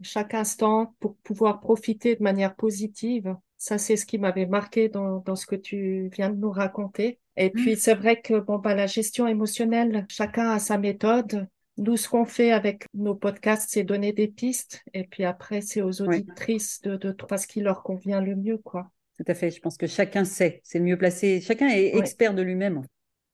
chaque 0.02 0.35
instant 0.35 0.94
pour 1.00 1.16
pouvoir 1.18 1.61
profiter 1.61 2.16
de 2.16 2.22
manière 2.22 2.54
positive. 2.57 3.37
Ça, 3.59 3.78
c'est 3.78 3.96
ce 3.96 4.07
qui 4.07 4.18
m'avait 4.18 4.46
marqué 4.46 4.88
dans, 4.88 5.18
dans 5.20 5.37
ce 5.37 5.46
que 5.46 5.57
tu 5.57 6.09
viens 6.12 6.30
de 6.30 6.37
nous 6.37 6.50
raconter. 6.50 7.18
Et 7.37 7.50
puis, 7.50 7.76
c'est 7.76 7.94
vrai 7.94 8.20
que 8.20 8.38
bon, 8.38 8.59
bah, 8.59 8.74
la 8.74 8.87
gestion 8.87 9.26
émotionnelle, 9.26 10.07
chacun 10.09 10.50
a 10.50 10.59
sa 10.59 10.78
méthode. 10.78 11.48
Nous, 11.76 11.96
ce 11.96 12.09
qu'on 12.09 12.24
fait 12.24 12.52
avec 12.52 12.87
nos 12.94 13.14
podcasts, 13.14 13.70
c'est 13.70 13.83
donner 13.85 14.12
des 14.12 14.28
pistes. 14.28 14.83
Et 14.92 15.04
puis 15.04 15.24
après, 15.24 15.61
c'est 15.61 15.83
aux 15.83 16.02
Ouais. 16.04 16.16
auditrices 16.18 16.80
de, 16.83 16.96
de 16.96 17.11
trouver 17.12 17.38
ce 17.38 17.46
qui 17.46 17.61
leur 17.61 17.83
convient 17.83 18.20
le 18.20 18.37
mieux, 18.37 18.59
quoi. 18.59 18.90
Tout 19.18 19.24
à 19.26 19.35
fait. 19.35 19.50
Je 19.50 19.61
pense 19.61 19.76
que 19.76 19.87
chacun 19.87 20.24
sait, 20.24 20.61
c'est 20.64 20.78
le 20.78 20.85
mieux 20.85 20.98
placé. 20.98 21.40
Chacun 21.40 21.68
est 21.68 21.94
Ouais. 21.94 21.98
expert 21.98 22.35
de 22.35 22.42
lui-même, 22.42 22.83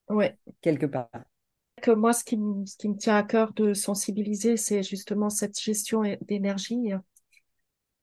Ouais. 0.08 0.36
quelque 0.60 0.86
part. 0.86 1.10
Que 1.80 1.90
moi, 1.90 2.12
ce 2.12 2.24
qui 2.24 2.36
me, 2.36 2.64
ce 2.66 2.76
qui 2.76 2.88
me 2.88 2.96
tient 2.96 3.16
à 3.16 3.22
cœur 3.22 3.52
de 3.54 3.74
sensibiliser, 3.74 4.56
c'est 4.56 4.82
justement 4.82 5.30
cette 5.30 5.58
gestion 5.60 6.02
d'énergie. 6.22 6.92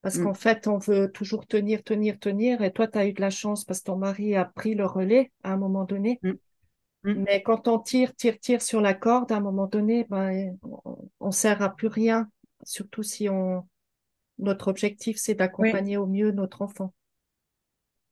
Parce 0.01 0.17
Mm. 0.17 0.23
qu'en 0.23 0.33
fait, 0.33 0.67
on 0.67 0.77
veut 0.77 1.11
toujours 1.11 1.45
tenir, 1.47 1.83
tenir, 1.83 2.19
tenir. 2.19 2.61
Et 2.61 2.71
toi, 2.71 2.87
tu 2.87 2.97
as 2.97 3.07
eu 3.07 3.13
de 3.13 3.21
la 3.21 3.29
chance 3.29 3.65
parce 3.65 3.79
que 3.79 3.85
ton 3.85 3.97
mari 3.97 4.35
a 4.35 4.45
pris 4.45 4.75
le 4.75 4.85
relais 4.85 5.31
à 5.43 5.53
un 5.53 5.57
moment 5.57 5.85
donné. 5.85 6.19
Mm. 6.23 6.31
Mm. 7.03 7.13
Mais 7.13 7.41
quand 7.43 7.67
on 7.67 7.79
tire, 7.79 8.15
tire, 8.15 8.39
tire 8.39 8.61
sur 8.61 8.81
la 8.81 8.93
corde, 8.93 9.31
à 9.31 9.37
un 9.37 9.41
moment 9.41 9.67
donné, 9.67 10.05
ben, 10.09 10.57
on, 10.63 10.97
on 11.19 11.31
sert 11.31 11.61
à 11.61 11.75
plus 11.75 11.87
rien. 11.87 12.29
Surtout 12.63 13.03
si 13.03 13.29
on, 13.29 13.67
notre 14.39 14.67
objectif, 14.69 15.17
c'est 15.17 15.35
d'accompagner 15.35 15.97
au 15.97 16.07
mieux 16.07 16.31
notre 16.31 16.61
enfant. 16.61 16.93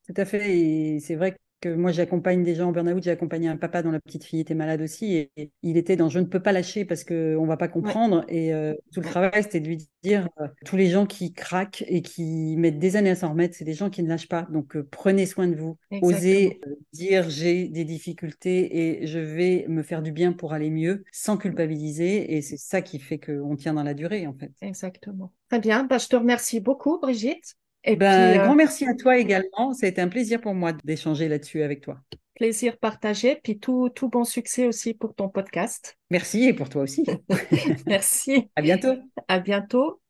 Tout 0.07 0.13
à 0.17 0.25
fait. 0.25 0.57
Et 0.57 0.99
c'est 0.99 1.15
vrai 1.15 1.35
que 1.61 1.69
moi, 1.69 1.91
j'accompagne 1.91 2.43
des 2.43 2.55
gens 2.55 2.69
en 2.69 2.71
burn-out. 2.71 3.03
J'ai 3.03 3.11
accompagné 3.11 3.47
un 3.47 3.57
papa 3.57 3.81
dont 3.81 3.91
la 3.91 3.99
petite 3.99 4.23
fille 4.23 4.39
était 4.39 4.55
malade 4.55 4.81
aussi. 4.81 5.15
Et, 5.15 5.31
et 5.37 5.51
il 5.63 5.77
était 5.77 5.95
dans 5.95 6.09
je 6.09 6.19
ne 6.19 6.25
peux 6.25 6.41
pas 6.41 6.51
lâcher 6.51 6.85
parce 6.85 7.03
qu'on 7.03 7.13
ne 7.15 7.47
va 7.47 7.57
pas 7.57 7.67
comprendre. 7.67 8.23
Et 8.27 8.53
euh, 8.53 8.73
tout 8.93 9.01
le 9.01 9.05
travail, 9.05 9.43
c'était 9.43 9.59
de 9.59 9.67
lui 9.67 9.87
dire 10.03 10.27
euh, 10.39 10.47
tous 10.65 10.75
les 10.75 10.87
gens 10.87 11.05
qui 11.05 11.33
craquent 11.33 11.83
et 11.87 12.01
qui 12.01 12.55
mettent 12.57 12.79
des 12.79 12.95
années 12.95 13.09
à 13.09 13.15
s'en 13.15 13.29
remettre, 13.29 13.55
c'est 13.55 13.65
des 13.65 13.73
gens 13.73 13.89
qui 13.89 14.03
ne 14.03 14.09
lâchent 14.09 14.29
pas. 14.29 14.47
Donc, 14.51 14.75
euh, 14.75 14.87
prenez 14.89 15.25
soin 15.25 15.47
de 15.47 15.55
vous. 15.55 15.77
Osez 16.01 16.59
dire 16.93 17.29
j'ai 17.29 17.67
des 17.67 17.85
difficultés 17.85 18.99
et 19.01 19.07
je 19.07 19.19
vais 19.19 19.65
me 19.67 19.83
faire 19.83 20.01
du 20.01 20.11
bien 20.11 20.33
pour 20.33 20.53
aller 20.53 20.69
mieux 20.69 21.03
sans 21.11 21.37
culpabiliser. 21.37 22.35
Et 22.35 22.41
c'est 22.41 22.57
ça 22.57 22.81
qui 22.81 22.99
fait 22.99 23.19
qu'on 23.19 23.55
tient 23.55 23.73
dans 23.73 23.83
la 23.83 23.93
durée, 23.93 24.27
en 24.27 24.33
fait. 24.33 24.51
Exactement. 24.61 25.31
Très 25.49 25.59
bien. 25.59 25.83
Ben, 25.83 25.97
je 25.97 26.07
te 26.07 26.15
remercie 26.15 26.59
beaucoup, 26.59 26.99
Brigitte. 26.99 27.55
Et 27.85 27.95
ben, 27.95 28.31
puis, 28.31 28.39
euh, 28.39 28.43
grand 28.43 28.55
merci 28.55 28.85
à 28.85 28.95
toi 28.95 29.17
également. 29.17 29.73
Ça 29.73 29.85
a 29.85 29.89
été 29.89 30.01
un 30.01 30.07
plaisir 30.07 30.41
pour 30.41 30.55
moi 30.55 30.73
d'échanger 30.83 31.27
là-dessus 31.27 31.61
avec 31.61 31.81
toi. 31.81 31.99
Plaisir 32.33 32.77
partagé, 32.77 33.39
puis 33.43 33.59
tout, 33.59 33.89
tout 33.93 34.09
bon 34.09 34.25
succès 34.25 34.65
aussi 34.65 34.93
pour 34.93 35.13
ton 35.13 35.29
podcast. 35.29 35.97
Merci 36.09 36.45
et 36.45 36.53
pour 36.53 36.67
toi 36.67 36.81
aussi. 36.81 37.05
merci. 37.85 38.49
À 38.55 38.61
bientôt. 38.61 38.95
À 39.27 39.39
bientôt. 39.39 40.01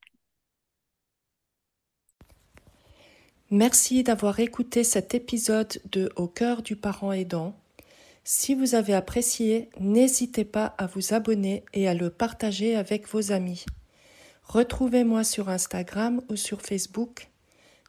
Merci 3.51 4.03
d'avoir 4.03 4.39
écouté 4.39 4.83
cet 4.83 5.13
épisode 5.13 5.79
de 5.91 6.09
Au 6.15 6.27
cœur 6.27 6.63
du 6.63 6.75
parent 6.75 7.11
aidant. 7.11 7.55
Si 8.23 8.55
vous 8.55 8.73
avez 8.73 8.93
apprécié, 8.93 9.69
n'hésitez 9.79 10.45
pas 10.45 10.73
à 10.77 10.87
vous 10.87 11.13
abonner 11.13 11.63
et 11.73 11.87
à 11.87 11.93
le 11.93 12.09
partager 12.09 12.75
avec 12.75 13.07
vos 13.07 13.31
amis. 13.31 13.65
Retrouvez-moi 14.43 15.23
sur 15.23 15.49
Instagram 15.49 16.21
ou 16.29 16.35
sur 16.35 16.61
Facebook 16.61 17.29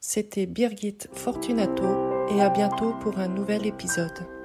c'était 0.08 0.46
Birgit 0.46 0.98
Fortunato 1.14 2.28
et 2.30 2.40
à 2.40 2.48
bientôt 2.48 2.94
pour 3.00 3.18
un 3.18 3.26
nouvel 3.26 3.66
épisode. 3.66 4.35